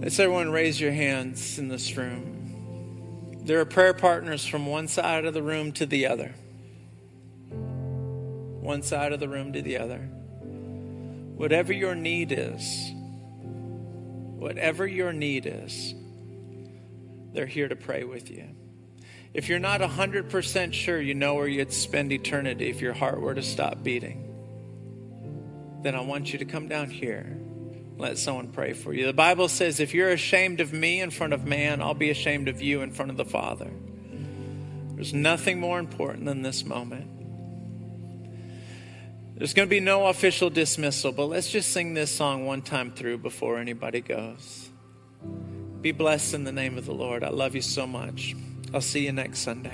Let's 0.00 0.18
everyone 0.18 0.50
raise 0.50 0.80
your 0.80 0.92
hands 0.92 1.58
in 1.58 1.68
this 1.68 1.96
room. 1.96 3.42
There 3.44 3.60
are 3.60 3.64
prayer 3.64 3.94
partners 3.94 4.44
from 4.44 4.66
one 4.66 4.88
side 4.88 5.24
of 5.24 5.32
the 5.32 5.42
room 5.42 5.72
to 5.72 5.86
the 5.86 6.06
other. 6.06 6.34
One 7.48 8.82
side 8.82 9.12
of 9.12 9.20
the 9.20 9.28
room 9.28 9.52
to 9.54 9.62
the 9.62 9.78
other. 9.78 10.00
Whatever 11.36 11.72
your 11.72 11.94
need 11.94 12.32
is, 12.32 12.90
whatever 14.38 14.86
your 14.86 15.12
need 15.12 15.46
is, 15.46 15.94
they're 17.32 17.46
here 17.46 17.68
to 17.68 17.76
pray 17.76 18.04
with 18.04 18.30
you. 18.30 18.48
If 19.36 19.50
you're 19.50 19.58
not 19.58 19.82
100% 19.82 20.72
sure 20.72 20.98
you 20.98 21.12
know 21.12 21.34
where 21.34 21.46
you'd 21.46 21.70
spend 21.70 22.10
eternity 22.10 22.70
if 22.70 22.80
your 22.80 22.94
heart 22.94 23.20
were 23.20 23.34
to 23.34 23.42
stop 23.42 23.82
beating, 23.82 24.32
then 25.82 25.94
I 25.94 26.00
want 26.00 26.32
you 26.32 26.38
to 26.38 26.46
come 26.46 26.68
down 26.68 26.88
here. 26.88 27.36
Let 27.98 28.16
someone 28.16 28.48
pray 28.48 28.72
for 28.72 28.94
you. 28.94 29.04
The 29.04 29.12
Bible 29.12 29.48
says, 29.48 29.78
if 29.78 29.92
you're 29.92 30.08
ashamed 30.08 30.62
of 30.62 30.72
me 30.72 31.02
in 31.02 31.10
front 31.10 31.34
of 31.34 31.44
man, 31.44 31.82
I'll 31.82 31.92
be 31.92 32.08
ashamed 32.08 32.48
of 32.48 32.62
you 32.62 32.80
in 32.80 32.92
front 32.92 33.10
of 33.10 33.18
the 33.18 33.26
Father. 33.26 33.70
There's 34.94 35.12
nothing 35.12 35.60
more 35.60 35.78
important 35.78 36.24
than 36.24 36.40
this 36.40 36.64
moment. 36.64 37.10
There's 39.36 39.52
going 39.52 39.68
to 39.68 39.70
be 39.70 39.80
no 39.80 40.06
official 40.06 40.48
dismissal, 40.48 41.12
but 41.12 41.26
let's 41.26 41.50
just 41.50 41.72
sing 41.72 41.92
this 41.92 42.10
song 42.10 42.46
one 42.46 42.62
time 42.62 42.90
through 42.90 43.18
before 43.18 43.58
anybody 43.58 44.00
goes. 44.00 44.70
Be 45.82 45.92
blessed 45.92 46.32
in 46.32 46.44
the 46.44 46.52
name 46.52 46.78
of 46.78 46.86
the 46.86 46.94
Lord. 46.94 47.22
I 47.22 47.28
love 47.28 47.54
you 47.54 47.60
so 47.60 47.86
much. 47.86 48.34
I'll 48.74 48.80
see 48.80 49.04
you 49.06 49.12
next 49.12 49.40
Sunday. 49.40 49.72